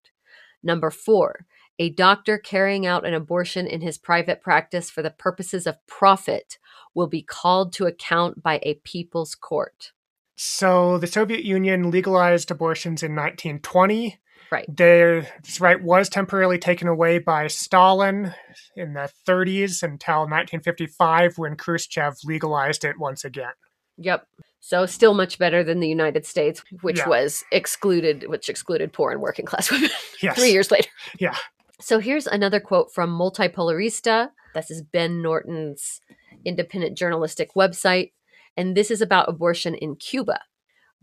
Number 0.63 0.91
four, 0.91 1.47
a 1.79 1.91
doctor 1.91 2.39
carrying 2.39 2.87
out 2.87 3.07
an 3.07 3.15
abortion 3.15 3.67
in 3.67 3.81
his 3.81 3.99
private 3.99 4.41
practice 4.41 4.91
for 4.91 5.03
the 5.03 5.11
purposes 5.11 5.67
of 5.67 5.77
profit 5.87 6.59
will 6.95 7.07
be 7.07 7.23
called 7.23 7.73
to 7.75 7.87
account 7.87 8.43
by 8.43 8.59
a 8.63 8.75
people's 8.85 9.35
court. 9.35 9.93
So 10.37 10.99
the 10.99 11.07
Soviet 11.07 11.45
Union 11.45 11.91
legalized 11.91 12.51
abortions 12.51 13.03
in 13.03 13.13
1920. 13.15 14.19
Right. 14.51 14.65
Their, 14.75 15.23
this 15.45 15.61
right 15.61 15.83
was 15.83 16.09
temporarily 16.09 16.59
taken 16.59 16.89
away 16.89 17.19
by 17.19 17.49
Stalin 17.49 18.35
in 18.77 18.95
the 18.95 19.11
30s 19.29 19.83
until 19.83 20.21
1955 20.21 21.37
when 21.39 21.57
Khrushchev 21.57 22.15
legalized 22.25 22.85
it 22.85 22.99
once 22.99 23.25
again. 23.25 23.53
Yep. 23.99 24.27
So 24.61 24.87
still 24.87 25.13
much 25.15 25.39
better 25.39 25.63
than 25.63 25.81
the 25.81 25.89
United 25.89 26.25
States, 26.25 26.63
which 26.83 26.99
Yeah. 26.99 27.09
was 27.09 27.45
excluded, 27.53 28.25
which 28.29 28.49
excluded 28.49 28.93
poor 28.93 29.11
and 29.13 29.21
working 29.21 29.45
class 29.45 29.71
women 29.71 29.91
Yes. 30.23 30.37
three 30.39 30.51
years 30.53 30.71
later. 30.71 30.89
Yeah. 31.19 31.37
So 31.81 32.01
here's 32.01 32.27
another 32.27 32.59
quote 32.59 32.93
from 32.93 33.17
Multipolarista. 33.17 34.31
This 34.53 34.71
is 34.71 34.83
Ben 34.83 35.23
Norton's 35.23 36.01
independent 36.45 36.99
journalistic 36.99 37.55
website. 37.55 38.13
And 38.57 38.77
this 38.77 38.91
is 38.91 39.01
about 39.01 39.29
abortion 39.29 39.77
in 39.77 39.95
Cuba. 39.95 40.41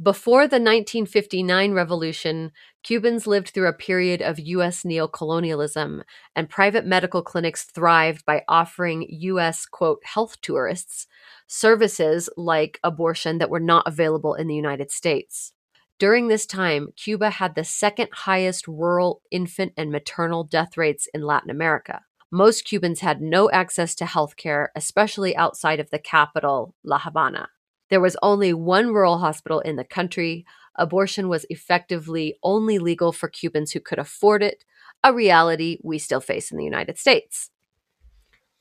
Before 0.01 0.41
the 0.41 0.57
1959 0.57 1.71
revolution, 1.71 2.51
Cubans 2.83 3.25
lived 3.25 3.49
through 3.49 3.69
a 3.69 3.73
period 3.73 4.21
of 4.21 4.37
U.S. 4.37 4.83
neocolonialism, 4.83 6.03
and 6.35 6.49
private 6.49 6.85
medical 6.85 7.21
clinics 7.21 7.63
thrived 7.63 8.25
by 8.25 8.43
offering 8.49 9.07
U.S. 9.09 9.65
quote 9.65 10.01
health 10.03 10.41
tourists 10.41 11.07
services 11.47 12.29
like 12.35 12.81
abortion 12.83 13.37
that 13.37 13.49
were 13.49 13.61
not 13.61 13.87
available 13.87 14.33
in 14.33 14.47
the 14.47 14.55
United 14.55 14.91
States. 14.91 15.53
During 15.97 16.27
this 16.27 16.45
time, 16.45 16.89
Cuba 16.97 17.29
had 17.29 17.55
the 17.55 17.63
second 17.63 18.09
highest 18.11 18.67
rural 18.67 19.21
infant 19.31 19.71
and 19.77 19.91
maternal 19.91 20.43
death 20.43 20.75
rates 20.75 21.07
in 21.13 21.21
Latin 21.21 21.49
America. 21.49 22.01
Most 22.31 22.65
Cubans 22.65 22.99
had 22.99 23.21
no 23.21 23.49
access 23.51 23.95
to 23.95 24.05
health 24.05 24.35
care, 24.35 24.71
especially 24.75 25.37
outside 25.37 25.79
of 25.79 25.91
the 25.91 25.99
capital, 25.99 26.75
La 26.83 26.99
Habana. 26.99 27.47
There 27.89 28.01
was 28.01 28.17
only 28.21 28.53
one 28.53 28.87
rural 28.87 29.19
hospital 29.19 29.61
in 29.61 29.77
the 29.77 29.85
country. 29.85 30.45
Abortion 30.75 31.29
was 31.29 31.45
effectively 31.49 32.35
only 32.43 32.77
legal 32.77 33.13
for 33.13 33.29
Cubans 33.29 33.71
who 33.71 33.79
could 33.79 33.99
afford 33.99 34.43
it, 34.43 34.65
a 35.01 35.13
reality 35.13 35.77
we 35.81 35.97
still 35.97 36.19
face 36.19 36.51
in 36.51 36.57
the 36.57 36.65
United 36.65 36.97
States. 36.97 37.51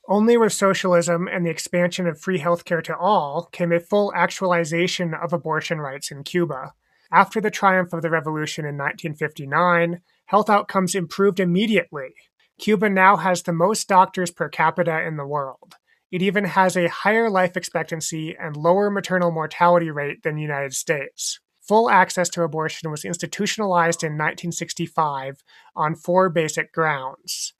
Only 0.07 0.37
with 0.37 0.53
socialism 0.53 1.27
and 1.27 1.45
the 1.45 1.49
expansion 1.49 2.07
of 2.07 2.21
free 2.21 2.39
healthcare 2.39 2.83
to 2.83 2.95
all 2.95 3.49
came 3.51 3.73
a 3.73 3.79
full 3.81 4.13
actualization 4.15 5.13
of 5.13 5.33
abortion 5.33 5.81
rights 5.81 6.11
in 6.11 6.23
Cuba. 6.23 6.73
After 7.11 7.39
the 7.39 7.51
triumph 7.51 7.93
of 7.93 8.01
the 8.01 8.09
revolution 8.09 8.65
in 8.65 8.77
1959, 8.77 10.01
health 10.25 10.49
outcomes 10.49 10.95
improved 10.95 11.39
immediately. 11.39 12.13
Cuba 12.57 12.89
now 12.89 13.17
has 13.17 13.43
the 13.43 13.53
most 13.53 13.87
doctors 13.87 14.31
per 14.31 14.49
capita 14.49 15.05
in 15.05 15.17
the 15.17 15.25
world. 15.25 15.75
It 16.11 16.21
even 16.21 16.45
has 16.45 16.77
a 16.77 16.87
higher 16.87 17.29
life 17.29 17.57
expectancy 17.57 18.35
and 18.39 18.55
lower 18.55 18.89
maternal 18.89 19.31
mortality 19.31 19.91
rate 19.91 20.23
than 20.23 20.35
the 20.35 20.41
United 20.41 20.73
States. 20.73 21.39
Full 21.67 21.89
access 21.89 22.29
to 22.29 22.43
abortion 22.43 22.91
was 22.91 23.03
institutionalized 23.03 24.03
in 24.03 24.13
1965 24.13 25.43
on 25.75 25.95
four 25.95 26.29
basic 26.29 26.71
grounds. 26.71 27.53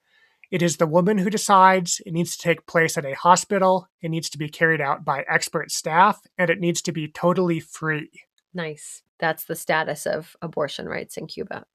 It 0.51 0.61
is 0.61 0.77
the 0.77 0.85
woman 0.87 1.17
who 1.17 1.29
decides, 1.29 2.01
it 2.05 2.13
needs 2.13 2.37
to 2.37 2.41
take 2.41 2.67
place 2.67 2.97
at 2.97 3.05
a 3.05 3.15
hospital, 3.15 3.89
it 4.01 4.09
needs 4.09 4.29
to 4.29 4.37
be 4.37 4.47
carried 4.47 4.79
out 4.79 5.03
by 5.03 5.25
expert 5.27 5.71
staff, 5.71 6.21
and 6.37 6.51
it 6.51 6.59
needs 6.59 6.83
to 6.83 6.91
be 6.91 7.07
totally 7.07 7.59
free. 7.59 8.11
Nice. 8.53 9.01
That's 9.19 9.45
the 9.45 9.55
status 9.55 10.05
of 10.05 10.35
abortion 10.41 10.87
rights 10.87 11.17
in 11.17 11.27
Cuba. 11.27 11.65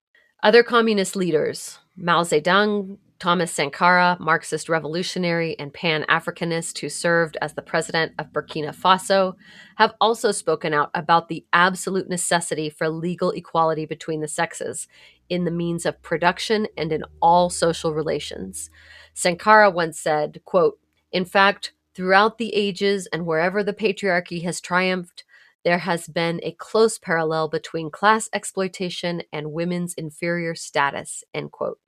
Other 0.43 0.63
communist 0.63 1.17
leaders, 1.17 1.79
Mao 1.97 2.23
Zedong, 2.23 2.97
Thomas 3.19 3.53
Sankara, 3.53 4.17
Marxist 4.19 4.71
revolutionary 4.71 5.59
and 5.59 5.75
Pan 5.75 6.07
Africanist 6.09 6.79
who 6.79 6.89
served 6.89 7.37
as 7.43 7.53
the 7.53 7.61
president 7.61 8.13
of 8.19 8.33
Burkina 8.33 8.75
Faso, 8.75 9.35
have 9.77 9.93
also 10.01 10.33
spoken 10.33 10.73
out 10.73 10.91
about 10.95 11.29
the 11.29 11.45
absolute 11.53 12.09
necessity 12.09 12.71
for 12.71 12.89
legal 12.89 13.31
equality 13.33 13.85
between 13.85 14.23
the 14.23 14.29
sexes 14.29 14.89
in 15.29 15.45
the 15.45 15.51
means 15.51 15.85
of 15.85 16.01
production 16.01 16.67
and 16.79 16.91
in 16.93 17.05
all 17.21 17.51
social 17.51 17.93
relations. 17.93 18.71
Sankara 19.13 19.69
once 19.71 20.01
said, 20.01 20.41
quote, 20.47 20.79
In 21.13 21.27
fact, 21.27 21.75
throughout 21.95 22.39
the 22.39 22.55
ages 22.55 23.07
and 23.13 23.27
wherever 23.27 23.63
the 23.63 23.75
patriarchy 23.75 24.43
has 24.45 24.63
triumphed, 24.63 25.25
there 25.65 25.79
has 25.79 26.07
been 26.09 26.41
a 26.43 26.53
close 26.53 26.99
parallel 26.99 27.49
between 27.49 27.91
class 27.91 28.29
exploitation 28.33 29.23
and 29.33 29.53
women's 29.53 29.95
inferior 29.95 30.55
status, 30.55 31.25
end 31.35 31.53
quote. 31.53 31.79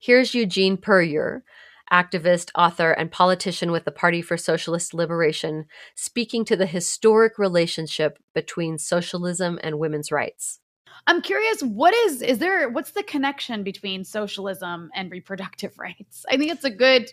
Here's 0.00 0.34
Eugene 0.34 0.76
Puryear, 0.76 1.44
activist, 1.92 2.50
author, 2.54 2.92
and 2.92 3.10
politician 3.10 3.70
with 3.72 3.84
the 3.84 3.92
Party 3.92 4.22
for 4.22 4.36
Socialist 4.36 4.94
Liberation, 4.94 5.66
speaking 5.94 6.44
to 6.46 6.56
the 6.56 6.66
historic 6.66 7.38
relationship 7.38 8.18
between 8.34 8.78
socialism 8.78 9.58
and 9.62 9.78
women's 9.78 10.10
rights. 10.10 10.60
I'm 11.06 11.20
curious, 11.20 11.62
what 11.62 11.92
is 11.94 12.22
is 12.22 12.38
there 12.38 12.68
what's 12.70 12.92
the 12.92 13.02
connection 13.02 13.62
between 13.62 14.04
socialism 14.04 14.90
and 14.94 15.10
reproductive 15.10 15.78
rights? 15.78 16.24
I 16.30 16.36
think 16.36 16.52
it's 16.52 16.64
a 16.64 16.70
good 16.70 17.10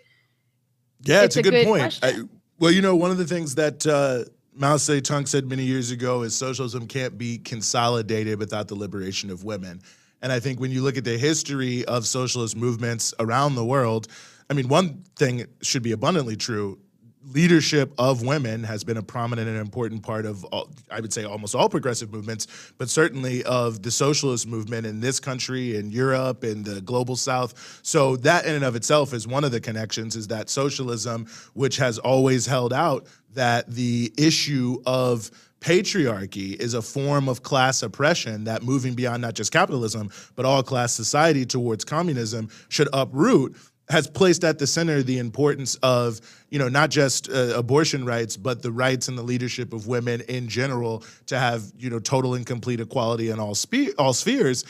Yeah, 1.04 1.24
It's 1.24 1.36
it's, 1.36 1.38
a 1.38 1.40
a 1.40 1.44
good, 1.44 1.52
good 1.52 1.66
point. 1.66 2.00
I, 2.04 2.20
well, 2.60 2.72
you 2.72 2.82
know, 2.82 2.96
one 2.96 3.12
of 3.12 3.18
the 3.18 3.26
things 3.26 3.56
that 3.56 3.88
uh, 3.88 4.26
Mao 4.54 4.76
Zedong 4.76 5.28
said 5.28 5.46
many 5.46 5.64
years 5.64 5.92
ago 5.92 6.24
is 6.24 6.36
socialism 6.36 6.86
can't 6.86 7.18
be 7.18 7.38
consolidated 7.38 8.38
without 8.38 8.68
the 8.68 8.76
liberation 8.76 9.30
of 9.30 9.46
women. 9.46 9.82
And 10.22 10.30
I 10.32 10.42
think 10.42 10.60
when 10.60 10.72
you 10.72 10.84
look 10.84 10.98
at 10.98 11.06
the 11.06 11.18
history 11.18 11.86
of 11.86 12.06
socialist 12.06 12.58
movements 12.58 13.14
around 13.18 13.56
the 13.56 13.64
world, 13.64 14.10
I 14.50 14.54
mean, 14.54 14.68
one 14.68 15.04
thing 15.16 15.46
should 15.62 15.84
be 15.84 15.94
abundantly 15.94 16.36
true. 16.36 16.80
Leadership 17.24 17.94
of 18.00 18.24
women 18.24 18.64
has 18.64 18.84
been 18.84 18.98
a 18.98 19.04
prominent 19.04 19.48
and 19.48 19.58
important 19.58 20.02
part 20.02 20.26
of, 20.26 20.44
all, 20.46 20.70
I 20.90 21.00
would 21.00 21.14
say, 21.14 21.24
almost 21.24 21.54
all 21.54 21.70
progressive 21.70 22.12
movements, 22.12 22.48
but 22.80 22.90
certainly 22.90 23.44
of 23.44 23.84
the 23.84 23.92
socialist 23.92 24.48
movement 24.48 24.88
in 24.88 25.02
this 25.02 25.20
country, 25.20 25.76
in 25.76 25.92
Europe, 25.92 26.44
in 26.44 26.64
the 26.64 26.82
global 26.82 27.16
South. 27.16 27.80
So 27.84 28.16
that 28.18 28.46
in 28.46 28.56
and 28.56 28.66
of 28.66 28.76
itself 28.76 29.14
is 29.14 29.28
one 29.28 29.44
of 29.44 29.52
the 29.52 29.62
connections. 29.62 30.16
Is 30.16 30.28
that 30.30 30.50
socialism, 30.50 31.28
which 31.54 31.78
has 31.78 32.00
always 32.00 32.48
held 32.48 32.74
out 32.74 33.06
that 33.34 33.70
the 33.70 34.12
issue 34.18 34.82
of 34.88 35.30
patriarchy 35.62 36.60
is 36.60 36.74
a 36.74 36.82
form 36.82 37.30
of 37.30 37.44
class 37.44 37.84
oppression 37.84 38.46
that 38.46 38.64
moving 38.64 38.96
beyond 38.96 39.22
not 39.22 39.36
just 39.36 39.52
capitalism 39.52 40.10
but 40.36 40.44
all 40.44 40.64
class 40.64 40.92
society 40.92 41.46
towards 41.46 41.86
communism 41.86 42.50
should 42.68 42.90
uproot 42.94 43.56
has 43.92 44.08
placed 44.08 44.44
at 44.44 44.58
the 44.58 44.68
center 44.68 45.04
the 45.04 45.20
importance 45.20 45.76
of 45.84 46.22
you 46.50 46.58
know 46.58 46.70
not 46.70 46.90
just 46.90 47.30
uh, 47.30 47.54
abortion 47.56 48.06
rights 48.06 48.38
but 48.38 48.62
the 48.62 48.72
rights 48.72 49.08
and 49.08 49.18
the 49.18 49.24
leadership 49.24 49.74
of 49.74 49.88
women 49.88 50.22
in 50.22 50.48
general 50.48 51.04
to 51.26 51.38
have 51.38 51.64
you 51.78 51.90
know 51.90 52.00
total 52.00 52.34
and 52.34 52.46
complete 52.46 52.80
equality 52.80 53.30
in 53.30 53.40
all 53.40 53.56
spe- 53.56 53.94
all 53.98 54.14
spheres 54.14 54.64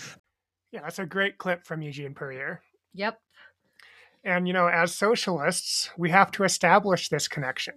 Yeah, 0.72 0.82
that's 0.84 1.00
a 1.00 1.06
great 1.06 1.38
clip 1.38 1.66
from 1.66 1.82
Eugene 1.82 2.14
Puryear. 2.14 2.62
Yep. 2.94 3.20
And, 4.24 4.48
you 4.48 4.54
know, 4.54 4.68
as 4.68 4.96
socialists, 4.96 5.90
we 5.98 6.12
have 6.12 6.32
to 6.32 6.44
establish 6.44 7.10
this 7.10 7.28
connection. 7.28 7.74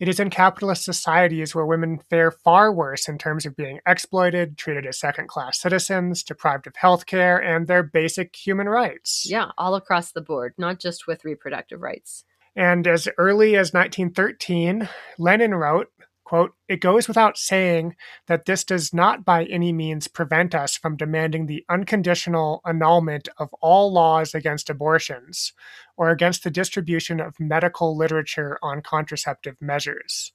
It 0.00 0.08
is 0.08 0.18
in 0.18 0.28
capitalist 0.28 0.84
societies 0.84 1.54
where 1.54 1.64
women 1.64 2.00
fare 2.10 2.32
far 2.32 2.72
worse 2.72 3.08
in 3.08 3.16
terms 3.16 3.46
of 3.46 3.54
being 3.54 3.78
exploited, 3.86 4.58
treated 4.58 4.86
as 4.86 4.98
second 4.98 5.28
class 5.28 5.60
citizens, 5.60 6.24
deprived 6.24 6.66
of 6.66 6.74
health 6.74 7.06
care, 7.06 7.38
and 7.38 7.68
their 7.68 7.84
basic 7.84 8.34
human 8.34 8.68
rights. 8.68 9.24
Yeah, 9.28 9.52
all 9.56 9.76
across 9.76 10.10
the 10.10 10.20
board, 10.20 10.54
not 10.58 10.80
just 10.80 11.06
with 11.06 11.24
reproductive 11.24 11.80
rights. 11.80 12.24
And 12.56 12.86
as 12.88 13.08
early 13.18 13.56
as 13.56 13.72
1913, 13.72 14.88
Lenin 15.18 15.54
wrote 15.54 15.88
Quote, 16.24 16.54
it 16.68 16.80
goes 16.80 17.06
without 17.06 17.36
saying 17.36 17.96
that 18.28 18.46
this 18.46 18.64
does 18.64 18.94
not 18.94 19.26
by 19.26 19.44
any 19.44 19.74
means 19.74 20.08
prevent 20.08 20.54
us 20.54 20.74
from 20.74 20.96
demanding 20.96 21.44
the 21.44 21.66
unconditional 21.68 22.62
annulment 22.66 23.28
of 23.36 23.52
all 23.60 23.92
laws 23.92 24.34
against 24.34 24.70
abortions 24.70 25.52
or 25.98 26.10
against 26.10 26.42
the 26.42 26.50
distribution 26.50 27.20
of 27.20 27.38
medical 27.38 27.94
literature 27.94 28.58
on 28.62 28.80
contraceptive 28.80 29.56
measures, 29.60 30.32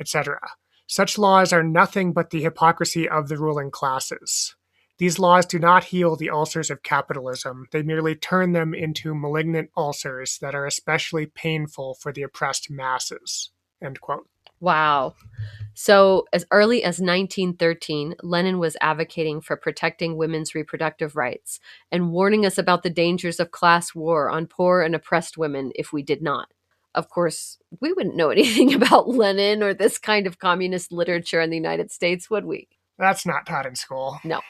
etc. 0.00 0.40
Such 0.86 1.18
laws 1.18 1.52
are 1.52 1.62
nothing 1.62 2.14
but 2.14 2.30
the 2.30 2.42
hypocrisy 2.42 3.06
of 3.06 3.28
the 3.28 3.38
ruling 3.38 3.70
classes. 3.70 4.56
These 4.96 5.18
laws 5.18 5.44
do 5.44 5.58
not 5.58 5.84
heal 5.84 6.16
the 6.16 6.30
ulcers 6.30 6.70
of 6.70 6.82
capitalism, 6.82 7.66
they 7.70 7.82
merely 7.82 8.14
turn 8.14 8.52
them 8.52 8.72
into 8.72 9.14
malignant 9.14 9.70
ulcers 9.76 10.38
that 10.40 10.54
are 10.54 10.64
especially 10.64 11.26
painful 11.26 11.94
for 11.94 12.12
the 12.12 12.22
oppressed 12.22 12.70
masses. 12.70 13.50
End 13.82 14.00
quote. 14.00 14.28
Wow. 14.62 15.16
So, 15.74 16.26
as 16.32 16.46
early 16.52 16.84
as 16.84 17.00
1913, 17.00 18.14
Lenin 18.22 18.60
was 18.60 18.76
advocating 18.80 19.40
for 19.40 19.56
protecting 19.56 20.16
women's 20.16 20.54
reproductive 20.54 21.16
rights 21.16 21.58
and 21.90 22.12
warning 22.12 22.46
us 22.46 22.58
about 22.58 22.84
the 22.84 22.90
dangers 22.90 23.40
of 23.40 23.50
class 23.50 23.92
war 23.92 24.30
on 24.30 24.46
poor 24.46 24.82
and 24.82 24.94
oppressed 24.94 25.36
women 25.36 25.72
if 25.74 25.92
we 25.92 26.02
did 26.02 26.22
not. 26.22 26.48
Of 26.94 27.08
course, 27.08 27.58
we 27.80 27.92
wouldn't 27.92 28.14
know 28.14 28.30
anything 28.30 28.72
about 28.72 29.08
Lenin 29.08 29.64
or 29.64 29.74
this 29.74 29.98
kind 29.98 30.28
of 30.28 30.38
communist 30.38 30.92
literature 30.92 31.40
in 31.40 31.50
the 31.50 31.56
United 31.56 31.90
States, 31.90 32.30
would 32.30 32.44
we? 32.44 32.68
That's 32.98 33.26
not 33.26 33.46
taught 33.46 33.66
in 33.66 33.74
school. 33.74 34.20
No. 34.22 34.42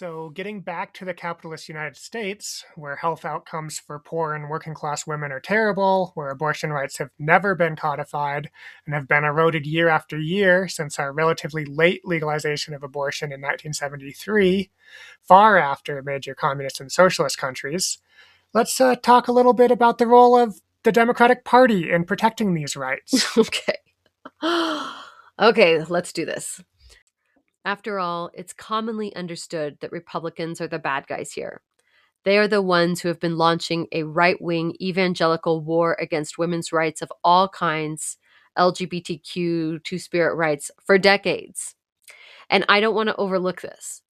So, 0.00 0.30
getting 0.30 0.62
back 0.62 0.94
to 0.94 1.04
the 1.04 1.12
capitalist 1.12 1.68
United 1.68 1.94
States, 1.94 2.64
where 2.74 2.96
health 2.96 3.26
outcomes 3.26 3.78
for 3.78 3.98
poor 3.98 4.32
and 4.32 4.48
working 4.48 4.72
class 4.72 5.06
women 5.06 5.30
are 5.30 5.40
terrible, 5.40 6.12
where 6.14 6.30
abortion 6.30 6.72
rights 6.72 6.96
have 6.96 7.10
never 7.18 7.54
been 7.54 7.76
codified 7.76 8.48
and 8.86 8.94
have 8.94 9.06
been 9.06 9.24
eroded 9.24 9.66
year 9.66 9.90
after 9.90 10.18
year 10.18 10.68
since 10.68 10.98
our 10.98 11.12
relatively 11.12 11.66
late 11.66 12.00
legalization 12.06 12.72
of 12.72 12.82
abortion 12.82 13.26
in 13.26 13.42
1973, 13.42 14.70
far 15.22 15.58
after 15.58 16.02
major 16.02 16.34
communist 16.34 16.80
and 16.80 16.90
socialist 16.90 17.36
countries, 17.36 17.98
let's 18.54 18.80
uh, 18.80 18.94
talk 18.94 19.28
a 19.28 19.32
little 19.32 19.52
bit 19.52 19.70
about 19.70 19.98
the 19.98 20.06
role 20.06 20.34
of 20.34 20.62
the 20.82 20.92
Democratic 20.92 21.44
Party 21.44 21.92
in 21.92 22.04
protecting 22.04 22.54
these 22.54 22.74
rights. 22.74 23.36
okay. 23.36 23.76
okay, 25.38 25.84
let's 25.84 26.14
do 26.14 26.24
this. 26.24 26.62
After 27.64 27.98
all, 27.98 28.30
it's 28.34 28.52
commonly 28.52 29.14
understood 29.14 29.78
that 29.80 29.92
Republicans 29.92 30.60
are 30.60 30.68
the 30.68 30.78
bad 30.78 31.06
guys 31.06 31.32
here. 31.32 31.60
They 32.24 32.38
are 32.38 32.48
the 32.48 32.62
ones 32.62 33.00
who 33.00 33.08
have 33.08 33.20
been 33.20 33.36
launching 33.36 33.86
a 33.92 34.02
right 34.02 34.40
wing 34.40 34.74
evangelical 34.80 35.60
war 35.60 35.96
against 36.00 36.38
women's 36.38 36.72
rights 36.72 37.02
of 37.02 37.12
all 37.24 37.48
kinds, 37.48 38.18
LGBTQ, 38.58 39.84
two 39.84 39.98
spirit 39.98 40.34
rights, 40.34 40.70
for 40.84 40.98
decades. 40.98 41.74
And 42.50 42.64
I 42.68 42.80
don't 42.80 42.94
want 42.94 43.08
to 43.08 43.16
overlook 43.16 43.60
this. 43.60 44.02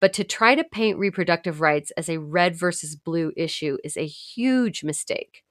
But 0.00 0.12
to 0.14 0.24
try 0.24 0.56
to 0.56 0.64
paint 0.64 0.98
reproductive 0.98 1.60
rights 1.60 1.92
as 1.96 2.08
a 2.08 2.18
red 2.18 2.56
versus 2.56 2.96
blue 2.96 3.32
issue 3.36 3.78
is 3.84 3.96
a 3.96 4.06
huge 4.06 4.82
mistake 4.82 5.44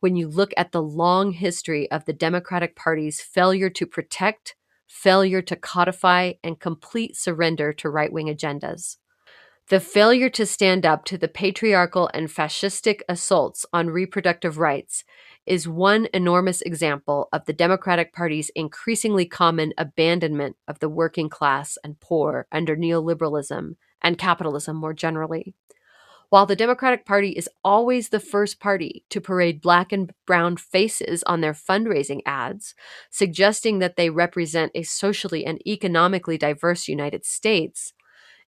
when 0.00 0.16
you 0.16 0.28
look 0.28 0.52
at 0.56 0.72
the 0.72 0.82
long 0.82 1.32
history 1.32 1.90
of 1.90 2.04
the 2.04 2.12
Democratic 2.12 2.76
Party's 2.76 3.20
failure 3.20 3.70
to 3.70 3.86
protect, 3.86 4.54
failure 4.88 5.42
to 5.42 5.54
codify, 5.54 6.32
and 6.42 6.58
complete 6.58 7.16
surrender 7.16 7.72
to 7.74 7.88
right 7.90 8.12
wing 8.12 8.26
agendas. 8.26 8.96
The 9.68 9.80
failure 9.80 10.30
to 10.30 10.46
stand 10.46 10.86
up 10.86 11.04
to 11.04 11.18
the 11.18 11.28
patriarchal 11.28 12.08
and 12.14 12.28
fascistic 12.28 13.02
assaults 13.06 13.66
on 13.70 13.90
reproductive 13.90 14.56
rights 14.56 15.04
is 15.44 15.68
one 15.68 16.08
enormous 16.14 16.62
example 16.62 17.28
of 17.34 17.44
the 17.44 17.52
Democratic 17.52 18.14
Party's 18.14 18.50
increasingly 18.54 19.26
common 19.26 19.74
abandonment 19.76 20.56
of 20.66 20.78
the 20.78 20.88
working 20.88 21.28
class 21.28 21.76
and 21.84 22.00
poor 22.00 22.46
under 22.50 22.76
neoliberalism 22.76 23.76
and 24.00 24.16
capitalism 24.16 24.74
more 24.76 24.94
generally. 24.94 25.54
While 26.30 26.44
the 26.44 26.56
Democratic 26.56 27.06
Party 27.06 27.30
is 27.30 27.48
always 27.64 28.10
the 28.10 28.20
first 28.20 28.60
party 28.60 29.04
to 29.08 29.20
parade 29.20 29.62
black 29.62 29.92
and 29.92 30.12
brown 30.26 30.58
faces 30.58 31.22
on 31.22 31.40
their 31.40 31.54
fundraising 31.54 32.20
ads, 32.26 32.74
suggesting 33.10 33.78
that 33.78 33.96
they 33.96 34.10
represent 34.10 34.72
a 34.74 34.82
socially 34.82 35.46
and 35.46 35.66
economically 35.66 36.36
diverse 36.36 36.86
United 36.86 37.24
States, 37.24 37.94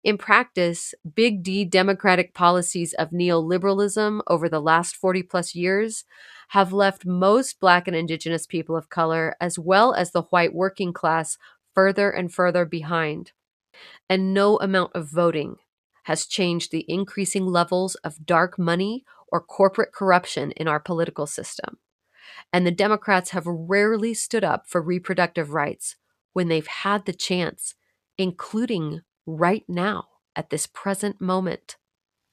in 0.03 0.17
practice, 0.17 0.95
big 1.15 1.43
D 1.43 1.65
democratic 1.65 2.33
policies 2.33 2.95
of 2.95 3.11
neoliberalism 3.11 4.23
over 4.27 4.49
the 4.49 4.61
last 4.61 4.97
40 4.97 5.23
plus 5.25 5.55
years 5.55 6.05
have 6.49 6.73
left 6.73 7.05
most 7.05 7.61
Black 7.61 7.87
and 7.87 7.95
Indigenous 7.95 8.47
people 8.47 8.77
of 8.77 8.89
color, 8.89 9.37
as 9.41 9.59
well 9.59 9.93
as 9.93 10.13
the 10.13 10.23
white 10.23 10.55
working 10.55 10.93
class, 10.93 11.37
further 11.75 12.11
and 12.11 12.33
further 12.33 12.65
behind. 12.65 13.33
And 14.09 14.33
no 14.33 14.57
amount 14.59 14.93
of 14.95 15.09
voting 15.11 15.57
has 16.05 16.27
changed 16.27 16.71
the 16.71 16.85
increasing 16.89 17.47
levels 17.47 17.95
of 17.97 18.27
dark 18.27 18.59
money 18.59 19.05
or 19.29 19.41
corporate 19.41 19.93
corruption 19.93 20.53
in 20.53 20.69
our 20.69 20.81
political 20.81 21.27
system. 21.27 21.79
And 22.53 22.67
the 22.67 22.73
Democrats 22.73 23.31
have 23.31 23.47
rarely 23.47 24.15
stood 24.15 24.45
up 24.45 24.67
for 24.67 24.81
reproductive 24.81 25.53
rights 25.53 25.97
when 26.33 26.49
they've 26.49 26.67
had 26.67 27.05
the 27.05 27.13
chance, 27.13 27.75
including 28.19 29.03
right 29.27 29.65
now 29.69 30.09
at 30.35 30.51
this 30.51 30.67
present 30.67 31.21
moment. 31.21 31.77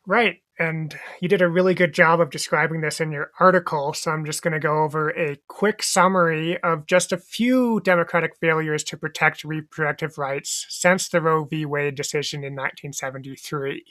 Right. 0.05 0.41
And 0.59 0.97
you 1.21 1.27
did 1.27 1.43
a 1.43 1.47
really 1.47 1.75
good 1.75 1.93
job 1.93 2.19
of 2.19 2.31
describing 2.31 2.81
this 2.81 2.99
in 2.99 3.11
your 3.11 3.31
article. 3.39 3.93
So 3.93 4.09
I'm 4.09 4.25
just 4.25 4.41
going 4.41 4.53
to 4.53 4.59
go 4.59 4.83
over 4.83 5.09
a 5.11 5.37
quick 5.47 5.83
summary 5.83 6.61
of 6.63 6.87
just 6.87 7.11
a 7.11 7.17
few 7.17 7.79
Democratic 7.81 8.35
failures 8.37 8.83
to 8.85 8.97
protect 8.97 9.43
reproductive 9.43 10.17
rights 10.17 10.65
since 10.69 11.09
the 11.09 11.21
Roe 11.21 11.45
v. 11.45 11.65
Wade 11.65 11.95
decision 11.95 12.39
in 12.39 12.53
1973. 12.53 13.83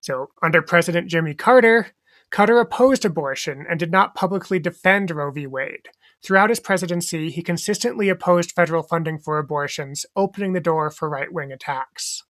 So, 0.00 0.28
under 0.40 0.62
President 0.62 1.08
Jimmy 1.08 1.34
Carter, 1.34 1.88
Carter 2.30 2.60
opposed 2.60 3.04
abortion 3.04 3.66
and 3.68 3.80
did 3.80 3.90
not 3.90 4.14
publicly 4.14 4.60
defend 4.60 5.10
Roe 5.10 5.32
v. 5.32 5.48
Wade. 5.48 5.88
Throughout 6.22 6.50
his 6.50 6.60
presidency, 6.60 7.30
he 7.30 7.42
consistently 7.42 8.08
opposed 8.08 8.52
federal 8.52 8.82
funding 8.82 9.18
for 9.18 9.38
abortions, 9.38 10.06
opening 10.14 10.52
the 10.52 10.60
door 10.60 10.90
for 10.90 11.08
right 11.08 11.32
wing 11.32 11.50
attacks. 11.50 12.24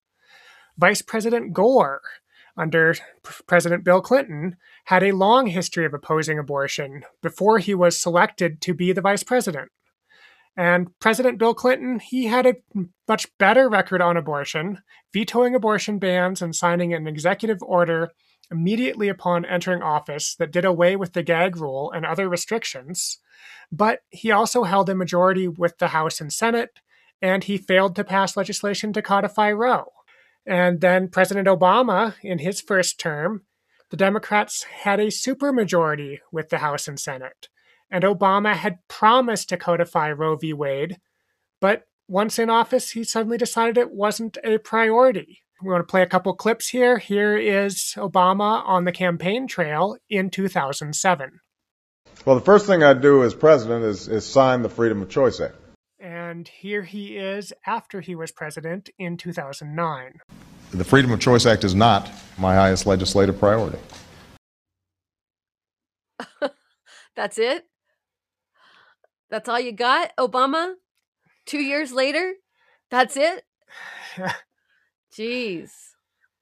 Vice 0.78 1.02
President 1.02 1.52
Gore 1.52 2.00
under 2.58 2.94
President 3.46 3.84
Bill 3.84 4.00
Clinton, 4.00 4.56
had 4.86 5.02
a 5.02 5.12
long 5.12 5.46
history 5.46 5.86
of 5.86 5.94
opposing 5.94 6.38
abortion 6.38 7.04
before 7.22 7.58
he 7.58 7.74
was 7.74 8.00
selected 8.00 8.60
to 8.62 8.74
be 8.74 8.92
the 8.92 9.00
vice 9.00 9.22
president. 9.22 9.70
And 10.56 10.88
President 10.98 11.38
Bill 11.38 11.54
Clinton, 11.54 12.00
he 12.00 12.26
had 12.26 12.44
a 12.44 12.56
much 13.06 13.28
better 13.38 13.68
record 13.68 14.02
on 14.02 14.16
abortion, 14.16 14.82
vetoing 15.12 15.54
abortion 15.54 16.00
bans 16.00 16.42
and 16.42 16.54
signing 16.54 16.92
an 16.92 17.06
executive 17.06 17.62
order 17.62 18.10
immediately 18.50 19.08
upon 19.08 19.44
entering 19.44 19.82
office 19.82 20.34
that 20.36 20.50
did 20.50 20.64
away 20.64 20.96
with 20.96 21.12
the 21.12 21.22
gag 21.22 21.56
rule 21.56 21.92
and 21.92 22.04
other 22.04 22.28
restrictions. 22.28 23.18
But 23.70 24.00
he 24.10 24.32
also 24.32 24.64
held 24.64 24.88
a 24.90 24.96
majority 24.96 25.46
with 25.46 25.78
the 25.78 25.88
House 25.88 26.20
and 26.20 26.32
Senate, 26.32 26.80
and 27.22 27.44
he 27.44 27.56
failed 27.56 27.94
to 27.94 28.04
pass 28.04 28.36
legislation 28.36 28.92
to 28.94 29.02
codify 29.02 29.52
Roe. 29.52 29.92
And 30.48 30.80
then 30.80 31.08
President 31.08 31.46
Obama, 31.46 32.14
in 32.22 32.38
his 32.38 32.62
first 32.62 32.98
term, 32.98 33.42
the 33.90 33.98
Democrats 33.98 34.62
had 34.62 34.98
a 34.98 35.08
supermajority 35.08 36.20
with 36.32 36.48
the 36.48 36.58
House 36.58 36.88
and 36.88 36.98
Senate. 36.98 37.48
And 37.90 38.02
Obama 38.02 38.54
had 38.54 38.78
promised 38.88 39.50
to 39.50 39.58
codify 39.58 40.10
Roe 40.10 40.36
v. 40.36 40.54
Wade, 40.54 40.96
but 41.60 41.84
once 42.08 42.38
in 42.38 42.48
office, 42.48 42.92
he 42.92 43.04
suddenly 43.04 43.36
decided 43.36 43.76
it 43.76 43.92
wasn't 43.92 44.38
a 44.42 44.56
priority. 44.56 45.42
We 45.62 45.70
want 45.70 45.86
to 45.86 45.90
play 45.90 46.00
a 46.00 46.06
couple 46.06 46.32
clips 46.34 46.68
here. 46.68 46.96
Here 46.96 47.36
is 47.36 47.94
Obama 47.96 48.66
on 48.66 48.84
the 48.84 48.92
campaign 48.92 49.48
trail 49.48 49.98
in 50.08 50.30
2007. 50.30 51.40
Well, 52.24 52.36
the 52.36 52.44
first 52.44 52.66
thing 52.66 52.82
I'd 52.82 53.02
do 53.02 53.22
as 53.22 53.34
president 53.34 53.84
is, 53.84 54.08
is 54.08 54.24
sign 54.24 54.62
the 54.62 54.70
Freedom 54.70 55.02
of 55.02 55.10
Choice 55.10 55.40
Act. 55.40 55.56
And 56.00 56.46
here 56.46 56.82
he 56.82 57.16
is 57.16 57.52
after 57.66 58.00
he 58.00 58.14
was 58.14 58.30
president 58.30 58.88
in 58.98 59.16
2009. 59.16 60.20
The 60.70 60.84
Freedom 60.84 61.10
of 61.10 61.18
Choice 61.18 61.44
Act 61.44 61.64
is 61.64 61.74
not 61.74 62.08
my 62.38 62.54
highest 62.54 62.86
legislative 62.86 63.38
priority. 63.38 63.78
That's 67.16 67.38
it? 67.38 67.64
That's 69.30 69.48
all 69.48 69.58
you 69.58 69.72
got, 69.72 70.12
Obama? 70.16 70.74
Two 71.46 71.60
years 71.60 71.92
later? 71.92 72.34
That's 72.90 73.16
it? 73.16 73.44
Jeez. 75.12 75.70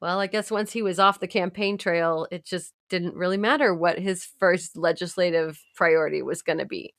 Well, 0.00 0.20
I 0.20 0.26
guess 0.26 0.50
once 0.50 0.72
he 0.72 0.82
was 0.82 0.98
off 0.98 1.20
the 1.20 1.26
campaign 1.26 1.78
trail, 1.78 2.26
it 2.30 2.44
just 2.44 2.74
didn't 2.90 3.14
really 3.14 3.38
matter 3.38 3.74
what 3.74 3.98
his 3.98 4.24
first 4.38 4.76
legislative 4.76 5.58
priority 5.74 6.20
was 6.20 6.42
going 6.42 6.58
to 6.58 6.66
be. 6.66 6.92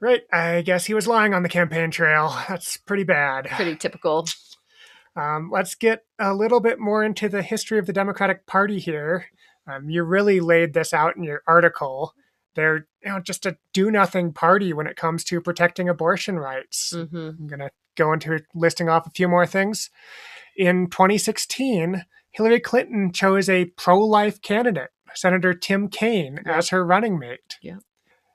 Right. 0.00 0.22
I 0.32 0.62
guess 0.62 0.86
he 0.86 0.94
was 0.94 1.06
lying 1.06 1.34
on 1.34 1.42
the 1.42 1.48
campaign 1.48 1.90
trail. 1.90 2.36
That's 2.48 2.76
pretty 2.76 3.04
bad. 3.04 3.46
Pretty 3.46 3.76
typical. 3.76 4.26
Um, 5.16 5.50
let's 5.52 5.74
get 5.74 6.04
a 6.18 6.34
little 6.34 6.60
bit 6.60 6.78
more 6.78 7.04
into 7.04 7.28
the 7.28 7.42
history 7.42 7.78
of 7.78 7.86
the 7.86 7.92
Democratic 7.92 8.46
Party 8.46 8.78
here. 8.80 9.26
Um, 9.66 9.88
you 9.88 10.02
really 10.02 10.40
laid 10.40 10.74
this 10.74 10.92
out 10.92 11.16
in 11.16 11.22
your 11.22 11.42
article. 11.46 12.14
They're 12.54 12.86
you 13.04 13.10
know 13.10 13.20
just 13.20 13.46
a 13.46 13.56
do 13.72 13.90
nothing 13.90 14.32
party 14.32 14.72
when 14.72 14.86
it 14.86 14.96
comes 14.96 15.24
to 15.24 15.40
protecting 15.40 15.88
abortion 15.88 16.38
rights. 16.38 16.92
Mm-hmm. 16.94 17.16
I'm 17.16 17.46
going 17.46 17.60
to 17.60 17.70
go 17.96 18.12
into 18.12 18.40
listing 18.54 18.88
off 18.88 19.06
a 19.06 19.10
few 19.10 19.28
more 19.28 19.46
things. 19.46 19.90
In 20.56 20.88
2016, 20.88 22.04
Hillary 22.30 22.60
Clinton 22.60 23.12
chose 23.12 23.48
a 23.48 23.66
pro 23.76 23.98
life 23.98 24.40
candidate, 24.42 24.90
Senator 25.14 25.54
Tim 25.54 25.88
Kaine, 25.88 26.40
as 26.46 26.68
her 26.68 26.84
running 26.84 27.18
mate. 27.18 27.56
Yeah. 27.62 27.78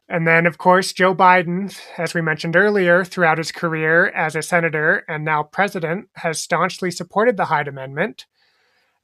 And 0.10 0.28
then, 0.28 0.48
of 0.48 0.58
course, 0.58 0.92
Joe 0.92 1.14
Biden, 1.14 1.78
as 2.00 2.16
we 2.16 2.22
mentioned 2.22 2.56
earlier, 2.56 3.06
throughout 3.06 3.38
his 3.38 3.52
career 3.52 4.08
as 4.08 4.36
a 4.36 4.42
senator 4.42 5.06
and 5.08 5.24
now 5.24 5.44
president, 5.44 6.10
has 6.16 6.40
staunchly 6.40 6.90
supported 6.90 7.38
the 7.38 7.46
Hyde 7.46 7.68
Amendment, 7.68 8.26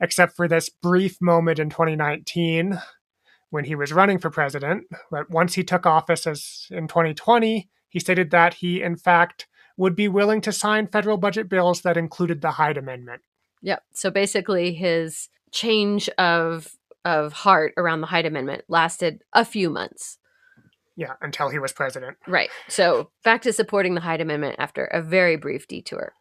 except 0.02 0.36
for 0.36 0.48
this 0.48 0.68
brief 0.68 1.22
moment 1.22 1.60
in 1.60 1.70
2019 1.70 2.82
when 3.52 3.66
he 3.66 3.76
was 3.76 3.94
running 3.94 4.18
for 4.18 4.32
president. 4.32 4.86
But 5.12 5.30
once 5.30 5.54
he 5.54 5.64
took 5.64 5.86
office 5.86 6.26
as 6.26 6.66
in 6.72 6.88
2020, 6.88 7.70
he 7.88 8.00
stated 8.00 8.32
that 8.32 8.56
he, 8.56 8.82
in 8.82 8.96
fact, 8.96 9.46
would 9.78 9.96
be 9.96 10.08
willing 10.08 10.42
to 10.42 10.52
sign 10.52 10.88
federal 10.88 11.18
budget 11.18 11.50
bills 11.50 11.82
that 11.82 11.98
included 11.98 12.42
the 12.42 12.52
Hyde 12.52 12.78
Amendment. 12.78 13.22
Yep. 13.62 13.84
So 13.94 14.10
basically, 14.10 14.74
his 14.74 15.30
change 15.52 16.10
of 16.18 16.76
of 17.06 17.34
heart 17.34 17.74
around 17.78 18.02
the 18.02 18.08
Hyde 18.08 18.26
Amendment 18.26 18.64
lasted 18.68 19.22
a 19.34 19.46
few 19.46 19.70
months. 19.70 20.18
Yeah, 20.96 21.14
until 21.22 21.50
he 21.50 21.60
was 21.60 21.74
president. 21.74 22.18
Right. 22.28 22.50
So 22.68 23.10
back 23.24 23.42
to 23.42 23.54
supporting 23.54 23.96
the 23.96 24.02
Hyde 24.02 24.22
Amendment 24.22 24.56
after 24.60 24.86
a 24.86 25.02
very 25.02 25.36
brief 25.36 25.68
detour. 25.68 26.14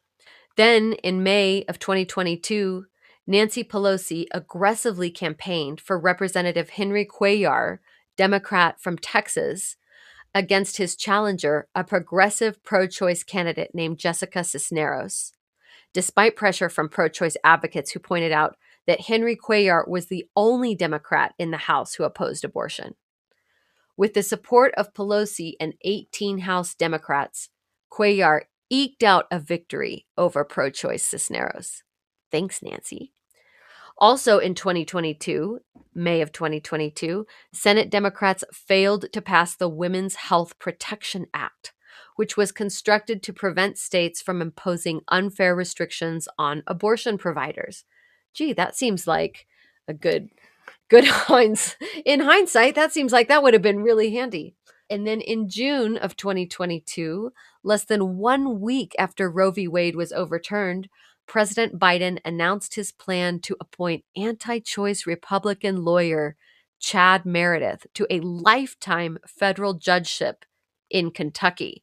Then 0.57 0.95
in 1.03 1.22
May 1.22 1.64
of 1.68 1.79
2022, 1.79 2.87
Nancy 3.27 3.64
Pelosi 3.64 4.27
aggressively 4.33 5.11
campaigned 5.11 5.81
for 5.81 5.99
Representative 5.99 6.70
Henry 6.70 7.07
Cuellar, 7.07 7.79
Democrat 8.16 8.81
from 8.81 8.99
Texas, 8.99 9.77
against 10.35 10.77
his 10.77 10.97
challenger, 10.97 11.68
a 11.75 11.85
progressive 11.85 12.62
pro 12.64 12.87
choice 12.87 13.22
candidate 13.22 13.70
named 13.75 13.99
Jessica 13.99 14.45
Cisneros. 14.45 15.33
Despite 15.93 16.37
pressure 16.37 16.68
from 16.68 16.89
pro 16.89 17.09
choice 17.09 17.37
advocates 17.45 17.93
who 17.93 18.01
pointed 18.01 18.33
out 18.33 18.57
that 18.87 19.03
Henry 19.03 19.37
Cuellar 19.37 19.89
was 19.89 20.07
the 20.07 20.27
only 20.37 20.75
Democrat 20.75 21.35
in 21.39 21.51
the 21.51 21.57
House 21.57 21.95
who 21.95 22.05
opposed 22.05 22.45
abortion. 22.45 22.97
With 23.97 24.15
the 24.15 24.23
support 24.23 24.75
of 24.77 24.93
Pelosi 24.93 25.55
and 25.61 25.75
18 25.83 26.39
House 26.39 26.75
Democrats, 26.75 27.51
Cuellar 27.93 28.43
eked 28.69 29.03
out 29.03 29.27
a 29.31 29.39
victory 29.39 30.07
over 30.17 30.45
pro 30.45 30.71
choice 30.71 31.05
Cisneros. 31.05 31.85
Thanks, 32.33 32.63
Nancy. 32.63 33.13
Also 33.99 34.39
in 34.39 34.57
2022, 34.57 35.61
May 35.95 36.21
of 36.21 36.33
2022, 36.33 37.27
Senate 37.53 37.91
Democrats 37.91 38.43
failed 38.53 39.13
to 39.13 39.23
pass 39.23 39.55
the 39.55 39.69
Women's 39.69 40.17
Health 40.17 40.59
Protection 40.59 41.27
Act, 41.33 41.73
which 42.17 42.37
was 42.37 42.51
constructed 42.51 43.23
to 43.23 43.33
prevent 43.33 43.79
states 43.79 44.21
from 44.21 44.43
imposing 44.43 45.03
unfair 45.09 45.55
restrictions 45.55 46.27
on 46.37 46.65
abortion 46.67 47.17
providers. 47.17 47.85
Gee, 48.33 48.53
that 48.55 48.75
seems 48.75 49.07
like 49.07 49.47
a 49.87 49.95
good 49.95 50.31
good 50.89 51.05
hinds 51.09 51.76
in 52.05 52.20
hindsight 52.20 52.74
that 52.74 52.93
seems 52.93 53.12
like 53.12 53.28
that 53.28 53.43
would 53.43 53.55
have 53.55 53.62
been 53.62 53.82
really 53.82 54.14
handy. 54.14 54.55
And 54.91 55.07
then 55.07 55.20
in 55.20 55.49
june 55.49 55.97
of 55.97 56.16
2022 56.16 57.32
less 57.62 57.85
than 57.85 58.18
one 58.18 58.61
week 58.61 58.95
after 58.99 59.30
roe 59.30 59.51
v. 59.51 59.66
Wade 59.66 59.97
was 59.97 60.12
overturned 60.12 60.89
president 61.26 61.78
biden 61.78 62.18
announced 62.24 62.74
his 62.74 62.93
plan 62.93 63.41
to 63.41 63.57
appoint 63.61 64.05
anti-choice 64.14 65.07
republican 65.07 65.82
lawyer 65.85 66.37
chad 66.78 67.24
meredith 67.24 67.87
to 67.95 68.07
a 68.11 68.20
lifetime 68.20 69.16
federal 69.26 69.74
judgeship 69.74 70.45
in 70.91 71.11
kentucky. 71.11 71.82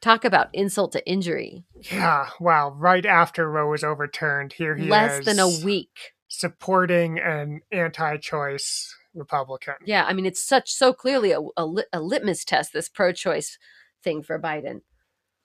Talk 0.00 0.24
about 0.24 0.48
insult 0.52 0.92
to 0.92 1.06
injury. 1.06 1.64
Yeah, 1.92 2.28
wow. 2.40 2.74
Right 2.76 3.06
after 3.06 3.48
Roe 3.48 3.70
was 3.70 3.84
overturned, 3.84 4.54
here 4.54 4.74
he 4.74 4.88
less 4.88 5.20
is 5.20 5.26
Less 5.26 5.36
than 5.36 5.38
a 5.38 5.64
week 5.64 6.11
supporting 6.32 7.18
an 7.18 7.60
anti-choice 7.70 8.96
Republican. 9.14 9.74
Yeah, 9.84 10.04
I 10.04 10.14
mean, 10.14 10.24
it's 10.24 10.42
such 10.42 10.72
so 10.72 10.92
clearly 10.92 11.32
a, 11.32 11.40
a, 11.56 11.66
lit- 11.66 11.88
a 11.92 12.00
litmus 12.00 12.44
test, 12.44 12.72
this 12.72 12.88
pro 12.88 13.12
choice 13.12 13.58
thing 14.02 14.22
for 14.22 14.38
Biden. 14.38 14.80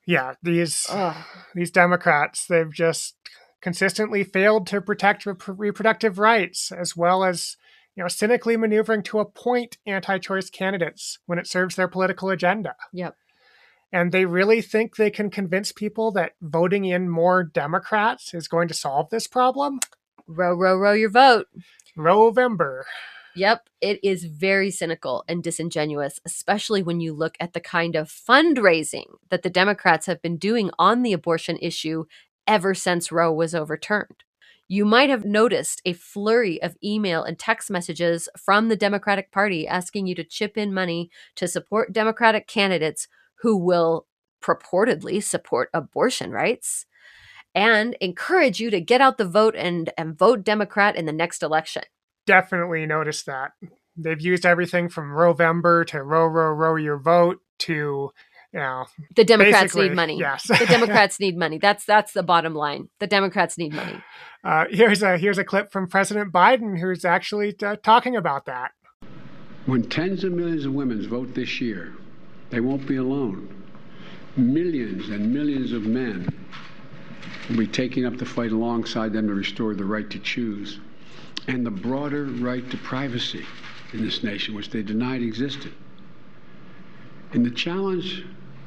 Yeah, 0.06 0.36
these 0.42 0.86
Ugh. 0.90 1.16
these 1.54 1.70
Democrats, 1.70 2.46
they've 2.46 2.74
just 2.74 3.16
consistently 3.62 4.24
failed 4.24 4.66
to 4.68 4.80
protect 4.80 5.26
rep- 5.26 5.42
reproductive 5.46 6.18
rights, 6.18 6.72
as 6.72 6.96
well 6.96 7.26
as 7.26 7.58
you 7.94 8.04
know 8.04 8.08
cynically 8.08 8.56
maneuvering 8.56 9.04
to 9.04 9.20
appoint 9.20 9.78
anti-choice 9.86 10.50
candidates 10.50 11.20
when 11.26 11.38
it 11.38 11.48
serves 11.48 11.76
their 11.76 11.90
political 11.90 12.30
agenda. 12.30 12.76
Yep. 12.94 13.16
And 13.92 14.14
they 14.14 14.26
really 14.26 14.62
think 14.62 14.96
they 14.96 15.12
can 15.12 15.30
convince 15.30 15.72
people 15.74 16.12
that 16.12 16.34
voting 16.42 16.86
in 16.86 17.10
more 17.10 17.44
Democrats 17.44 18.34
is 18.34 18.48
going 18.48 18.70
to 18.70 18.74
solve 18.74 19.10
this 19.10 19.28
problem. 19.28 19.80
Row, 20.28 20.54
row, 20.54 20.78
row 20.78 20.94
your 20.94 21.10
vote. 21.10 21.48
November. 21.96 22.86
Yep, 23.36 23.70
it 23.82 24.00
is 24.04 24.26
very 24.26 24.72
cynical 24.72 25.24
and 25.28 25.44
disingenuous, 25.44 26.20
especially 26.26 26.82
when 26.82 27.00
you 27.00 27.14
look 27.14 27.38
at 27.40 27.54
the 27.54 27.60
kind 27.60 27.96
of 27.96 28.10
fundraising 28.10 29.06
that 29.30 29.44
the 29.44 29.50
Democrats 29.50 30.06
have 30.08 30.22
been 30.22 30.38
doing 30.38 30.72
on 30.80 31.04
the 31.04 31.14
abortion 31.14 31.58
issue 31.62 32.06
ever 32.48 32.74
since 32.74 33.12
Roe 33.12 33.32
was 33.32 33.54
overturned. 33.54 34.24
You 34.68 34.86
might 34.86 35.10
have 35.10 35.24
noticed 35.24 35.82
a 35.86 35.94
flurry 35.94 36.62
of 36.62 36.76
email 36.84 37.24
and 37.24 37.40
text 37.40 37.70
messages 37.70 38.28
from 38.38 38.68
the 38.68 38.76
Democratic 38.76 39.32
Party 39.32 39.68
asking 39.68 40.08
you 40.08 40.16
to 40.16 40.24
chip 40.24 40.58
in 40.58 40.74
money 40.74 41.10
to 41.36 41.48
support 41.48 41.94
Democratic 41.94 42.48
candidates 42.48 43.08
who 43.42 43.56
will 43.56 44.08
purportedly 44.42 45.24
support 45.24 45.70
abortion 45.74 46.32
rights 46.32 46.86
and 47.56 47.96
encourage 48.02 48.60
you 48.60 48.70
to 48.70 48.82
get 48.82 49.02
out 49.02 49.18
the 49.18 49.28
vote 49.28 49.56
and, 49.56 49.92
and 49.98 50.18
vote 50.18 50.44
Democrat 50.44 50.96
in 50.96 51.06
the 51.06 51.14
next 51.14 51.42
election. 51.42 51.84
Definitely 52.26 52.86
noticed 52.86 53.26
that. 53.26 53.52
They've 53.96 54.22
used 54.22 54.46
everything 54.46 54.90
from 54.90 55.12
Rovember 55.12 55.86
to 55.88 56.04
row, 56.04 56.28
row, 56.28 56.52
row 56.52 56.76
your 56.76 56.98
vote 56.98 57.40
to, 57.60 58.12
you 58.54 58.60
know, 58.60 58.86
The 59.16 59.24
Democrats 59.24 59.76
need 59.76 59.94
money. 59.94 60.20
Yes. 60.20 60.48
the 60.48 60.66
Democrats 60.68 61.20
need 61.20 61.38
money. 61.38 61.58
That's 61.58 61.84
that's 61.86 62.14
the 62.14 62.24
bottom 62.24 62.54
line. 62.54 62.90
The 63.00 63.08
Democrats 63.08 63.58
need 63.58 63.74
money. 63.74 64.04
Uh, 64.44 64.66
here's 64.70 65.02
a 65.02 65.18
here's 65.18 65.38
a 65.38 65.44
clip 65.44 65.72
from 65.72 65.88
President 65.88 66.32
Biden 66.32 66.80
who's 66.80 67.04
actually 67.04 67.56
uh, 67.62 67.76
talking 67.84 68.16
about 68.16 68.46
that. 68.46 68.72
When 69.66 69.84
tens 69.90 70.24
of 70.24 70.32
millions 70.32 70.64
of 70.64 70.74
women 70.74 71.06
vote 71.10 71.34
this 71.34 71.60
year, 71.60 71.96
they 72.52 72.60
won't 72.60 72.88
be 72.88 72.96
alone. 72.96 73.64
Millions 74.38 75.10
and 75.10 75.34
millions 75.34 75.72
of 75.72 75.84
men 75.84 76.34
will 77.50 77.58
be 77.58 77.68
taking 77.68 78.06
up 78.06 78.18
the 78.18 78.26
fight 78.26 78.52
alongside 78.52 79.14
them 79.14 79.28
to 79.28 79.34
restore 79.34 79.74
the 79.76 79.86
right 79.86 80.10
to 80.10 80.20
choose 80.20 80.80
and 81.48 81.66
the 81.66 81.72
broader 81.72 82.26
right 82.26 82.70
to 82.70 82.78
privacy 82.78 83.46
in 83.94 84.04
this 84.04 84.24
nation, 84.24 84.54
which 84.54 84.70
they 84.70 84.82
denied 84.82 85.22
existed. 85.22 85.72
And 87.34 87.46
the 87.46 87.52
challenge 87.52 88.26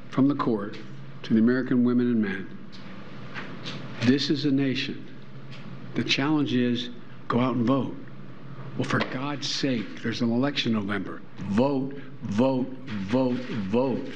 from 0.08 0.28
the 0.28 0.34
court 0.34 0.78
to 1.24 1.34
the 1.34 1.40
American 1.40 1.84
women 1.84 2.06
and 2.06 2.22
men 2.22 2.58
this 4.02 4.30
is 4.30 4.46
a 4.46 4.50
nation. 4.50 5.06
The 5.94 6.04
challenge 6.04 6.54
is 6.54 6.90
go 7.28 7.38
out 7.38 7.56
and 7.56 7.66
vote. 7.66 7.94
Well, 8.76 8.88
for 8.88 8.98
God's 8.98 9.48
sake, 9.48 10.02
there's 10.02 10.22
an 10.22 10.32
election 10.32 10.74
in 10.74 10.78
November. 10.78 11.20
Vote, 11.38 11.92
vote, 12.22 12.68
vote, 12.86 13.36
vote. 13.36 14.06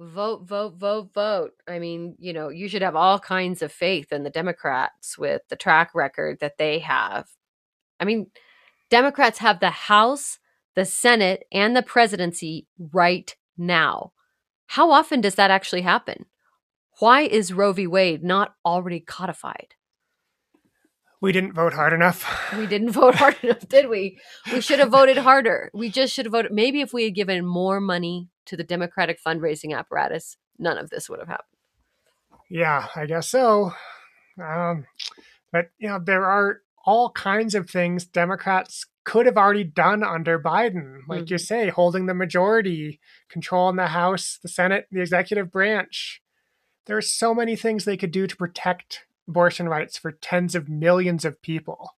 Vote, 0.00 0.48
vote, 0.48 0.76
vote, 0.76 1.10
vote. 1.12 1.52
I 1.68 1.78
mean, 1.78 2.16
you 2.18 2.32
know, 2.32 2.48
you 2.48 2.68
should 2.68 2.80
have 2.80 2.96
all 2.96 3.18
kinds 3.18 3.60
of 3.60 3.70
faith 3.70 4.12
in 4.12 4.22
the 4.22 4.30
Democrats 4.30 5.18
with 5.18 5.42
the 5.50 5.56
track 5.56 5.90
record 5.94 6.40
that 6.40 6.56
they 6.56 6.78
have. 6.78 7.28
I 8.00 8.06
mean, 8.06 8.30
Democrats 8.88 9.40
have 9.40 9.60
the 9.60 9.68
House, 9.68 10.38
the 10.74 10.86
Senate, 10.86 11.44
and 11.52 11.76
the 11.76 11.82
presidency 11.82 12.66
right 12.78 13.36
now. 13.58 14.12
How 14.68 14.90
often 14.90 15.20
does 15.20 15.34
that 15.34 15.50
actually 15.50 15.82
happen? 15.82 16.24
Why 17.00 17.20
is 17.20 17.52
Roe 17.52 17.74
v. 17.74 17.86
Wade 17.86 18.24
not 18.24 18.54
already 18.64 19.00
codified? 19.00 19.74
We 21.20 21.32
didn't 21.32 21.52
vote 21.52 21.74
hard 21.74 21.92
enough. 21.92 22.54
We 22.56 22.66
didn't 22.68 22.92
vote 22.92 23.16
hard 23.16 23.36
enough, 23.42 23.68
did 23.68 23.90
we? 23.90 24.18
We 24.50 24.62
should 24.62 24.78
have 24.78 24.90
voted 24.90 25.18
harder. 25.18 25.70
We 25.74 25.90
just 25.90 26.14
should 26.14 26.24
have 26.24 26.32
voted. 26.32 26.52
Maybe 26.52 26.80
if 26.80 26.94
we 26.94 27.04
had 27.04 27.14
given 27.14 27.44
more 27.44 27.80
money 27.80 28.30
to 28.50 28.56
the 28.56 28.64
Democratic 28.64 29.22
fundraising 29.22 29.76
apparatus, 29.76 30.36
none 30.58 30.76
of 30.76 30.90
this 30.90 31.08
would 31.08 31.20
have 31.20 31.28
happened. 31.28 31.46
Yeah, 32.50 32.88
I 32.96 33.06
guess 33.06 33.28
so. 33.28 33.72
Um, 34.42 34.86
but 35.52 35.70
you 35.78 35.88
know, 35.88 36.00
there 36.04 36.26
are 36.26 36.62
all 36.84 37.10
kinds 37.12 37.54
of 37.54 37.70
things 37.70 38.04
Democrats 38.04 38.86
could 39.04 39.26
have 39.26 39.36
already 39.36 39.64
done 39.64 40.02
under 40.02 40.38
Biden, 40.38 40.98
like 41.08 41.30
you 41.30 41.38
say, 41.38 41.68
holding 41.68 42.06
the 42.06 42.14
majority, 42.14 43.00
control 43.28 43.68
in 43.68 43.76
the 43.76 43.88
House, 43.88 44.38
the 44.42 44.48
Senate, 44.48 44.86
the 44.90 45.00
executive 45.00 45.50
branch. 45.50 46.20
There 46.86 46.96
are 46.96 47.02
so 47.02 47.34
many 47.34 47.54
things 47.54 47.84
they 47.84 47.96
could 47.96 48.10
do 48.10 48.26
to 48.26 48.36
protect 48.36 49.04
abortion 49.28 49.68
rights 49.68 49.96
for 49.96 50.10
tens 50.10 50.54
of 50.54 50.68
millions 50.68 51.24
of 51.24 51.40
people. 51.40 51.90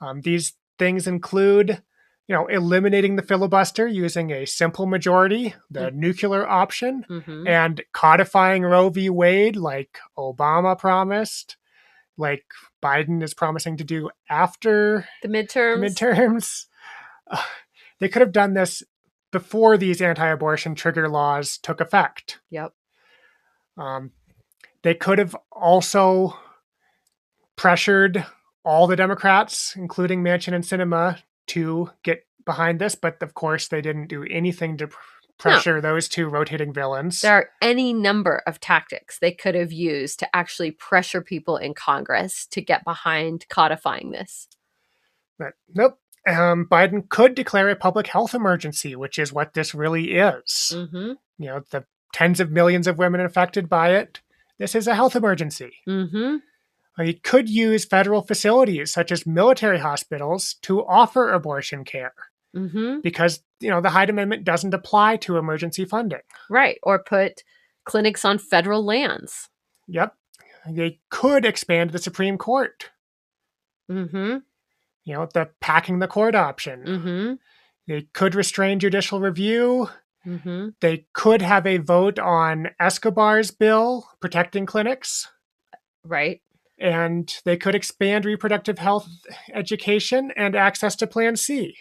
Um, 0.00 0.22
these 0.22 0.54
things 0.78 1.06
include, 1.06 1.82
you 2.28 2.34
know, 2.34 2.46
eliminating 2.48 3.16
the 3.16 3.22
filibuster 3.22 3.86
using 3.86 4.30
a 4.32 4.44
simple 4.46 4.86
majority, 4.86 5.54
the 5.70 5.90
nuclear 5.92 6.46
option, 6.46 7.04
Mhm. 7.08 7.48
and 7.48 7.82
codifying 7.92 8.62
Roe 8.62 8.88
v. 8.90 9.08
Wade 9.10 9.54
like 9.56 9.98
Obama 10.18 10.76
promised, 10.78 11.56
like 12.16 12.44
Biden 12.82 13.22
is 13.22 13.32
promising 13.34 13.76
to 13.76 13.84
do 13.84 14.10
after 14.28 15.06
The 15.22 15.28
midterms. 15.28 15.78
midterms. 15.94 16.66
Uh, 17.30 17.42
they 18.00 18.08
could 18.08 18.22
have 18.22 18.32
done 18.32 18.54
this 18.54 18.82
before 19.30 19.76
these 19.76 20.00
anti-abortion 20.02 20.74
trigger 20.74 21.08
laws 21.08 21.58
took 21.58 21.80
effect. 21.80 22.40
Yep. 22.50 22.72
Um, 23.76 24.12
they 24.82 24.94
could 24.94 25.18
have 25.18 25.36
also 25.52 26.38
pressured 27.56 28.24
all 28.64 28.86
the 28.86 28.96
Democrats, 28.96 29.74
including 29.76 30.22
Manchin 30.22 30.54
and 30.54 30.64
Sinema, 30.64 31.22
to 31.48 31.90
get 32.02 32.26
behind 32.44 32.80
this, 32.80 32.94
but 32.94 33.22
of 33.22 33.34
course 33.34 33.68
they 33.68 33.80
didn't 33.80 34.06
do 34.06 34.24
anything 34.24 34.76
to 34.78 34.88
pr- 34.88 34.98
pressure 35.38 35.80
those 35.80 36.08
two 36.08 36.28
rotating 36.28 36.72
villains. 36.72 37.20
There 37.20 37.34
are 37.34 37.50
any 37.60 37.92
number 37.92 38.42
of 38.46 38.60
tactics 38.60 39.18
they 39.18 39.32
could 39.32 39.54
have 39.54 39.72
used 39.72 40.18
to 40.20 40.36
actually 40.36 40.70
pressure 40.70 41.20
people 41.20 41.56
in 41.56 41.74
Congress 41.74 42.46
to 42.46 42.60
get 42.60 42.84
behind 42.84 43.46
codifying 43.48 44.10
this. 44.10 44.48
But 45.38 45.54
nope. 45.74 45.98
Um, 46.26 46.66
Biden 46.68 47.08
could 47.08 47.34
declare 47.34 47.68
a 47.68 47.76
public 47.76 48.08
health 48.08 48.34
emergency, 48.34 48.96
which 48.96 49.18
is 49.18 49.32
what 49.32 49.54
this 49.54 49.74
really 49.74 50.14
is. 50.14 50.72
Mm-hmm. 50.74 51.12
You 51.38 51.46
know, 51.46 51.62
the 51.70 51.84
tens 52.12 52.40
of 52.40 52.50
millions 52.50 52.86
of 52.86 52.98
women 52.98 53.20
affected 53.20 53.68
by 53.68 53.94
it. 53.94 54.20
This 54.58 54.74
is 54.74 54.88
a 54.88 54.94
health 54.94 55.14
emergency. 55.14 55.74
Mm-hmm. 55.86 56.36
He 56.98 57.14
could 57.14 57.48
use 57.48 57.84
federal 57.84 58.22
facilities 58.22 58.92
such 58.92 59.12
as 59.12 59.26
military 59.26 59.78
hospitals 59.78 60.54
to 60.62 60.84
offer 60.84 61.30
abortion 61.30 61.84
care 61.84 62.14
Mm-hmm. 62.56 63.00
because 63.02 63.42
you 63.60 63.68
know 63.68 63.82
the 63.82 63.90
Hyde 63.90 64.08
Amendment 64.08 64.44
doesn't 64.44 64.72
apply 64.72 65.16
to 65.18 65.36
emergency 65.36 65.84
funding. 65.84 66.20
Right. 66.48 66.78
Or 66.82 66.98
put 67.02 67.42
clinics 67.84 68.24
on 68.24 68.38
federal 68.38 68.82
lands. 68.82 69.50
Yep. 69.88 70.14
They 70.66 71.00
could 71.10 71.44
expand 71.44 71.90
the 71.90 71.98
Supreme 71.98 72.38
Court. 72.38 72.90
Mm-hmm. 73.90 74.38
You 75.04 75.14
know, 75.14 75.28
the 75.34 75.50
packing 75.60 75.98
the 75.98 76.08
court 76.08 76.34
option. 76.34 76.84
Mm-hmm. 76.84 77.34
They 77.86 78.08
could 78.14 78.34
restrain 78.34 78.78
judicial 78.80 79.20
review. 79.20 79.90
Mm-hmm. 80.26 80.68
They 80.80 81.06
could 81.12 81.42
have 81.42 81.66
a 81.66 81.76
vote 81.76 82.18
on 82.18 82.70
Escobar's 82.80 83.50
bill 83.50 84.08
protecting 84.20 84.64
clinics. 84.64 85.28
Right. 86.04 86.40
And 86.78 87.32
they 87.44 87.56
could 87.56 87.74
expand 87.74 88.24
reproductive 88.24 88.78
health 88.78 89.08
education 89.52 90.32
and 90.36 90.54
access 90.54 90.94
to 90.96 91.06
Plan 91.06 91.36
C. 91.36 91.74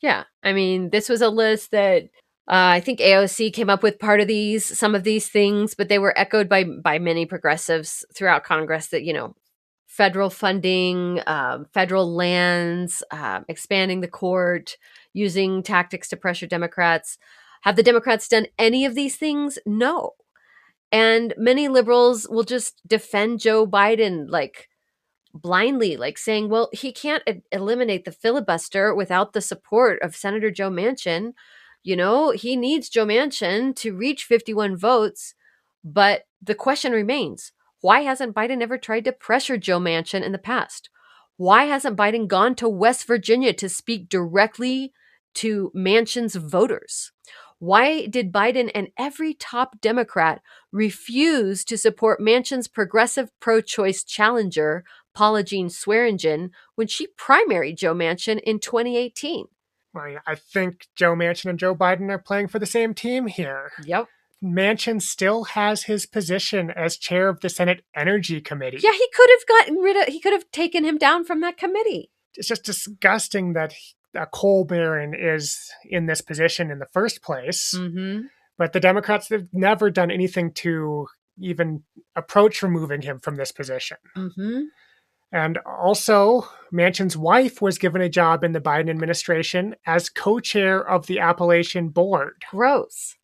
Yeah. 0.00 0.24
I 0.42 0.52
mean, 0.52 0.90
this 0.90 1.08
was 1.08 1.20
a 1.20 1.28
list 1.28 1.70
that 1.70 2.04
uh, 2.48 2.74
I 2.74 2.80
think 2.80 2.98
AOC 2.98 3.52
came 3.52 3.70
up 3.70 3.82
with 3.82 4.00
part 4.00 4.20
of 4.20 4.26
these, 4.26 4.76
some 4.76 4.96
of 4.96 5.04
these 5.04 5.28
things, 5.28 5.74
but 5.74 5.88
they 5.88 6.00
were 6.00 6.18
echoed 6.18 6.48
by 6.48 6.64
by 6.64 6.98
many 6.98 7.24
progressives 7.26 8.04
throughout 8.12 8.42
Congress. 8.42 8.88
That 8.88 9.04
you 9.04 9.12
know, 9.12 9.36
federal 9.86 10.30
funding, 10.30 11.20
um, 11.28 11.66
federal 11.72 12.12
lands, 12.12 13.04
um, 13.12 13.44
expanding 13.48 14.00
the 14.00 14.08
court, 14.08 14.76
using 15.12 15.62
tactics 15.62 16.08
to 16.08 16.16
pressure 16.16 16.46
Democrats. 16.46 17.18
Have 17.62 17.76
the 17.76 17.82
Democrats 17.82 18.26
done 18.26 18.46
any 18.58 18.84
of 18.84 18.94
these 18.94 19.16
things? 19.16 19.58
No. 19.64 20.14
And 20.92 21.34
many 21.36 21.68
liberals 21.68 22.26
will 22.28 22.42
just 22.42 22.80
defend 22.86 23.40
Joe 23.40 23.66
Biden 23.66 24.26
like 24.28 24.68
blindly, 25.32 25.96
like 25.96 26.18
saying, 26.18 26.48
well, 26.48 26.68
he 26.72 26.92
can't 26.92 27.22
eliminate 27.52 28.04
the 28.04 28.12
filibuster 28.12 28.94
without 28.94 29.32
the 29.32 29.40
support 29.40 30.02
of 30.02 30.16
Senator 30.16 30.50
Joe 30.50 30.70
Manchin. 30.70 31.32
You 31.82 31.96
know, 31.96 32.30
he 32.30 32.56
needs 32.56 32.88
Joe 32.88 33.06
Manchin 33.06 33.74
to 33.76 33.96
reach 33.96 34.24
51 34.24 34.76
votes. 34.76 35.34
But 35.84 36.22
the 36.42 36.54
question 36.54 36.92
remains 36.92 37.52
why 37.80 38.00
hasn't 38.00 38.34
Biden 38.34 38.60
ever 38.60 38.76
tried 38.76 39.04
to 39.06 39.12
pressure 39.12 39.56
Joe 39.56 39.80
Manchin 39.80 40.22
in 40.22 40.32
the 40.32 40.38
past? 40.38 40.90
Why 41.36 41.64
hasn't 41.64 41.96
Biden 41.96 42.28
gone 42.28 42.54
to 42.56 42.68
West 42.68 43.06
Virginia 43.06 43.54
to 43.54 43.68
speak 43.68 44.10
directly 44.10 44.92
to 45.34 45.72
Manchin's 45.74 46.34
voters? 46.34 47.12
Why 47.60 48.06
did 48.06 48.32
Biden 48.32 48.70
and 48.74 48.88
every 48.98 49.34
top 49.34 49.82
Democrat 49.82 50.40
refuse 50.72 51.62
to 51.66 51.76
support 51.76 52.18
Manchin's 52.18 52.68
progressive 52.68 53.30
pro 53.38 53.60
choice 53.60 54.02
challenger, 54.02 54.82
Paula 55.14 55.42
Jean 55.42 55.68
Swearengin, 55.68 56.50
when 56.74 56.86
she 56.86 57.06
primaried 57.18 57.76
Joe 57.76 57.94
Manchin 57.94 58.40
in 58.40 58.60
2018? 58.60 59.44
I 59.94 60.16
I 60.26 60.36
think 60.36 60.86
Joe 60.96 61.14
Manchin 61.14 61.50
and 61.50 61.58
Joe 61.58 61.74
Biden 61.74 62.10
are 62.10 62.18
playing 62.18 62.48
for 62.48 62.58
the 62.58 62.64
same 62.66 62.94
team 62.94 63.26
here. 63.26 63.72
Yep. 63.84 64.08
Manchin 64.42 65.02
still 65.02 65.44
has 65.44 65.82
his 65.82 66.06
position 66.06 66.70
as 66.70 66.96
chair 66.96 67.28
of 67.28 67.40
the 67.40 67.50
Senate 67.50 67.84
Energy 67.94 68.40
Committee. 68.40 68.78
Yeah, 68.82 68.92
he 68.92 69.06
could 69.14 69.28
have 69.28 69.46
gotten 69.46 69.76
rid 69.76 69.96
of, 69.96 70.12
he 70.12 70.18
could 70.18 70.32
have 70.32 70.50
taken 70.50 70.82
him 70.82 70.96
down 70.96 71.26
from 71.26 71.42
that 71.42 71.58
committee. 71.58 72.10
It's 72.36 72.48
just 72.48 72.64
disgusting 72.64 73.52
that 73.52 73.74
a 74.14 74.26
coal 74.26 74.64
baron 74.64 75.14
is 75.14 75.70
in 75.84 76.06
this 76.06 76.20
position 76.20 76.70
in 76.70 76.78
the 76.78 76.88
first 76.92 77.22
place. 77.22 77.74
Mm-hmm. 77.76 78.26
But 78.58 78.72
the 78.72 78.80
Democrats 78.80 79.28
have 79.30 79.46
never 79.52 79.90
done 79.90 80.10
anything 80.10 80.52
to 80.54 81.06
even 81.38 81.82
approach 82.16 82.62
removing 82.62 83.02
him 83.02 83.18
from 83.18 83.36
this 83.36 83.52
position. 83.52 83.96
Mm-hmm. 84.16 84.60
And 85.32 85.58
also, 85.64 86.48
Manchin's 86.72 87.16
wife 87.16 87.62
was 87.62 87.78
given 87.78 88.02
a 88.02 88.08
job 88.08 88.42
in 88.42 88.52
the 88.52 88.60
Biden 88.60 88.90
administration 88.90 89.76
as 89.86 90.08
co 90.08 90.40
chair 90.40 90.86
of 90.86 91.06
the 91.06 91.20
Appalachian 91.20 91.90
Board. 91.90 92.42
Gross. 92.50 93.16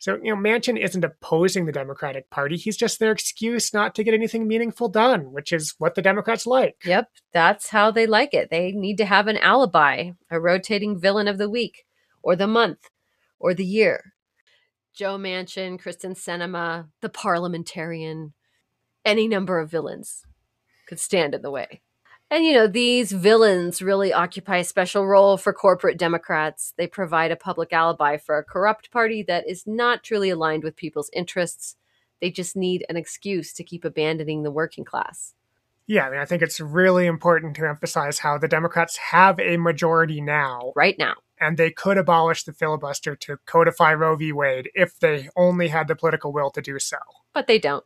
So, 0.00 0.18
you 0.22 0.34
know, 0.34 0.40
Manchin 0.40 0.82
isn't 0.82 1.04
opposing 1.04 1.66
the 1.66 1.72
Democratic 1.72 2.30
Party. 2.30 2.56
He's 2.56 2.78
just 2.78 2.98
their 2.98 3.12
excuse 3.12 3.74
not 3.74 3.94
to 3.94 4.02
get 4.02 4.14
anything 4.14 4.48
meaningful 4.48 4.88
done, 4.88 5.30
which 5.30 5.52
is 5.52 5.74
what 5.76 5.94
the 5.94 6.00
Democrats 6.00 6.46
like. 6.46 6.76
Yep, 6.86 7.10
that's 7.32 7.68
how 7.68 7.90
they 7.90 8.06
like 8.06 8.32
it. 8.32 8.48
They 8.50 8.72
need 8.72 8.96
to 8.96 9.04
have 9.04 9.26
an 9.26 9.36
alibi, 9.36 10.12
a 10.30 10.40
rotating 10.40 10.98
villain 10.98 11.28
of 11.28 11.36
the 11.36 11.50
week, 11.50 11.84
or 12.22 12.34
the 12.34 12.46
month, 12.46 12.88
or 13.38 13.52
the 13.52 13.64
year. 13.64 14.14
Joe 14.94 15.18
Manchin, 15.18 15.78
Kyrsten 15.78 16.16
Sinema, 16.16 16.88
the 17.02 17.10
parliamentarian, 17.10 18.32
any 19.04 19.28
number 19.28 19.58
of 19.58 19.70
villains 19.70 20.24
could 20.88 20.98
stand 20.98 21.34
in 21.34 21.42
the 21.42 21.50
way. 21.50 21.82
And 22.32 22.44
you 22.44 22.52
know, 22.52 22.68
these 22.68 23.10
villains 23.10 23.82
really 23.82 24.12
occupy 24.12 24.58
a 24.58 24.64
special 24.64 25.06
role 25.06 25.36
for 25.36 25.52
corporate 25.52 25.98
Democrats. 25.98 26.72
They 26.76 26.86
provide 26.86 27.32
a 27.32 27.36
public 27.36 27.72
alibi 27.72 28.18
for 28.18 28.38
a 28.38 28.44
corrupt 28.44 28.92
party 28.92 29.24
that 29.24 29.48
is 29.48 29.66
not 29.66 30.04
truly 30.04 30.30
aligned 30.30 30.62
with 30.62 30.76
people's 30.76 31.10
interests. 31.12 31.76
They 32.20 32.30
just 32.30 32.54
need 32.54 32.84
an 32.88 32.96
excuse 32.96 33.52
to 33.54 33.64
keep 33.64 33.84
abandoning 33.84 34.44
the 34.44 34.50
working 34.50 34.84
class. 34.84 35.34
Yeah, 35.88 36.06
I 36.06 36.10
mean, 36.10 36.20
I 36.20 36.24
think 36.24 36.40
it's 36.42 36.60
really 36.60 37.06
important 37.06 37.56
to 37.56 37.68
emphasize 37.68 38.20
how 38.20 38.38
the 38.38 38.46
Democrats 38.46 38.96
have 38.96 39.40
a 39.40 39.56
majority 39.56 40.20
now, 40.20 40.72
right 40.76 40.96
now. 40.96 41.14
and 41.40 41.56
they 41.56 41.72
could 41.72 41.98
abolish 41.98 42.44
the 42.44 42.52
filibuster 42.52 43.16
to 43.16 43.38
codify 43.44 43.92
Roe 43.94 44.14
v. 44.14 44.30
Wade 44.30 44.70
if 44.74 45.00
they 45.00 45.30
only 45.34 45.66
had 45.66 45.88
the 45.88 45.96
political 45.96 46.32
will 46.32 46.50
to 46.52 46.62
do 46.62 46.78
so. 46.78 46.98
But 47.32 47.48
they 47.48 47.58
don't. 47.58 47.84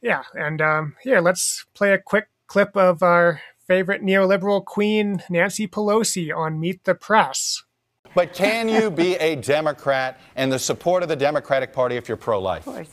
Yeah, 0.00 0.22
and 0.32 0.62
um, 0.62 0.96
here, 1.02 1.20
let's 1.20 1.66
play 1.74 1.92
a 1.92 1.98
quick 1.98 2.28
clip 2.46 2.74
of 2.74 3.02
our 3.02 3.42
favorite 3.66 4.02
neoliberal 4.02 4.64
queen, 4.64 5.22
Nancy 5.28 5.66
Pelosi, 5.66 6.34
on 6.34 6.60
Meet 6.60 6.84
the 6.84 6.94
Press. 6.94 7.62
But 8.14 8.32
can 8.32 8.68
you 8.68 8.90
be 8.90 9.16
a 9.16 9.36
Democrat 9.36 10.18
and 10.36 10.50
the 10.50 10.58
support 10.58 11.02
of 11.02 11.08
the 11.08 11.16
Democratic 11.16 11.72
Party 11.72 11.96
if 11.96 12.08
you're 12.08 12.16
pro 12.16 12.40
life? 12.40 12.66
Of 12.66 12.74
course. 12.74 12.90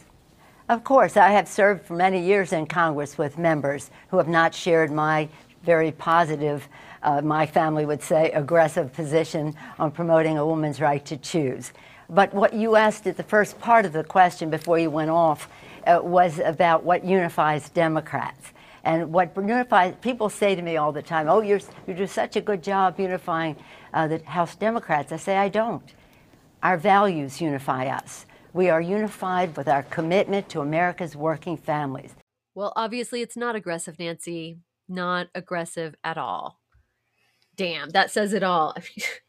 Of 0.70 0.84
course, 0.84 1.18
I 1.18 1.30
have 1.30 1.48
served 1.48 1.86
for 1.86 1.94
many 1.94 2.24
years 2.24 2.54
in 2.54 2.66
Congress 2.66 3.18
with 3.18 3.38
members 3.38 3.92
who 4.10 4.18
have 4.18 4.28
not 4.28 4.56
shared 4.56 4.92
my 4.92 5.30
very 5.64 5.92
positive, 5.92 6.68
uh, 7.04 7.22
my 7.22 7.46
family 7.46 7.86
would 7.86 8.02
say, 8.02 8.32
aggressive 8.32 8.92
position 8.94 9.56
on 9.78 9.92
promoting 9.92 10.38
a 10.38 10.46
woman's 10.46 10.82
right 10.82 11.06
to 11.06 11.18
choose. 11.18 11.74
But 12.10 12.34
what 12.34 12.54
you 12.54 12.76
asked 12.76 13.08
at 13.08 13.18
the 13.18 13.24
first 13.24 13.60
part 13.60 13.86
of 13.86 13.94
the 13.94 14.04
question 14.04 14.50
before 14.50 14.80
you 14.80 14.90
went 14.90 15.10
off 15.10 15.50
uh, 15.86 16.00
was 16.02 16.40
about 16.40 16.84
what 16.84 17.04
unifies 17.04 17.70
Democrats. 17.70 18.53
And 18.84 19.14
what 19.14 19.32
unifies, 19.36 19.96
people 20.02 20.30
say 20.30 20.56
to 20.56 20.62
me 20.62 20.76
all 20.76 20.92
the 20.92 21.02
time, 21.02 21.30
oh, 21.30 21.42
you're, 21.42 21.62
you 21.88 21.94
do 21.94 22.06
such 22.06 22.36
a 22.36 22.42
good 22.42 22.62
job 22.62 23.00
unifying 23.00 23.56
uh, 23.94 24.08
the 24.08 24.20
House 24.26 24.56
Democrats. 24.56 25.12
I 25.12 25.18
say, 25.18 25.38
I 25.38 25.48
don't. 25.48 25.94
Our 26.62 26.78
values 26.78 27.40
unify 27.40 27.88
us. 27.88 28.26
We 28.52 28.70
are 28.70 28.82
unified 28.82 29.56
with 29.56 29.68
our 29.68 29.84
commitment 29.84 30.50
to 30.50 30.62
America's 30.62 31.16
working 31.16 31.58
families. 31.58 32.14
Well, 32.56 32.74
obviously, 32.76 33.22
it's 33.22 33.38
not 33.38 33.56
aggressive, 33.56 33.98
Nancy. 33.98 34.60
Not 34.88 35.28
aggressive 35.34 35.96
at 36.04 36.18
all. 36.18 36.60
Damn, 37.56 37.90
that 37.90 38.12
says 38.12 38.34
it 38.34 38.44
all. 38.44 38.76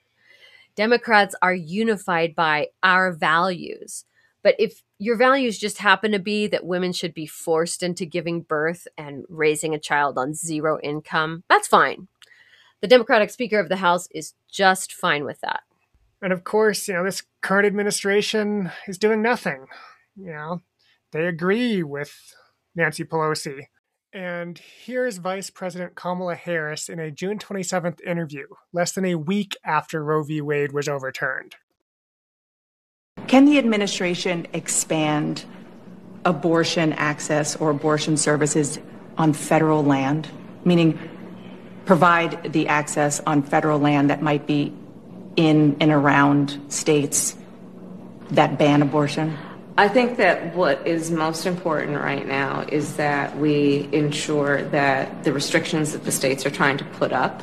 Democrats 0.77 1.35
are 1.41 1.55
unified 1.55 2.35
by 2.35 2.69
our 2.83 3.13
values. 3.13 4.05
But 4.43 4.57
if 4.59 4.83
your 5.05 5.17
values 5.17 5.59
just 5.59 5.79
happen 5.79 6.13
to 6.13 6.19
be 6.19 6.47
that 6.47 6.65
women 6.65 6.91
should 6.91 7.13
be 7.13 7.27
forced 7.27 7.83
into 7.83 8.07
giving 8.07 8.41
birth 8.41 8.89
and 8.97 9.25
raising 9.29 9.75
a 9.75 9.79
child 9.79 10.17
on 10.17 10.33
zero 10.33 10.79
income, 10.83 11.45
that's 11.47 11.69
fine. 11.69 12.09
The 12.81 12.89
Democratic 12.89 13.29
Speaker 13.29 13.61
of 13.61 13.69
the 13.69 13.77
House 13.77 14.09
is 14.13 14.33
just 14.51 14.95
fine 14.95 15.25
with 15.25 15.43
that. 15.43 15.61
And 16.23 16.33
of 16.33 16.45
course, 16.45 16.89
you 16.89 16.95
know, 16.95 17.05
this 17.05 17.23
current 17.43 17.67
administration 17.67 18.71
is 18.89 18.97
doing 18.97 19.21
nothing. 19.21 19.67
You 20.17 20.33
know, 20.33 20.63
they 21.13 21.27
agree 21.27 21.83
with 21.83 22.15
Nancy 22.75 23.05
Pelosi. 23.05 23.67
And 24.15 24.59
here's 24.59 25.19
Vice 25.19 25.51
President 25.51 25.97
Kamala 25.97 26.35
Harris 26.35 26.89
in 26.89 26.99
a 26.99 27.11
June 27.11 27.39
27th 27.39 28.01
interview, 28.07 28.47
less 28.73 28.93
than 28.93 29.05
a 29.05 29.17
week 29.17 29.55
after 29.67 30.03
Roe 30.03 30.23
v. 30.23 30.41
Wade 30.41 30.73
was 30.73 30.89
overturned. 30.89 31.57
Can 33.27 33.47
the 33.47 33.59
administration 33.59 34.47
expand 34.53 35.45
abortion 36.25 36.93
access 36.95 37.57
or 37.57 37.71
abortion 37.71 38.17
services 38.17 38.79
on 39.19 39.33
federal 39.33 39.85
land? 39.85 40.29
Meaning, 40.65 40.99
provide 41.85 42.53
the 42.53 42.69
access 42.69 43.21
on 43.21 43.43
federal 43.43 43.79
land 43.79 44.11
that 44.11 44.23
might 44.23 44.47
be 44.47 44.73
in 45.37 45.77
and 45.81 45.91
around 45.91 46.61
states 46.69 47.37
that 48.31 48.59
ban 48.59 48.83
abortion? 48.83 49.37
I 49.77 49.89
think 49.89 50.19
that 50.19 50.55
what 50.55 50.87
is 50.87 51.11
most 51.11 51.47
important 51.47 52.01
right 52.01 52.27
now 52.27 52.65
is 52.69 52.97
that 52.97 53.37
we 53.39 53.89
ensure 53.93 54.63
that 54.69 55.25
the 55.25 55.33
restrictions 55.33 55.93
that 55.93 56.05
the 56.05 56.13
states 56.13 56.47
are 56.47 56.51
trying 56.51 56.79
to 56.79 56.85
put 56.85 57.13
up 57.13 57.43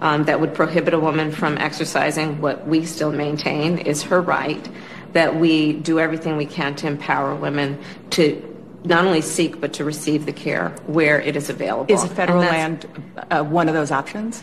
um, 0.00 0.24
that 0.24 0.40
would 0.40 0.52
prohibit 0.52 0.94
a 0.94 0.98
woman 0.98 1.30
from 1.30 1.58
exercising 1.58 2.40
what 2.40 2.66
we 2.66 2.84
still 2.84 3.12
maintain 3.12 3.78
is 3.78 4.02
her 4.02 4.20
right, 4.20 4.68
that 5.12 5.36
we 5.36 5.72
do 5.72 5.98
everything 5.98 6.36
we 6.36 6.46
can 6.46 6.74
to 6.76 6.86
empower 6.86 7.34
women 7.34 7.78
to 8.10 8.46
not 8.84 9.04
only 9.04 9.20
seek 9.20 9.60
but 9.60 9.72
to 9.74 9.84
receive 9.84 10.26
the 10.26 10.32
care 10.32 10.70
where 10.86 11.20
it 11.20 11.36
is 11.36 11.50
available. 11.50 11.92
Is 11.92 12.04
federal 12.12 12.40
land 12.40 12.86
uh, 13.30 13.42
one 13.42 13.68
of 13.68 13.74
those 13.74 13.90
options? 13.90 14.42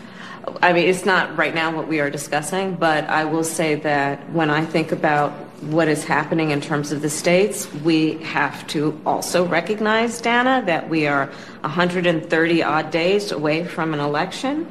I 0.62 0.72
mean, 0.72 0.88
it's 0.88 1.06
not 1.06 1.36
right 1.38 1.54
now 1.54 1.76
what 1.76 1.88
we 1.88 2.00
are 2.00 2.10
discussing, 2.10 2.76
but 2.76 3.04
I 3.06 3.26
will 3.26 3.44
say 3.44 3.76
that 3.76 4.32
when 4.32 4.50
I 4.50 4.64
think 4.66 4.92
about 4.92 5.32
what 5.62 5.88
is 5.88 6.04
happening 6.04 6.52
in 6.52 6.62
terms 6.62 6.92
of 6.92 7.02
the 7.02 7.10
states, 7.10 7.72
we 7.84 8.14
have 8.20 8.66
to 8.68 9.00
also 9.06 9.46
recognize, 9.46 10.22
Dana, 10.22 10.64
that 10.66 10.88
we 10.88 11.08
are 11.08 11.26
130 11.62 12.64
odd 12.64 12.92
days 12.92 13.32
away 13.32 13.66
from 13.66 13.94
an 13.94 14.00
election, 14.00 14.66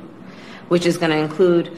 which 0.69 0.87
is 0.87 0.97
going 0.97 1.11
to 1.11 1.19
include 1.19 1.77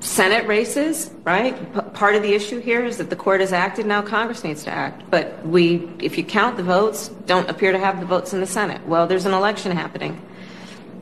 Senate 0.00 0.46
races, 0.46 1.10
right? 1.24 1.56
P- 1.74 1.80
part 1.92 2.14
of 2.14 2.22
the 2.22 2.32
issue 2.32 2.60
here 2.60 2.84
is 2.84 2.98
that 2.98 3.10
the 3.10 3.16
court 3.16 3.40
has 3.40 3.52
acted, 3.52 3.86
now 3.86 4.00
Congress 4.00 4.44
needs 4.44 4.62
to 4.64 4.70
act. 4.70 5.02
But 5.10 5.44
we, 5.44 5.90
if 6.00 6.16
you 6.16 6.24
count 6.24 6.56
the 6.56 6.62
votes, 6.62 7.08
don't 7.26 7.48
appear 7.50 7.72
to 7.72 7.78
have 7.78 7.98
the 7.98 8.06
votes 8.06 8.32
in 8.32 8.40
the 8.40 8.46
Senate. 8.46 8.86
Well, 8.86 9.06
there's 9.06 9.26
an 9.26 9.34
election 9.34 9.72
happening 9.72 10.20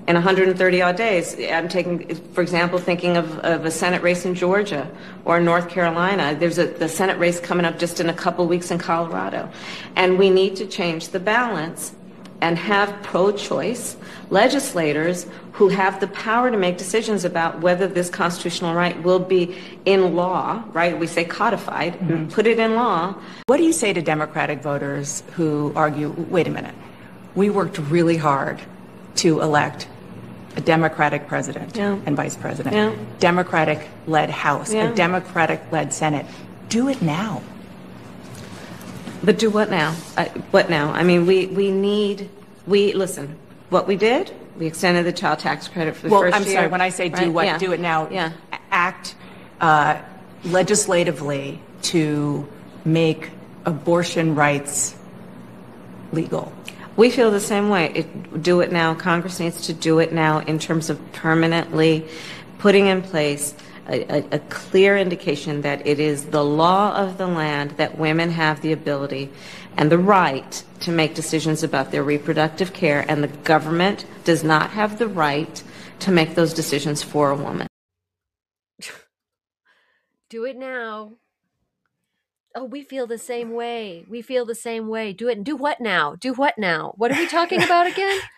in 0.09 0.15
130 0.15 0.83
odd 0.83 0.97
days. 0.97 1.37
I'm 1.39 1.69
taking, 1.69 2.15
for 2.33 2.41
example, 2.41 2.79
thinking 2.79 3.17
of, 3.17 3.39
of 3.41 3.65
a 3.65 3.71
Senate 3.71 4.03
race 4.03 4.25
in 4.25 4.35
Georgia 4.35 4.91
or 5.25 5.41
North 5.41 5.69
Carolina. 5.69 6.35
There's 6.39 6.59
a 6.59 6.67
the 6.67 6.89
Senate 6.89 7.19
race 7.19 7.41
coming 7.41 7.67
up 7.67 7.79
just 7.79 8.01
in 8.01 8.09
a 8.09 8.15
couple 8.15 8.47
weeks 8.47 8.71
in 8.71 8.79
Colorado. 8.79 9.51
And 9.97 10.19
we 10.19 10.31
need 10.31 10.57
to 10.57 10.67
change 10.67 11.09
the 11.09 11.21
balance 11.21 11.95
and 12.41 12.59
have 12.59 13.03
pro-choice 13.03 13.97
legislators 14.31 15.27
who 15.53 15.69
have 15.69 16.01
the 16.01 16.07
power 16.09 16.51
to 16.51 16.57
make 16.57 16.77
decisions 16.77 17.25
about 17.25 17.61
whether 17.61 17.87
this 17.87 18.11
constitutional 18.11 18.75
right 18.75 19.03
will 19.03 19.19
be 19.19 19.57
in 19.87 20.15
law, 20.15 20.63
right? 20.73 20.99
We 20.99 21.07
say 21.07 21.25
codified, 21.25 21.95
mm-hmm. 21.95 22.29
put 22.29 22.47
it 22.47 22.59
in 22.59 22.75
law. 22.75 23.15
What 23.47 23.57
do 23.57 23.63
you 23.63 23.73
say 23.73 23.93
to 23.93 24.03
Democratic 24.03 24.61
voters 24.61 25.23
who 25.33 25.73
argue, 25.75 26.11
wait 26.29 26.47
a 26.47 26.51
minute, 26.51 26.75
we 27.35 27.49
worked 27.49 27.79
really 27.79 28.17
hard 28.17 28.61
to 29.17 29.41
elect 29.41 29.89
a 30.57 30.61
Democratic 30.61 31.27
president 31.29 31.77
yeah. 31.77 31.99
and 32.07 32.17
vice 32.17 32.37
president, 32.37 32.75
yeah. 32.75 32.95
Democratic 33.19 33.89
led 34.07 34.31
House, 34.31 34.73
yeah. 34.73 34.91
a 34.91 34.95
Democratic 34.95 35.61
led 35.71 35.93
Senate. 35.93 36.27
Do 36.69 36.89
it 36.89 37.01
now. 37.03 37.43
But 39.23 39.39
do 39.39 39.51
what 39.51 39.71
now? 39.71 39.97
Uh, 40.17 40.27
what 40.51 40.71
now? 40.71 40.93
I 40.93 41.03
mean, 41.03 41.27
we, 41.27 41.47
we 41.47 41.71
need, 41.71 42.29
we, 42.67 42.93
listen, 42.93 43.37
what 43.71 43.87
we 43.87 43.97
did, 43.97 44.33
we 44.59 44.67
extended 44.67 45.05
the 45.05 45.13
child 45.13 45.39
tax 45.39 45.69
credit 45.69 45.97
for 45.97 46.09
the 46.09 46.13
well, 46.13 46.23
first 46.23 46.37
I'm 46.37 46.43
year. 46.45 46.53
sorry, 46.53 46.69
when 46.69 46.81
I 46.81 46.91
say 46.91 47.09
do 47.09 47.17
right? 47.17 47.33
what, 47.33 47.47
yeah. 47.47 47.59
do 47.59 47.73
it 47.73 47.81
now, 47.81 48.09
yeah. 48.11 48.33
act 48.71 49.15
uh, 49.61 50.01
legislatively 50.45 51.61
to 51.83 52.47
make 52.85 53.31
abortion 53.65 54.35
rights 54.35 54.97
legal. 56.13 56.53
We 56.97 57.11
feel 57.11 57.31
the 57.31 57.41
same 57.41 57.69
way. 57.69 57.93
It, 57.95 58.43
do 58.43 58.61
it 58.61 58.73
now. 58.73 58.95
Congress 58.95 59.39
needs 59.39 59.67
to 59.67 59.75
do 59.75 59.99
it 59.99 60.13
now 60.13 60.39
in 60.39 60.59
terms 60.59 60.89
of 60.89 61.13
permanently 61.13 62.07
putting 62.59 62.87
in 62.87 63.03
place 63.03 63.55
a, 63.89 64.25
a, 64.33 64.39
clear 64.39 64.97
indication 64.97 65.63
that 65.63 65.87
it 65.87 66.01
is 66.01 66.27
the 66.27 66.45
law 66.45 66.97
of 66.97 67.19
the 67.19 67.27
land 67.27 67.73
that 67.73 67.99
women 67.99 68.31
have 68.31 68.61
the 68.61 68.73
ability 68.73 69.31
and 69.77 69.91
the 69.91 69.99
right 69.99 70.65
to 70.81 70.91
make 70.91 71.15
decisions 71.15 71.63
about 71.63 71.91
their 71.91 72.03
reproductive 72.03 72.73
care, 72.73 73.05
and 73.09 73.23
the 73.23 73.29
government 73.29 74.05
does 74.25 74.43
not 74.43 74.71
have 74.71 74.99
the 74.99 75.09
right 75.09 75.63
to 76.01 76.11
make 76.11 76.35
those 76.35 76.53
decisions 76.53 77.03
for 77.03 77.31
a 77.31 77.37
woman. 77.37 77.67
Do 80.31 80.45
it 80.45 80.57
now. 80.57 81.13
Oh, 82.55 82.65
we 82.65 82.83
feel 82.83 83.07
the 83.07 83.19
same 83.19 83.53
way. 83.53 84.05
We 84.09 84.23
feel 84.23 84.47
the 84.47 84.55
same 84.55 84.89
way. 84.89 85.13
Do 85.13 85.29
it. 85.29 85.45
Do 85.45 85.57
what 85.57 85.81
now? 85.81 86.15
Do 86.15 86.33
what 86.33 86.57
now? 86.57 86.95
What 86.97 87.13
are 87.13 87.19
we 87.19 87.27
talking 87.27 87.63
about 87.63 87.87
again? 87.87 88.19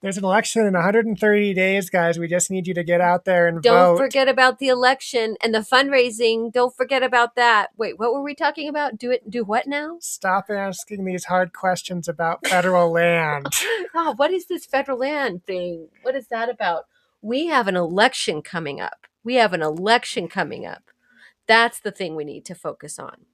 There's 0.00 0.16
an 0.16 0.24
election 0.24 0.64
in 0.64 0.74
130 0.74 1.54
days, 1.54 1.90
guys. 1.90 2.20
We 2.20 2.28
just 2.28 2.52
need 2.52 2.68
you 2.68 2.74
to 2.74 2.84
get 2.84 3.00
out 3.00 3.24
there 3.24 3.48
and 3.48 3.60
Don't 3.60 3.96
vote. 3.96 3.98
forget 3.98 4.28
about 4.28 4.60
the 4.60 4.68
election 4.68 5.36
and 5.42 5.52
the 5.52 5.58
fundraising. 5.58 6.52
Don't 6.52 6.76
forget 6.76 7.02
about 7.02 7.34
that. 7.34 7.70
Wait, 7.76 7.98
what 7.98 8.12
were 8.12 8.22
we 8.22 8.34
talking 8.36 8.68
about? 8.68 8.96
Do 8.96 9.10
it. 9.10 9.28
Do 9.28 9.42
what 9.44 9.66
now? 9.66 9.96
Stop 10.00 10.50
asking 10.50 11.04
these 11.04 11.24
hard 11.24 11.52
questions 11.52 12.06
about 12.06 12.46
federal 12.46 12.92
land. 12.92 13.46
oh, 13.92 14.14
what 14.16 14.30
is 14.30 14.46
this 14.46 14.64
federal 14.66 14.98
land 14.98 15.44
thing? 15.46 15.88
What 16.02 16.14
is 16.14 16.28
that 16.28 16.48
about? 16.48 16.84
We 17.20 17.46
have 17.48 17.66
an 17.66 17.74
election 17.74 18.40
coming 18.42 18.80
up. 18.80 19.08
We 19.24 19.34
have 19.34 19.52
an 19.52 19.62
election 19.62 20.28
coming 20.28 20.64
up. 20.64 20.92
That's 21.48 21.80
the 21.80 21.90
thing 21.90 22.14
we 22.14 22.24
need 22.24 22.44
to 22.44 22.54
focus 22.54 23.00
on. 23.00 23.26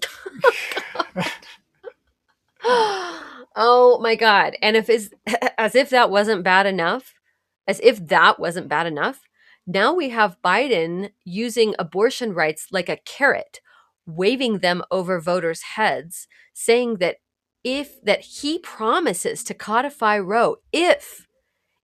Oh, 2.64 3.37
oh 3.58 3.98
my 4.00 4.14
god. 4.14 4.56
And 4.62 4.76
if 4.76 4.88
is 4.88 5.10
as 5.58 5.74
if 5.74 5.90
that 5.90 6.10
wasn't 6.10 6.44
bad 6.44 6.64
enough, 6.64 7.12
as 7.66 7.80
if 7.82 8.06
that 8.08 8.40
wasn't 8.40 8.68
bad 8.68 8.86
enough, 8.86 9.20
now 9.66 9.92
we 9.92 10.08
have 10.08 10.40
Biden 10.42 11.10
using 11.24 11.74
abortion 11.78 12.32
rights 12.32 12.68
like 12.72 12.88
a 12.88 13.00
carrot, 13.04 13.60
waving 14.06 14.60
them 14.60 14.82
over 14.90 15.20
voters' 15.20 15.60
heads, 15.74 16.26
saying 16.54 16.96
that 16.96 17.16
if 17.64 18.00
that 18.02 18.20
he 18.20 18.58
promises 18.60 19.44
to 19.44 19.52
codify 19.52 20.18
Roe 20.18 20.56
if 20.72 21.26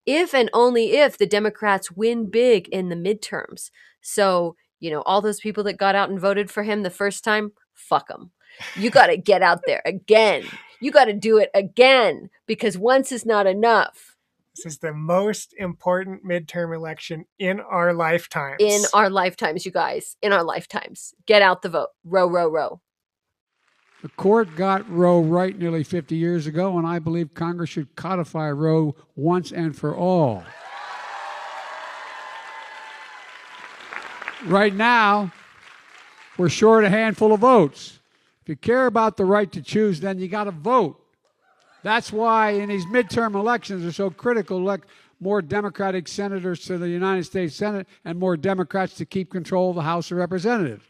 if 0.07 0.35
and 0.35 0.49
only 0.53 0.93
if 0.93 1.19
the 1.19 1.27
Democrats 1.27 1.91
win 1.91 2.31
big 2.31 2.69
in 2.69 2.89
the 2.89 2.97
midterms. 2.97 3.71
So 4.01 4.57
you 4.81 4.91
know, 4.91 5.03
all 5.03 5.21
those 5.23 5.41
people 5.41 5.65
that 5.65 5.79
got 5.79 5.95
out 5.95 6.11
and 6.11 6.21
voted 6.21 6.51
for 6.51 6.63
him 6.63 6.83
the 6.83 6.91
first 6.91 7.25
time, 7.25 7.53
fuck 7.73 8.09
them. 8.09 8.31
You 8.77 8.91
got 8.91 9.07
to 9.07 9.17
get 9.17 9.43
out 9.43 9.61
there 9.67 9.83
again. 9.85 10.45
You 10.85 10.91
got 10.91 11.07
to 11.07 11.15
do 11.15 11.39
it 11.39 11.49
again 11.55 12.29
because 12.47 12.77
once 12.77 13.11
is 13.11 13.25
not 13.25 13.47
enough. 13.47 14.19
This 14.55 14.67
is 14.67 14.79
the 14.81 14.93
most 14.93 15.55
important 15.57 16.27
midterm 16.27 16.77
election 16.77 17.25
in 17.39 17.61
our 17.61 17.95
lifetimes. 17.95 18.57
In 18.59 18.83
our 18.93 19.09
lifetimes, 19.09 19.65
you 19.65 19.73
guys. 19.73 20.19
In 20.21 20.31
our 20.35 20.45
lifetimes. 20.45 21.15
Get 21.25 21.41
out 21.41 21.63
the 21.63 21.71
vote. 21.71 21.89
Row, 22.05 22.29
row, 22.29 22.51
row. 22.51 22.83
The 24.03 24.11
court 24.11 24.57
got 24.57 24.87
Roe 24.91 25.23
right 25.23 25.59
nearly 25.59 25.85
50 25.85 26.17
years 26.17 26.47
ago, 26.47 26.77
and 26.77 26.87
I 26.87 26.99
believe 26.99 27.33
Congress 27.33 27.71
should 27.71 27.97
codify 27.97 28.51
Roe 28.51 28.95
once 29.17 29.53
and 29.53 29.75
for 29.75 29.97
all. 29.97 30.45
Right 34.45 34.75
now, 34.75 35.33
we're 36.37 36.51
short 36.51 36.85
a 36.85 36.91
handful 36.91 37.33
of 37.33 37.41
votes. 37.41 38.01
If 38.45 38.51
you 38.51 38.57
care 38.57 38.85
about 38.87 39.17
the 39.17 39.25
right 39.25 39.51
to 39.53 39.63
choose, 39.63 40.01
then 40.01 40.19
you 40.19 40.29
got 40.29 40.45
to 40.45 40.51
vote. 40.51 41.01
That's 41.83 42.13
why 42.13 42.51
in 42.51 42.69
these 42.69 42.85
midterm 42.85 43.35
elections 43.35 43.87
are 43.87 43.93
so 43.93 44.11
critical. 44.11 44.59
Elect 44.59 44.87
more 45.19 45.41
Democratic 45.41 46.07
senators 46.07 46.61
to 46.67 46.77
the 46.77 46.91
United 46.91 47.25
States 47.25 47.57
Senate 47.57 47.87
and 48.05 48.19
more 48.19 48.37
Democrats 48.37 48.93
to 48.97 49.07
keep 49.07 49.31
control 49.31 49.71
of 49.71 49.77
the 49.77 49.83
House 49.83 50.11
of 50.11 50.19
Representatives. 50.19 50.85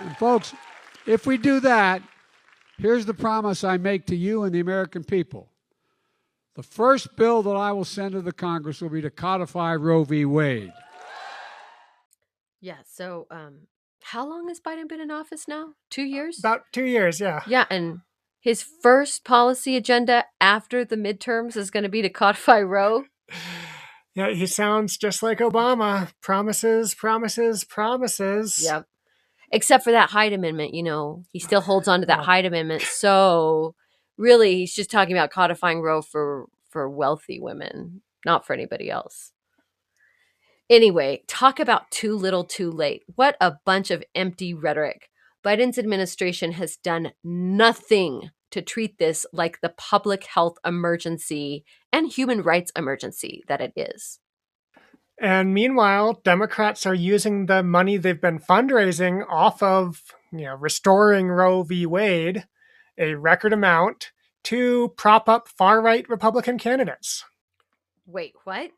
And 0.00 0.14
folks, 0.18 0.52
if 1.06 1.26
we 1.26 1.38
do 1.38 1.60
that, 1.60 2.02
here's 2.76 3.06
the 3.06 3.14
promise 3.14 3.64
I 3.64 3.78
make 3.78 4.04
to 4.08 4.16
you 4.16 4.42
and 4.42 4.54
the 4.54 4.60
American 4.60 5.02
people. 5.02 5.48
The 6.56 6.62
first 6.62 7.16
bill 7.16 7.42
that 7.42 7.56
I 7.56 7.72
will 7.72 7.86
send 7.86 8.12
to 8.12 8.20
the 8.20 8.32
Congress 8.32 8.82
will 8.82 8.90
be 8.90 9.00
to 9.00 9.10
codify 9.10 9.76
Roe 9.76 10.04
v. 10.04 10.26
Wade. 10.26 10.74
Yeah. 12.60 12.76
So, 12.84 13.26
um, 13.30 13.60
how 14.10 14.28
long 14.28 14.46
has 14.46 14.60
Biden 14.60 14.88
been 14.88 15.00
in 15.00 15.10
office 15.10 15.48
now? 15.48 15.74
Two 15.90 16.02
uh, 16.02 16.04
years? 16.04 16.38
About 16.38 16.62
two 16.72 16.84
years, 16.84 17.18
yeah. 17.18 17.40
Yeah. 17.46 17.64
And 17.70 18.00
his 18.38 18.62
first 18.62 19.24
policy 19.24 19.76
agenda 19.76 20.26
after 20.40 20.84
the 20.84 20.96
midterms 20.96 21.56
is 21.56 21.72
going 21.72 21.82
to 21.82 21.88
be 21.88 22.02
to 22.02 22.08
codify 22.08 22.60
Roe. 22.62 23.04
Yeah, 24.14 24.30
he 24.30 24.46
sounds 24.46 24.96
just 24.96 25.22
like 25.22 25.40
Obama. 25.40 26.10
Promises, 26.22 26.94
promises, 26.94 27.64
promises. 27.64 28.62
Yep. 28.64 28.86
Except 29.52 29.84
for 29.84 29.90
that 29.90 30.08
Hyde 30.08 30.32
Amendment, 30.32 30.72
you 30.72 30.82
know, 30.82 31.24
he 31.32 31.38
still 31.38 31.60
holds 31.60 31.86
on 31.86 32.00
to 32.00 32.06
that 32.06 32.24
Hyde 32.24 32.46
Amendment. 32.46 32.80
So 32.80 33.74
really, 34.16 34.54
he's 34.54 34.74
just 34.74 34.90
talking 34.90 35.14
about 35.14 35.30
codifying 35.30 35.82
Roe 35.82 36.00
for 36.00 36.46
for 36.70 36.88
wealthy 36.88 37.38
women, 37.40 38.00
not 38.24 38.46
for 38.46 38.54
anybody 38.54 38.88
else. 38.88 39.32
Anyway, 40.68 41.22
talk 41.28 41.60
about 41.60 41.90
too 41.90 42.16
little, 42.16 42.44
too 42.44 42.70
late. 42.70 43.04
What 43.14 43.36
a 43.40 43.54
bunch 43.64 43.90
of 43.90 44.02
empty 44.14 44.52
rhetoric. 44.52 45.10
Biden's 45.44 45.78
administration 45.78 46.52
has 46.52 46.76
done 46.76 47.12
nothing 47.22 48.30
to 48.50 48.62
treat 48.62 48.98
this 48.98 49.24
like 49.32 49.60
the 49.60 49.68
public 49.76 50.24
health 50.24 50.56
emergency 50.64 51.64
and 51.92 52.10
human 52.10 52.42
rights 52.42 52.72
emergency 52.76 53.44
that 53.46 53.60
it 53.60 53.72
is. 53.76 54.18
And 55.20 55.54
meanwhile, 55.54 56.20
Democrats 56.24 56.84
are 56.84 56.94
using 56.94 57.46
the 57.46 57.62
money 57.62 57.96
they've 57.96 58.20
been 58.20 58.38
fundraising 58.38 59.24
off 59.28 59.62
of, 59.62 60.02
you 60.32 60.44
know, 60.44 60.56
restoring 60.56 61.28
Roe 61.28 61.62
v. 61.62 61.86
Wade, 61.86 62.44
a 62.98 63.14
record 63.14 63.52
amount, 63.52 64.10
to 64.44 64.92
prop 64.96 65.28
up 65.28 65.48
far 65.48 65.80
right 65.80 66.08
Republican 66.08 66.58
candidates. 66.58 67.24
Wait, 68.04 68.34
what? 68.44 68.70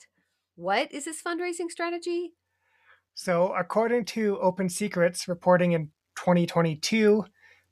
What 0.59 0.90
is 0.90 1.04
this 1.04 1.22
fundraising 1.22 1.70
strategy? 1.70 2.32
So, 3.14 3.54
according 3.56 4.06
to 4.06 4.40
Open 4.40 4.68
Secrets 4.68 5.28
reporting 5.28 5.70
in 5.70 5.90
2022, 6.16 7.24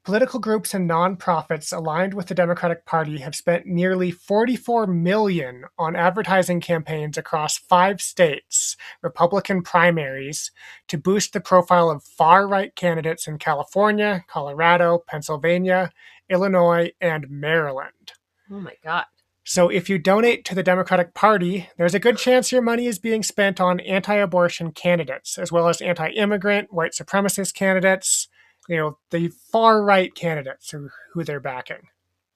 political 0.05 0.39
groups 0.39 0.73
and 0.73 0.89
nonprofits 0.89 1.77
aligned 1.77 2.15
with 2.15 2.29
the 2.29 2.35
Democratic 2.37 2.87
Party 2.87 3.19
have 3.19 3.35
spent 3.35 3.67
nearly 3.67 4.13
44 4.13 4.87
million 4.87 5.65
on 5.77 5.97
advertising 5.97 6.61
campaigns 6.61 7.19
across 7.19 7.59
5 7.59 8.01
states, 8.01 8.77
Republican 9.03 9.65
primaries, 9.65 10.53
to 10.87 10.97
boost 10.97 11.33
the 11.33 11.41
profile 11.41 11.91
of 11.91 12.05
far-right 12.05 12.77
candidates 12.77 13.27
in 13.27 13.39
California, 13.39 14.25
Colorado, 14.29 15.03
Pennsylvania, 15.09 15.91
Illinois, 16.31 16.93
and 17.01 17.29
Maryland. 17.29 18.13
Oh 18.49 18.61
my 18.61 18.75
god. 18.85 19.07
So 19.49 19.69
if 19.69 19.89
you 19.89 19.97
donate 19.97 20.45
to 20.47 20.57
the 20.57 20.65
Democratic 20.65 21.15
Party, 21.15 21.69
there's 21.79 21.95
a 21.95 22.01
good 22.01 22.19
chance 22.19 22.51
your 22.51 22.63
money 22.63 22.87
is 22.87 22.99
being 22.99 23.23
spent 23.23 23.61
on 23.61 23.79
anti-abortion 23.79 24.73
candidates, 24.73 25.39
as 25.39 25.53
well 25.53 25.69
as 25.69 25.81
anti-immigrant, 25.81 26.73
white 26.73 26.91
supremacist 26.91 27.55
candidates, 27.55 28.27
you 28.69 28.77
know, 28.77 28.99
the 29.11 29.29
far 29.29 29.85
right 29.85 30.13
candidates 30.17 30.73
who, 30.73 30.89
who 31.13 31.23
they're 31.23 31.39
backing. 31.39 31.83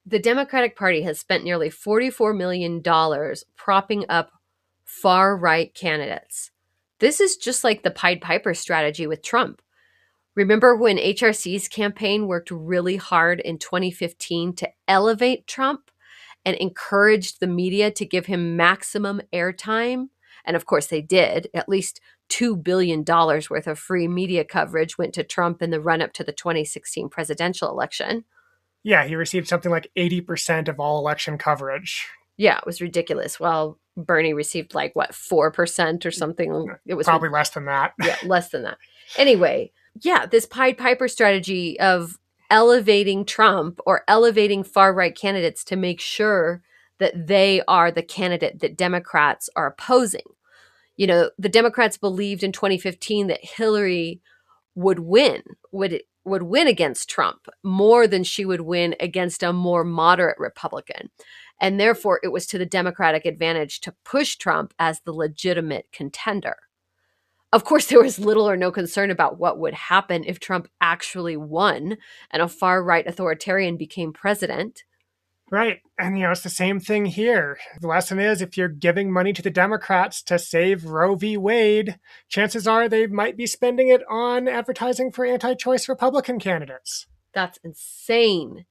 The 0.05 0.19
Democratic 0.19 0.77
Party 0.77 1.01
has 1.01 1.19
spent 1.19 1.43
nearly 1.43 1.69
$44 1.69 2.33
million 2.33 2.81
propping 3.57 4.05
up 4.07 4.31
far 4.85 5.35
right 5.35 5.73
candidates. 5.73 6.51
This 6.99 7.19
is 7.19 7.35
just 7.35 7.65
like 7.65 7.83
the 7.83 7.91
Pied 7.91 8.21
Piper 8.21 8.53
strategy 8.53 9.05
with 9.05 9.21
Trump. 9.21 9.61
Remember 10.33 10.77
when 10.77 10.95
HRC's 10.95 11.67
campaign 11.67 12.25
worked 12.25 12.51
really 12.51 12.95
hard 12.95 13.41
in 13.41 13.57
2015 13.57 14.53
to 14.53 14.69
elevate 14.87 15.45
Trump 15.45 15.90
and 16.45 16.55
encouraged 16.57 17.39
the 17.39 17.47
media 17.47 17.91
to 17.91 18.05
give 18.05 18.25
him 18.25 18.55
maximum 18.55 19.21
airtime? 19.33 20.07
And 20.45 20.55
of 20.55 20.65
course, 20.65 20.87
they 20.87 21.01
did. 21.01 21.47
At 21.53 21.69
least 21.69 21.99
$2 22.29 22.63
billion 22.63 23.03
worth 23.05 23.67
of 23.67 23.77
free 23.77 24.07
media 24.07 24.43
coverage 24.43 24.97
went 24.97 25.13
to 25.13 25.23
Trump 25.23 25.61
in 25.61 25.69
the 25.69 25.81
run 25.81 26.01
up 26.01 26.13
to 26.13 26.23
the 26.23 26.31
2016 26.31 27.09
presidential 27.09 27.69
election. 27.69 28.25
Yeah, 28.83 29.05
he 29.05 29.15
received 29.15 29.47
something 29.47 29.71
like 29.71 29.91
80% 29.95 30.67
of 30.67 30.79
all 30.79 30.97
election 30.99 31.37
coverage. 31.37 32.07
Yeah, 32.37 32.57
it 32.57 32.65
was 32.65 32.81
ridiculous. 32.81 33.39
Well, 33.39 33.77
Bernie 33.95 34.33
received 34.33 34.73
like 34.73 34.95
what, 34.95 35.11
4% 35.11 36.05
or 36.05 36.11
something? 36.11 36.67
It 36.87 36.95
was 36.95 37.05
probably 37.05 37.29
less 37.29 37.51
than 37.51 37.65
that. 37.65 37.93
yeah, 38.01 38.15
less 38.23 38.49
than 38.49 38.63
that. 38.63 38.77
Anyway, 39.17 39.71
yeah, 40.01 40.25
this 40.25 40.45
Pied 40.45 40.77
Piper 40.77 41.07
strategy 41.07 41.79
of 41.79 42.17
elevating 42.51 43.25
Trump 43.25 43.79
or 43.87 44.03
elevating 44.07 44.63
far 44.63 44.93
right 44.93 45.15
candidates 45.15 45.63
to 45.63 45.75
make 45.75 45.99
sure 45.99 46.61
that 46.99 47.27
they 47.27 47.63
are 47.67 47.89
the 47.89 48.03
candidate 48.03 48.59
that 48.59 48.77
Democrats 48.77 49.49
are 49.55 49.65
opposing. 49.65 50.21
You 50.97 51.07
know, 51.07 51.31
the 51.39 51.49
Democrats 51.49 51.97
believed 51.97 52.43
in 52.43 52.51
2015 52.51 53.27
that 53.27 53.43
Hillary 53.43 54.21
would 54.75 54.99
win, 54.99 55.41
would 55.71 56.03
would 56.23 56.43
win 56.43 56.67
against 56.67 57.09
Trump 57.09 57.47
more 57.63 58.05
than 58.05 58.23
she 58.23 58.45
would 58.45 58.61
win 58.61 58.95
against 58.99 59.41
a 59.41 59.51
more 59.51 59.83
moderate 59.83 60.37
Republican. 60.37 61.09
And 61.59 61.79
therefore, 61.79 62.19
it 62.21 62.27
was 62.27 62.45
to 62.47 62.59
the 62.59 62.65
Democratic 62.65 63.25
advantage 63.25 63.79
to 63.81 63.95
push 64.05 64.35
Trump 64.35 64.73
as 64.77 64.99
the 64.99 65.13
legitimate 65.13 65.87
contender. 65.91 66.57
Of 67.53 67.65
course, 67.65 67.87
there 67.87 68.01
was 68.01 68.17
little 68.17 68.49
or 68.49 68.55
no 68.55 68.71
concern 68.71 69.11
about 69.11 69.37
what 69.37 69.59
would 69.59 69.73
happen 69.73 70.23
if 70.23 70.39
Trump 70.39 70.69
actually 70.79 71.35
won 71.35 71.97
and 72.29 72.41
a 72.41 72.47
far 72.47 72.81
right 72.81 73.05
authoritarian 73.05 73.75
became 73.75 74.13
president. 74.13 74.83
Right. 75.51 75.79
And, 75.99 76.17
you 76.17 76.23
know, 76.23 76.31
it's 76.31 76.43
the 76.43 76.49
same 76.49 76.79
thing 76.79 77.05
here. 77.05 77.59
The 77.81 77.87
lesson 77.87 78.19
is 78.19 78.41
if 78.41 78.55
you're 78.55 78.69
giving 78.69 79.11
money 79.11 79.33
to 79.33 79.41
the 79.41 79.49
Democrats 79.49 80.23
to 80.23 80.39
save 80.39 80.85
Roe 80.85 81.15
v. 81.15 81.35
Wade, 81.35 81.99
chances 82.29 82.67
are 82.67 82.87
they 82.87 83.05
might 83.05 83.35
be 83.35 83.45
spending 83.45 83.89
it 83.89 84.01
on 84.09 84.47
advertising 84.47 85.11
for 85.11 85.25
anti 85.25 85.53
choice 85.55 85.89
Republican 85.89 86.39
candidates. 86.39 87.05
That's 87.33 87.59
insane. 87.65 88.65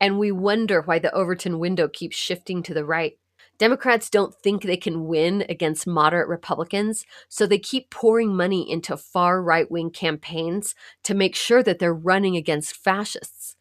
And 0.00 0.18
we 0.18 0.32
wonder 0.32 0.80
why 0.80 0.98
the 0.98 1.12
Overton 1.12 1.58
window 1.58 1.86
keeps 1.86 2.16
shifting 2.16 2.62
to 2.62 2.72
the 2.72 2.86
right. 2.86 3.18
Democrats 3.58 4.10
don't 4.10 4.34
think 4.34 4.62
they 4.62 4.76
can 4.76 5.06
win 5.06 5.44
against 5.48 5.86
moderate 5.86 6.28
Republicans, 6.28 7.04
so 7.28 7.46
they 7.46 7.58
keep 7.58 7.90
pouring 7.90 8.34
money 8.34 8.68
into 8.68 8.96
far 8.96 9.42
right 9.42 9.70
wing 9.70 9.90
campaigns 9.90 10.74
to 11.04 11.14
make 11.14 11.34
sure 11.34 11.62
that 11.62 11.78
they're 11.78 11.94
running 11.94 12.36
against 12.36 12.76
fascists. 12.76 13.56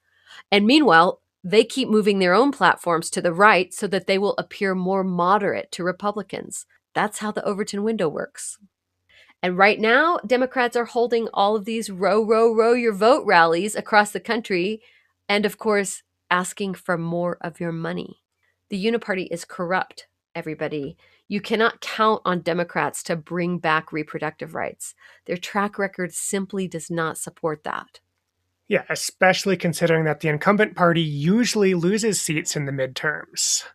And 0.51 0.65
meanwhile, 0.65 1.21
they 1.43 1.63
keep 1.63 1.89
moving 1.89 2.19
their 2.19 2.33
own 2.33 2.51
platforms 2.51 3.09
to 3.11 3.21
the 3.21 3.33
right 3.33 3.73
so 3.73 3.87
that 3.87 4.07
they 4.07 4.17
will 4.17 4.35
appear 4.37 4.75
more 4.75 5.03
moderate 5.03 5.71
to 5.73 5.83
Republicans. 5.83 6.65
That's 6.93 7.19
how 7.19 7.31
the 7.31 7.43
Overton 7.43 7.83
window 7.83 8.09
works. 8.09 8.57
And 9.43 9.57
right 9.57 9.79
now, 9.79 10.19
Democrats 10.25 10.75
are 10.75 10.85
holding 10.85 11.27
all 11.33 11.55
of 11.55 11.65
these 11.65 11.89
row, 11.89 12.23
row, 12.23 12.53
row 12.53 12.73
your 12.73 12.93
vote 12.93 13.25
rallies 13.25 13.75
across 13.75 14.11
the 14.11 14.19
country. 14.19 14.81
And 15.27 15.45
of 15.45 15.57
course, 15.57 16.03
asking 16.29 16.75
for 16.75 16.97
more 16.97 17.37
of 17.41 17.59
your 17.59 17.71
money. 17.71 18.20
The 18.71 18.85
Uniparty 18.85 19.27
is 19.29 19.43
corrupt, 19.43 20.07
everybody. 20.33 20.95
You 21.27 21.41
cannot 21.41 21.81
count 21.81 22.21
on 22.23 22.39
Democrats 22.39 23.03
to 23.03 23.17
bring 23.17 23.57
back 23.57 23.91
reproductive 23.91 24.55
rights. 24.55 24.95
Their 25.25 25.35
track 25.35 25.77
record 25.77 26.13
simply 26.13 26.69
does 26.69 26.89
not 26.89 27.17
support 27.17 27.65
that. 27.65 27.99
Yeah, 28.69 28.83
especially 28.89 29.57
considering 29.57 30.05
that 30.05 30.21
the 30.21 30.29
incumbent 30.29 30.77
party 30.77 31.01
usually 31.01 31.73
loses 31.73 32.21
seats 32.21 32.55
in 32.55 32.65
the 32.65 32.71
midterms. 32.71 33.65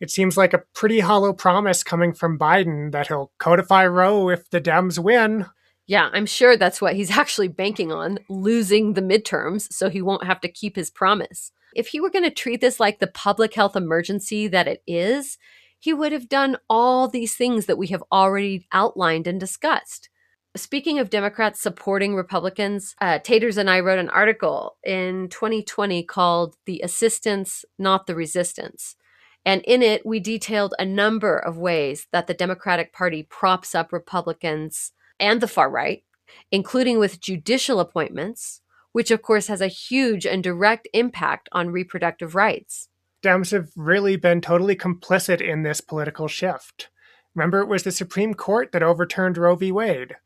It 0.00 0.10
seems 0.10 0.38
like 0.38 0.54
a 0.54 0.64
pretty 0.74 1.00
hollow 1.00 1.34
promise 1.34 1.82
coming 1.82 2.14
from 2.14 2.38
Biden 2.38 2.90
that 2.92 3.08
he'll 3.08 3.32
codify 3.36 3.84
Roe 3.86 4.30
if 4.30 4.48
the 4.48 4.62
Dems 4.62 4.98
win. 4.98 5.44
Yeah, 5.86 6.08
I'm 6.14 6.24
sure 6.24 6.56
that's 6.56 6.80
what 6.80 6.96
he's 6.96 7.10
actually 7.18 7.48
banking 7.48 7.92
on 7.92 8.18
losing 8.30 8.94
the 8.94 9.02
midterms 9.02 9.70
so 9.70 9.90
he 9.90 10.00
won't 10.00 10.24
have 10.24 10.40
to 10.40 10.48
keep 10.48 10.74
his 10.74 10.88
promise. 10.88 11.52
If 11.74 11.88
he 11.88 12.00
were 12.00 12.10
going 12.10 12.24
to 12.24 12.30
treat 12.30 12.60
this 12.60 12.80
like 12.80 12.98
the 12.98 13.06
public 13.06 13.54
health 13.54 13.76
emergency 13.76 14.48
that 14.48 14.68
it 14.68 14.82
is, 14.86 15.38
he 15.78 15.92
would 15.92 16.12
have 16.12 16.28
done 16.28 16.56
all 16.68 17.08
these 17.08 17.34
things 17.34 17.66
that 17.66 17.78
we 17.78 17.88
have 17.88 18.02
already 18.10 18.66
outlined 18.72 19.26
and 19.26 19.38
discussed. 19.38 20.08
Speaking 20.56 20.98
of 20.98 21.10
Democrats 21.10 21.60
supporting 21.60 22.14
Republicans, 22.14 22.96
uh, 23.00 23.18
Taters 23.20 23.58
and 23.58 23.70
I 23.70 23.80
wrote 23.80 23.98
an 23.98 24.08
article 24.08 24.76
in 24.82 25.28
2020 25.28 26.02
called 26.04 26.56
The 26.66 26.80
Assistance, 26.82 27.64
Not 27.78 28.06
the 28.06 28.14
Resistance. 28.14 28.96
And 29.44 29.62
in 29.62 29.82
it, 29.82 30.04
we 30.04 30.20
detailed 30.20 30.74
a 30.78 30.84
number 30.84 31.38
of 31.38 31.58
ways 31.58 32.06
that 32.12 32.26
the 32.26 32.34
Democratic 32.34 32.92
Party 32.92 33.22
props 33.22 33.74
up 33.74 33.92
Republicans 33.92 34.92
and 35.20 35.40
the 35.40 35.48
far 35.48 35.70
right, 35.70 36.02
including 36.50 36.98
with 36.98 37.20
judicial 37.20 37.78
appointments, 37.78 38.60
which 38.92 39.10
of 39.10 39.22
course 39.22 39.46
has 39.46 39.60
a 39.60 39.68
huge 39.68 40.26
and 40.26 40.42
direct 40.42 40.88
impact 40.92 41.48
on 41.52 41.70
reproductive 41.70 42.34
rights. 42.34 42.88
Dems 43.22 43.50
have 43.50 43.70
really 43.76 44.16
been 44.16 44.40
totally 44.40 44.76
complicit 44.76 45.40
in 45.40 45.62
this 45.62 45.80
political 45.80 46.28
shift. 46.28 46.88
Remember, 47.34 47.60
it 47.60 47.68
was 47.68 47.82
the 47.82 47.92
Supreme 47.92 48.34
Court 48.34 48.72
that 48.72 48.82
overturned 48.82 49.36
Roe 49.36 49.56
v. 49.56 49.72
Wade. 49.72 50.16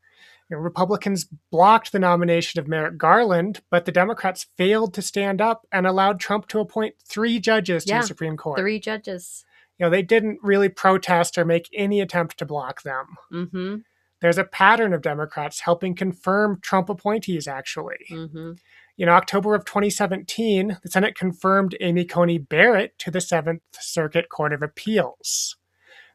You 0.49 0.57
know, 0.57 0.61
Republicans 0.61 1.27
blocked 1.51 1.91
the 1.91 1.99
nomination 1.99 2.59
of 2.59 2.67
Merrick 2.67 2.97
Garland, 2.97 3.61
but 3.69 3.85
the 3.85 3.91
Democrats 3.91 4.47
failed 4.57 4.93
to 4.93 5.01
stand 5.01 5.41
up 5.41 5.65
and 5.71 5.87
allowed 5.87 6.19
Trump 6.19 6.47
to 6.49 6.59
appoint 6.59 6.95
three 7.03 7.39
judges 7.39 7.85
yeah, 7.87 7.97
to 7.97 8.01
the 8.01 8.07
Supreme 8.07 8.37
Court. 8.37 8.59
Three 8.59 8.79
judges. 8.79 9.45
You 9.79 9.85
know, 9.85 9.89
they 9.89 10.01
didn't 10.03 10.39
really 10.43 10.69
protest 10.69 11.37
or 11.37 11.45
make 11.45 11.69
any 11.73 12.01
attempt 12.01 12.37
to 12.39 12.45
block 12.45 12.83
them. 12.83 13.05
Mm-hmm. 13.31 13.75
There's 14.23 14.37
a 14.37 14.45
pattern 14.45 14.93
of 14.93 15.01
Democrats 15.01 15.59
helping 15.59 15.95
confirm 15.95 16.61
Trump 16.61 16.87
appointees, 16.87 17.45
actually. 17.45 18.05
Mm-hmm. 18.09 18.53
In 18.97 19.09
October 19.09 19.53
of 19.53 19.65
2017, 19.65 20.77
the 20.81 20.89
Senate 20.89 21.13
confirmed 21.13 21.75
Amy 21.81 22.05
Coney 22.05 22.37
Barrett 22.37 22.97
to 22.99 23.11
the 23.11 23.19
Seventh 23.19 23.63
Circuit 23.73 24.29
Court 24.29 24.53
of 24.53 24.63
Appeals. 24.63 25.57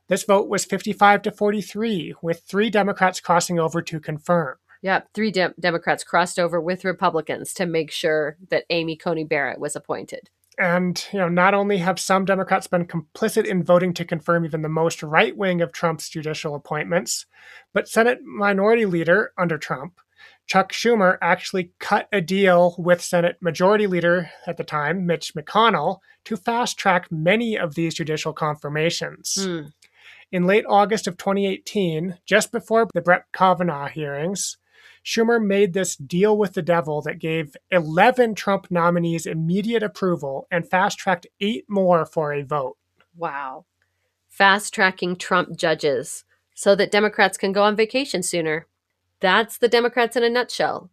This 0.07 0.25
vote 0.25 0.49
was 0.49 0.65
55 0.65 1.21
to 1.21 1.31
43, 1.31 2.15
with 2.23 2.45
three 2.47 2.71
Democrats 2.71 3.21
crossing 3.21 3.59
over 3.59 3.83
to 3.83 4.01
confirm. 4.01 4.57
Yeah, 4.81 5.03
three 5.13 5.31
de- 5.31 5.53
Democrats 5.61 6.03
crossed 6.03 6.39
over 6.39 6.59
with 6.59 6.87
Republicans 6.87 7.53
to 7.53 7.67
make 7.67 7.91
sure 7.91 8.39
that 8.49 8.65
Amy 8.71 8.97
Coney 8.97 9.25
Barrett 9.25 9.61
was 9.61 9.77
appointed. 9.77 10.31
And, 10.59 11.03
you 11.13 11.21
know, 11.21 11.29
not 11.29 11.55
only 11.55 11.79
have 11.79 12.01
some 12.01 12.25
Democrats 12.25 12.67
been 12.67 12.87
complicit 12.87 13.45
in 13.45 13.63
voting 13.63 13.95
to 13.95 14.05
confirm 14.05 14.45
even 14.45 14.63
the 14.63 14.69
most 14.69 15.05
right 15.05 15.37
wing 15.37 15.61
of 15.61 15.71
Trump's 15.71 16.09
judicial 16.09 16.57
appointments, 16.57 17.27
but 17.73 17.89
Senate 17.89 18.25
Minority 18.25 18.85
Leader 18.85 19.33
under 19.39 19.57
Trump, 19.57 20.01
Chuck 20.49 20.73
Schumer, 20.73 21.17
actually 21.23 21.73
cut 21.79 22.09
a 22.13 22.21
deal 22.21 22.75
with 22.77 23.03
Senate 23.03 23.37
Majority 23.41 23.87
Leader 23.87 24.31
at 24.47 24.57
the 24.57 24.65
time, 24.65 25.07
Mitch 25.07 25.35
McConnell, 25.35 25.99
to 26.25 26.37
fast 26.37 26.77
track 26.77 27.07
many 27.13 27.57
of 27.57 27.75
these 27.75 27.95
judicial 27.95 28.33
confirmations. 28.33 29.37
Mm. 29.39 29.73
In 30.33 30.45
late 30.45 30.65
August 30.69 31.07
of 31.07 31.17
2018, 31.19 32.19
just 32.27 32.51
before 32.51 32.89
the 32.93 33.01
Brett 33.01 33.27
Kavanaugh 33.33 33.89
hearings, 33.89 34.57
Schumer 35.09 35.43
made 35.43 35.73
this 35.73 35.97
deal 35.97 36.37
with 36.37 36.53
the 36.53 36.61
devil 36.61 37.01
that 37.01 37.19
gave 37.19 37.57
11 37.71 38.35
Trump 38.35 38.67
nominees 38.71 39.25
immediate 39.25 39.83
approval 39.83 40.47
and 40.51 40.69
fast 40.69 40.99
tracked 40.99 41.27
eight 41.41 41.65
more 41.67 42.05
for 42.05 42.35
a 42.35 42.43
vote. 42.43 42.77
Wow. 43.17 43.65
Fast 44.29 44.75
tracking 44.75 45.17
Trump 45.17 45.57
judges 45.57 46.25
so 46.55 46.75
that 46.75 46.91
Democrats 46.91 47.39
can 47.39 47.53
go 47.53 47.63
on 47.63 47.75
vacation 47.75 48.23
sooner. 48.23 48.67
That's 49.21 49.57
the 49.57 49.67
Democrats 49.67 50.15
in 50.15 50.25
a 50.25 50.29
nutshell. 50.29 50.91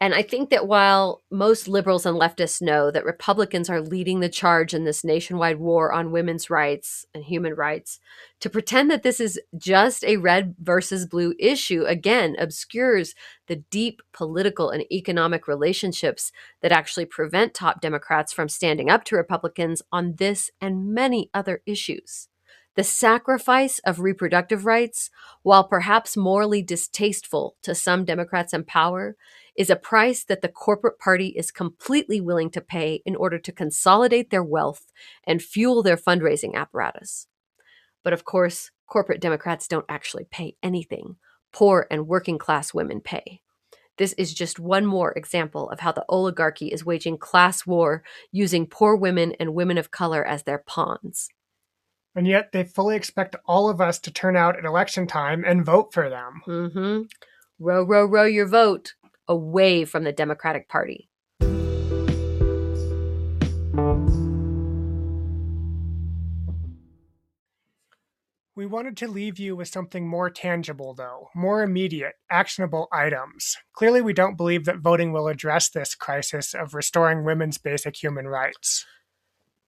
And 0.00 0.12
I 0.12 0.22
think 0.22 0.50
that 0.50 0.66
while 0.66 1.22
most 1.30 1.68
liberals 1.68 2.04
and 2.04 2.18
leftists 2.18 2.60
know 2.60 2.90
that 2.90 3.04
Republicans 3.04 3.70
are 3.70 3.80
leading 3.80 4.20
the 4.20 4.28
charge 4.28 4.74
in 4.74 4.84
this 4.84 5.04
nationwide 5.04 5.58
war 5.58 5.92
on 5.92 6.10
women's 6.10 6.50
rights 6.50 7.06
and 7.14 7.24
human 7.24 7.54
rights, 7.54 8.00
to 8.40 8.50
pretend 8.50 8.90
that 8.90 9.04
this 9.04 9.20
is 9.20 9.40
just 9.56 10.04
a 10.04 10.16
red 10.16 10.56
versus 10.60 11.06
blue 11.06 11.32
issue 11.38 11.84
again 11.86 12.34
obscures 12.38 13.14
the 13.46 13.56
deep 13.56 14.02
political 14.12 14.68
and 14.68 14.84
economic 14.92 15.46
relationships 15.46 16.32
that 16.60 16.72
actually 16.72 17.06
prevent 17.06 17.54
top 17.54 17.80
Democrats 17.80 18.32
from 18.32 18.48
standing 18.48 18.90
up 18.90 19.04
to 19.04 19.16
Republicans 19.16 19.80
on 19.92 20.16
this 20.16 20.50
and 20.60 20.92
many 20.92 21.30
other 21.32 21.62
issues. 21.66 22.28
The 22.76 22.84
sacrifice 22.84 23.78
of 23.86 24.00
reproductive 24.00 24.66
rights, 24.66 25.08
while 25.42 25.62
perhaps 25.62 26.16
morally 26.16 26.60
distasteful 26.60 27.54
to 27.62 27.72
some 27.72 28.04
Democrats 28.04 28.52
in 28.52 28.64
power, 28.64 29.16
is 29.56 29.70
a 29.70 29.76
price 29.76 30.24
that 30.24 30.42
the 30.42 30.48
corporate 30.48 30.98
party 30.98 31.28
is 31.28 31.50
completely 31.50 32.20
willing 32.20 32.50
to 32.50 32.60
pay 32.60 33.02
in 33.06 33.14
order 33.16 33.38
to 33.38 33.52
consolidate 33.52 34.30
their 34.30 34.42
wealth 34.42 34.92
and 35.26 35.42
fuel 35.42 35.82
their 35.82 35.96
fundraising 35.96 36.54
apparatus. 36.54 37.28
But 38.02 38.12
of 38.12 38.24
course, 38.24 38.70
corporate 38.86 39.20
Democrats 39.20 39.68
don't 39.68 39.86
actually 39.88 40.24
pay 40.24 40.56
anything. 40.62 41.16
Poor 41.52 41.86
and 41.90 42.08
working 42.08 42.38
class 42.38 42.74
women 42.74 43.00
pay. 43.00 43.40
This 43.96 44.12
is 44.14 44.34
just 44.34 44.58
one 44.58 44.84
more 44.84 45.12
example 45.12 45.70
of 45.70 45.80
how 45.80 45.92
the 45.92 46.04
oligarchy 46.08 46.68
is 46.68 46.84
waging 46.84 47.16
class 47.16 47.64
war 47.64 48.02
using 48.32 48.66
poor 48.66 48.96
women 48.96 49.34
and 49.38 49.54
women 49.54 49.78
of 49.78 49.92
color 49.92 50.24
as 50.24 50.42
their 50.42 50.58
pawns. 50.58 51.28
And 52.16 52.26
yet 52.26 52.50
they 52.52 52.64
fully 52.64 52.96
expect 52.96 53.36
all 53.46 53.68
of 53.68 53.80
us 53.80 54.00
to 54.00 54.12
turn 54.12 54.36
out 54.36 54.58
at 54.58 54.64
election 54.64 55.06
time 55.06 55.44
and 55.44 55.64
vote 55.64 55.92
for 55.92 56.10
them. 56.10 56.42
Mm-hmm. 56.46 57.02
Row, 57.60 57.84
row, 57.84 58.04
row 58.04 58.24
your 58.24 58.46
vote 58.46 58.94
away 59.28 59.84
from 59.84 60.04
the 60.04 60.12
Democratic 60.12 60.68
Party. 60.68 61.08
We 68.56 68.66
wanted 68.66 68.96
to 68.98 69.08
leave 69.08 69.40
you 69.40 69.56
with 69.56 69.66
something 69.66 70.06
more 70.06 70.30
tangible, 70.30 70.94
though, 70.94 71.28
more 71.34 71.64
immediate, 71.64 72.14
actionable 72.30 72.86
items. 72.92 73.56
Clearly, 73.72 74.00
we 74.00 74.12
don't 74.12 74.36
believe 74.36 74.64
that 74.66 74.78
voting 74.78 75.12
will 75.12 75.26
address 75.26 75.68
this 75.68 75.96
crisis 75.96 76.54
of 76.54 76.72
restoring 76.72 77.24
women's 77.24 77.58
basic 77.58 78.00
human 78.00 78.28
rights. 78.28 78.86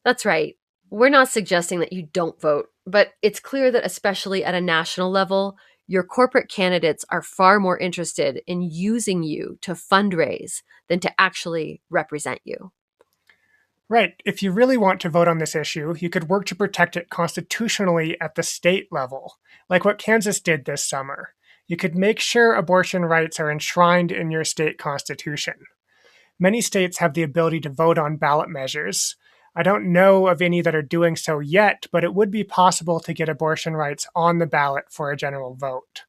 That's 0.04 0.24
right. 0.24 0.54
We're 0.88 1.08
not 1.08 1.28
suggesting 1.28 1.80
that 1.80 1.92
you 1.92 2.08
don't 2.12 2.40
vote, 2.40 2.66
but 2.86 3.08
it's 3.22 3.40
clear 3.40 3.72
that, 3.72 3.84
especially 3.84 4.44
at 4.44 4.54
a 4.54 4.60
national 4.60 5.10
level, 5.10 5.56
your 5.86 6.02
corporate 6.02 6.48
candidates 6.48 7.04
are 7.10 7.22
far 7.22 7.60
more 7.60 7.78
interested 7.78 8.42
in 8.46 8.62
using 8.62 9.22
you 9.22 9.58
to 9.62 9.72
fundraise 9.72 10.62
than 10.88 11.00
to 11.00 11.20
actually 11.20 11.80
represent 11.90 12.40
you. 12.44 12.72
Right. 13.88 14.20
If 14.24 14.42
you 14.42 14.50
really 14.50 14.76
want 14.76 15.00
to 15.02 15.08
vote 15.08 15.28
on 15.28 15.38
this 15.38 15.54
issue, 15.54 15.94
you 15.98 16.10
could 16.10 16.28
work 16.28 16.44
to 16.46 16.56
protect 16.56 16.96
it 16.96 17.08
constitutionally 17.08 18.20
at 18.20 18.34
the 18.34 18.42
state 18.42 18.88
level, 18.90 19.36
like 19.70 19.84
what 19.84 19.98
Kansas 19.98 20.40
did 20.40 20.64
this 20.64 20.82
summer. 20.82 21.34
You 21.68 21.76
could 21.76 21.94
make 21.94 22.18
sure 22.18 22.54
abortion 22.54 23.04
rights 23.04 23.38
are 23.38 23.50
enshrined 23.50 24.10
in 24.10 24.30
your 24.30 24.44
state 24.44 24.78
constitution. 24.78 25.54
Many 26.38 26.60
states 26.60 26.98
have 26.98 27.14
the 27.14 27.22
ability 27.22 27.60
to 27.60 27.70
vote 27.70 27.96
on 27.96 28.16
ballot 28.16 28.48
measures, 28.48 29.16
I 29.58 29.62
don't 29.62 29.90
know 29.90 30.28
of 30.28 30.42
any 30.42 30.60
that 30.60 30.74
are 30.74 30.82
doing 30.82 31.16
so 31.16 31.38
yet, 31.38 31.86
but 31.90 32.04
it 32.04 32.12
would 32.12 32.30
be 32.30 32.44
possible 32.44 33.00
to 33.00 33.14
get 33.14 33.30
abortion 33.30 33.74
rights 33.74 34.06
on 34.14 34.38
the 34.38 34.46
ballot 34.46 34.84
for 34.90 35.10
a 35.10 35.16
general 35.16 35.54
vote. 35.54 36.02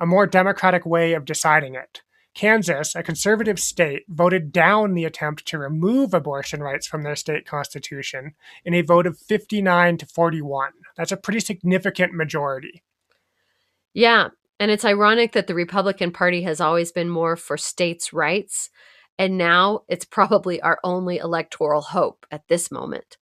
A 0.00 0.06
more 0.06 0.26
democratic 0.26 0.86
way 0.86 1.12
of 1.12 1.26
deciding 1.26 1.74
it. 1.74 2.00
Kansas, 2.32 2.94
a 2.94 3.02
conservative 3.02 3.58
state, 3.58 4.04
voted 4.08 4.50
down 4.50 4.94
the 4.94 5.04
attempt 5.04 5.44
to 5.46 5.58
remove 5.58 6.14
abortion 6.14 6.62
rights 6.62 6.86
from 6.86 7.02
their 7.02 7.16
state 7.16 7.46
constitution 7.46 8.34
in 8.64 8.72
a 8.72 8.80
vote 8.82 9.06
of 9.06 9.18
59 9.18 9.98
to 9.98 10.06
41. 10.06 10.72
That's 10.96 11.12
a 11.12 11.16
pretty 11.18 11.40
significant 11.40 12.14
majority. 12.14 12.82
Yeah, 13.92 14.28
and 14.58 14.70
it's 14.70 14.84
ironic 14.86 15.32
that 15.32 15.48
the 15.48 15.54
Republican 15.54 16.12
Party 16.12 16.42
has 16.42 16.62
always 16.62 16.92
been 16.92 17.10
more 17.10 17.36
for 17.36 17.58
states' 17.58 18.12
rights 18.12 18.70
and 19.18 19.38
now 19.38 19.80
it's 19.88 20.04
probably 20.04 20.60
our 20.60 20.78
only 20.84 21.18
electoral 21.18 21.80
hope 21.80 22.26
at 22.30 22.48
this 22.48 22.70
moment. 22.70 23.16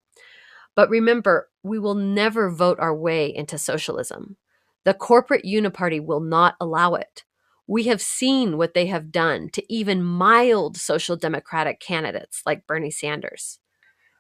But 0.75 0.91
remember, 0.91 1.49
we 1.63 1.79
will 1.79 1.95
never 1.95 2.51
vote 2.51 2.79
our 2.81 2.95
way 2.95 3.35
into 3.35 3.59
socialism. 3.59 4.37
The 4.85 4.95
corporate 4.95 5.45
uniparty 5.45 6.05
will 6.05 6.21
not 6.21 6.57
allow 6.61 6.95
it. 6.95 7.25
We 7.67 7.85
have 7.85 8.03
seen 8.03 8.59
what 8.59 8.75
they 8.75 8.87
have 8.87 9.11
done 9.11 9.49
to 9.51 9.73
even 9.73 10.03
mild 10.03 10.77
social 10.77 11.17
democratic 11.17 11.81
candidates 11.81 12.43
like 12.45 12.67
Bernie 12.67 12.91
Sanders. 12.91 13.61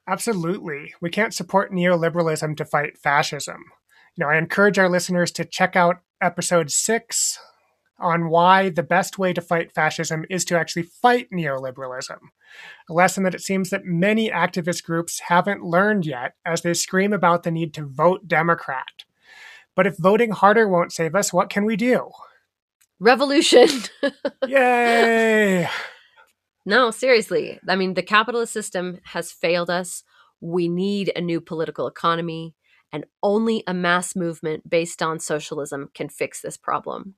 Absolutely. 0.09 0.95
We 1.01 1.11
can't 1.11 1.35
support 1.35 1.73
neoliberalism 1.73 2.57
to 2.57 2.65
fight 2.65 2.99
fascism. 2.99 3.65
You 4.17 4.25
know, 4.25 4.31
I 4.31 4.39
encourage 4.39 4.79
our 4.79 4.89
listeners 4.89 5.31
to 5.33 5.45
check 5.45 5.77
out 5.77 5.97
episode 6.23 6.71
six 6.71 7.39
on 7.99 8.29
why 8.29 8.71
the 8.71 8.83
best 8.83 9.19
way 9.19 9.33
to 9.33 9.41
fight 9.41 9.73
fascism 9.73 10.25
is 10.29 10.45
to 10.47 10.59
actually 10.59 10.83
fight 10.83 11.29
neoliberalism. 11.33 12.19
A 12.89 12.93
lesson 12.93 13.23
that 13.25 13.35
it 13.35 13.43
seems 13.43 13.71
that 13.71 13.85
many 13.85 14.31
activist 14.31 14.85
groups 14.85 15.21
haven't 15.29 15.65
learned 15.65 16.07
yet 16.07 16.35
as 16.45 16.63
they 16.63 16.75
scream 16.75 17.13
about 17.13 17.43
the 17.43 17.51
need 17.51 17.73
to 17.75 17.87
vote 17.87 18.27
Democrat. 18.27 19.05
But 19.75 19.87
if 19.87 19.97
voting 19.97 20.31
harder 20.31 20.69
won't 20.69 20.93
save 20.93 21.15
us, 21.15 21.33
what 21.33 21.51
can 21.51 21.65
we 21.65 21.77
do? 21.77 22.11
Revolution! 23.01 23.69
Yay! 24.47 25.69
No, 26.67 26.91
seriously. 26.91 27.59
I 27.69 27.77
mean, 27.77 27.95
the 27.95 28.03
capitalist 28.03 28.53
system 28.53 29.01
has 29.05 29.33
failed 29.33 29.71
us. 29.71 30.03
We 30.41 30.69
need 30.69 31.13
a 31.15 31.21
new 31.21 31.41
political 31.41 31.87
economy, 31.87 32.55
and 32.93 33.05
only 33.23 33.65
a 33.67 33.75
mass 33.75 34.15
movement 34.15 34.69
based 34.69 35.03
on 35.03 35.19
socialism 35.19 35.91
can 35.95 36.09
fix 36.09 36.41
this 36.41 36.57
problem. 36.57 37.17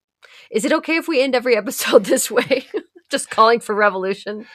Is 0.51 0.65
it 0.65 0.73
okay 0.73 0.97
if 0.97 1.09
we 1.09 1.23
end 1.23 1.35
every 1.35 1.57
episode 1.57 2.05
this 2.05 2.31
way? 2.31 2.67
Just 3.11 3.31
calling 3.31 3.61
for 3.61 3.75
revolution? 3.75 4.47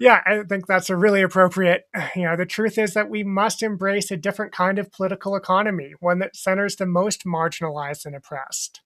Yeah, 0.00 0.20
I 0.26 0.42
think 0.42 0.66
that's 0.66 0.90
a 0.90 0.96
really 0.96 1.22
appropriate. 1.22 1.84
You 2.16 2.24
know, 2.24 2.36
the 2.36 2.46
truth 2.46 2.78
is 2.78 2.94
that 2.94 3.10
we 3.10 3.24
must 3.24 3.62
embrace 3.62 4.10
a 4.10 4.16
different 4.16 4.52
kind 4.52 4.78
of 4.78 4.92
political 4.92 5.34
economy, 5.34 5.94
one 6.00 6.18
that 6.20 6.36
centers 6.36 6.76
the 6.76 6.86
most 6.86 7.24
marginalized 7.24 8.06
and 8.06 8.14
oppressed. 8.14 8.82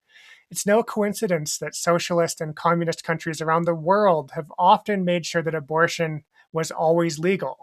It's 0.50 0.66
no 0.66 0.82
coincidence 0.82 1.58
that 1.58 1.74
socialist 1.74 2.40
and 2.40 2.56
communist 2.56 3.04
countries 3.04 3.42
around 3.42 3.64
the 3.64 3.74
world 3.74 4.32
have 4.34 4.50
often 4.58 5.04
made 5.04 5.26
sure 5.26 5.42
that 5.42 5.54
abortion 5.54 6.24
was 6.52 6.70
always 6.70 7.18
legal. 7.18 7.58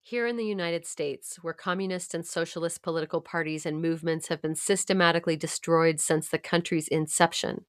Here 0.00 0.26
in 0.26 0.36
the 0.36 0.44
United 0.44 0.84
States, 0.84 1.38
where 1.42 1.54
communist 1.54 2.12
and 2.12 2.26
socialist 2.26 2.82
political 2.82 3.20
parties 3.20 3.64
and 3.64 3.80
movements 3.80 4.28
have 4.28 4.42
been 4.42 4.56
systematically 4.56 5.36
destroyed 5.36 6.00
since 6.00 6.28
the 6.28 6.38
country's 6.38 6.88
inception, 6.88 7.66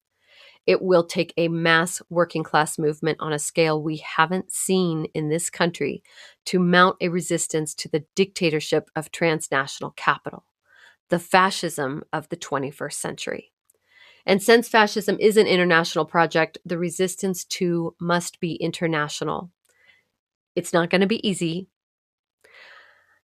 it 0.66 0.82
will 0.82 1.04
take 1.04 1.34
a 1.36 1.48
mass 1.48 2.02
working 2.10 2.44
class 2.44 2.80
movement 2.80 3.18
on 3.20 3.34
a 3.34 3.40
scale 3.40 3.82
we 3.82 3.98
haven't 3.98 4.52
seen 4.52 5.06
in 5.14 5.30
this 5.30 5.50
country 5.50 6.04
to 6.46 6.60
mount 6.60 6.96
a 7.02 7.10
resistance 7.10 7.74
to 7.76 7.90
the 7.90 8.06
dictatorship 8.16 8.90
of 8.96 9.12
transnational 9.12 9.92
capital, 9.92 10.46
the 11.10 11.20
fascism 11.20 12.04
of 12.14 12.30
the 12.30 12.38
21st 12.38 12.94
century. 12.94 13.52
And 14.26 14.42
since 14.42 14.70
fascism 14.70 15.18
is 15.20 15.36
an 15.36 15.48
international 15.48 16.06
project, 16.06 16.58
the 16.66 16.78
resistance 16.78 17.44
too 17.44 17.96
must 18.00 18.40
be 18.40 18.54
international. 18.56 19.52
It's 20.56 20.72
not 20.72 20.90
going 20.90 21.02
to 21.02 21.08
be 21.08 21.28
easy. 21.28 21.68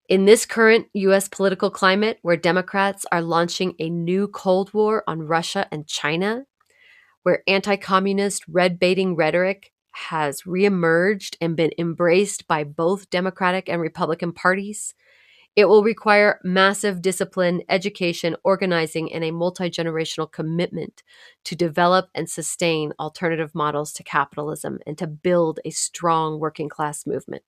In 0.08 0.24
this 0.24 0.46
current 0.46 0.86
US 0.94 1.28
political 1.28 1.70
climate, 1.70 2.18
where 2.22 2.36
Democrats 2.36 3.04
are 3.12 3.22
launching 3.22 3.74
a 3.78 3.90
new 3.90 4.26
Cold 4.26 4.72
War 4.74 5.04
on 5.06 5.22
Russia 5.22 5.68
and 5.70 5.86
China, 5.86 6.46
where 7.28 7.42
anti 7.46 7.76
communist 7.76 8.42
red 8.48 8.78
baiting 8.78 9.14
rhetoric 9.14 9.70
has 9.92 10.44
reemerged 10.44 11.36
and 11.42 11.58
been 11.58 11.72
embraced 11.76 12.48
by 12.48 12.64
both 12.64 13.10
Democratic 13.10 13.68
and 13.68 13.82
Republican 13.82 14.32
parties, 14.32 14.94
it 15.54 15.66
will 15.66 15.82
require 15.82 16.40
massive 16.42 17.02
discipline, 17.02 17.60
education, 17.68 18.34
organizing, 18.44 19.12
and 19.12 19.24
a 19.24 19.30
multi 19.30 19.68
generational 19.68 20.32
commitment 20.32 21.02
to 21.44 21.54
develop 21.54 22.08
and 22.14 22.30
sustain 22.30 22.94
alternative 22.98 23.54
models 23.54 23.92
to 23.92 24.02
capitalism 24.02 24.78
and 24.86 24.96
to 24.96 25.06
build 25.06 25.60
a 25.66 25.70
strong 25.70 26.40
working 26.40 26.70
class 26.70 27.06
movement. 27.06 27.42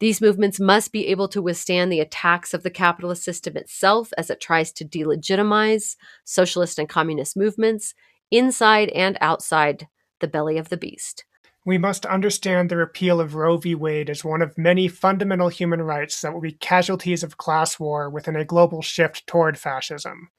These 0.00 0.20
movements 0.20 0.58
must 0.58 0.90
be 0.90 1.06
able 1.06 1.28
to 1.28 1.40
withstand 1.40 1.92
the 1.92 2.00
attacks 2.00 2.54
of 2.54 2.64
the 2.64 2.70
capitalist 2.70 3.22
system 3.22 3.56
itself 3.56 4.12
as 4.18 4.30
it 4.30 4.40
tries 4.40 4.72
to 4.72 4.84
delegitimize 4.84 5.94
socialist 6.24 6.80
and 6.80 6.88
communist 6.88 7.36
movements 7.36 7.94
inside 8.32 8.88
and 8.88 9.16
outside 9.20 9.86
the 10.20 10.26
belly 10.26 10.58
of 10.58 10.70
the 10.70 10.76
beast. 10.76 11.24
We 11.64 11.78
must 11.78 12.04
understand 12.06 12.70
the 12.70 12.76
repeal 12.76 13.20
of 13.20 13.36
Roe 13.36 13.56
v. 13.56 13.76
Wade 13.76 14.10
as 14.10 14.24
one 14.24 14.42
of 14.42 14.58
many 14.58 14.88
fundamental 14.88 15.48
human 15.48 15.82
rights 15.82 16.20
that 16.20 16.32
will 16.32 16.40
be 16.40 16.52
casualties 16.52 17.22
of 17.22 17.36
class 17.36 17.78
war 17.78 18.10
within 18.10 18.34
a 18.34 18.44
global 18.44 18.82
shift 18.82 19.26
toward 19.28 19.56
fascism. 19.56 20.30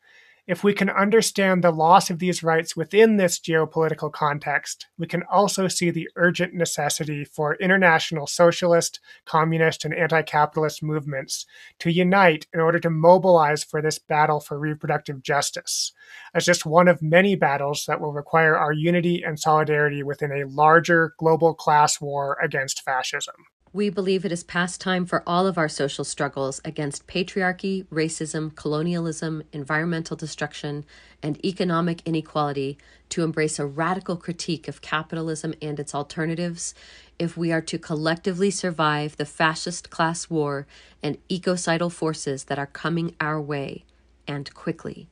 If 0.45 0.61
we 0.61 0.73
can 0.73 0.89
understand 0.89 1.63
the 1.63 1.71
loss 1.71 2.09
of 2.09 2.19
these 2.19 2.43
rights 2.43 2.75
within 2.75 3.15
this 3.15 3.39
geopolitical 3.39 4.11
context, 4.11 4.87
we 4.97 5.07
can 5.07 5.23
also 5.31 5.69
see 5.69 5.89
the 5.89 6.09
urgent 6.17 6.53
necessity 6.53 7.23
for 7.23 7.55
international 7.55 8.27
socialist, 8.27 8.99
communist, 9.23 9.85
and 9.85 9.93
anti 9.93 10.21
capitalist 10.21 10.83
movements 10.83 11.45
to 11.79 11.89
unite 11.89 12.45
in 12.53 12.59
order 12.59 12.77
to 12.79 12.89
mobilize 12.89 13.63
for 13.63 13.81
this 13.81 13.99
battle 13.99 14.41
for 14.41 14.59
reproductive 14.59 15.23
justice, 15.23 15.93
as 16.33 16.45
just 16.45 16.65
one 16.65 16.89
of 16.89 17.01
many 17.01 17.37
battles 17.37 17.85
that 17.87 18.01
will 18.01 18.11
require 18.11 18.57
our 18.57 18.73
unity 18.73 19.23
and 19.23 19.39
solidarity 19.39 20.03
within 20.03 20.33
a 20.33 20.49
larger 20.49 21.13
global 21.17 21.53
class 21.53 22.01
war 22.01 22.37
against 22.43 22.81
fascism. 22.81 23.35
We 23.75 23.89
believe 23.89 24.23
it 24.23 24.31
is 24.31 24.43
past 24.43 24.79
time 24.79 25.07
for 25.07 25.23
all 25.25 25.47
of 25.47 25.57
our 25.57 25.67
social 25.67 26.05
struggles 26.05 26.61
against 26.63 27.07
patriarchy, 27.07 27.87
racism, 27.87 28.55
colonialism, 28.55 29.41
environmental 29.51 30.15
destruction, 30.15 30.85
and 31.23 31.43
economic 31.43 32.03
inequality 32.05 32.77
to 33.09 33.23
embrace 33.23 33.57
a 33.57 33.65
radical 33.65 34.15
critique 34.15 34.67
of 34.67 34.83
capitalism 34.83 35.55
and 35.59 35.79
its 35.79 35.95
alternatives 35.95 36.75
if 37.17 37.35
we 37.35 37.51
are 37.51 37.61
to 37.61 37.79
collectively 37.79 38.51
survive 38.51 39.17
the 39.17 39.25
fascist 39.25 39.89
class 39.89 40.29
war 40.29 40.67
and 41.01 41.17
ecocidal 41.27 41.89
forces 41.89 42.43
that 42.43 42.59
are 42.59 42.67
coming 42.67 43.15
our 43.19 43.41
way, 43.41 43.85
and 44.27 44.53
quickly. 44.53 45.07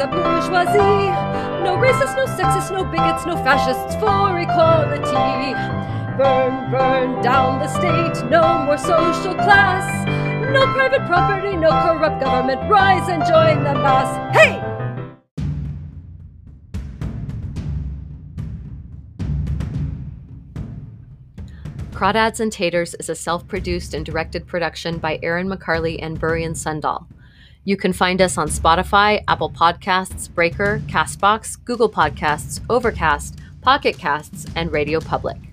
The 0.00 0.06
bourgeoisie. 0.06 1.12
No 1.62 1.76
racists, 1.76 2.16
no 2.16 2.24
sexists, 2.24 2.70
no 2.70 2.84
bigots, 2.84 3.26
no 3.26 3.36
fascists 3.44 3.94
for 3.96 4.38
equality. 4.38 5.52
Burn, 6.16 6.70
burn 6.70 7.22
down 7.22 7.58
the 7.58 7.68
state, 7.68 8.30
no 8.30 8.64
more 8.64 8.78
social 8.78 9.34
class. 9.34 10.06
No 10.54 10.64
private 10.72 11.06
property, 11.06 11.54
no 11.54 11.68
corrupt 11.68 12.18
government. 12.22 12.62
Rise 12.70 13.10
and 13.10 13.22
join 13.26 13.62
the 13.62 13.74
mass. 13.74 14.34
Hey! 14.34 14.58
Crawdads 21.92 22.40
and 22.40 22.50
Taters 22.50 22.94
is 22.94 23.10
a 23.10 23.14
self 23.14 23.46
produced 23.46 23.92
and 23.92 24.06
directed 24.06 24.46
production 24.46 24.96
by 24.96 25.18
Aaron 25.22 25.46
McCarley 25.46 25.98
and 26.00 26.18
Burian 26.18 26.52
Sundal. 26.52 27.06
You 27.70 27.76
can 27.76 27.92
find 27.92 28.20
us 28.20 28.36
on 28.36 28.48
Spotify, 28.48 29.22
Apple 29.28 29.48
Podcasts, 29.48 30.28
Breaker, 30.28 30.82
Castbox, 30.88 31.56
Google 31.64 31.88
Podcasts, 31.88 32.60
Overcast, 32.68 33.38
Pocket 33.60 33.96
Casts, 33.96 34.44
and 34.56 34.72
Radio 34.72 34.98
Public. 34.98 35.49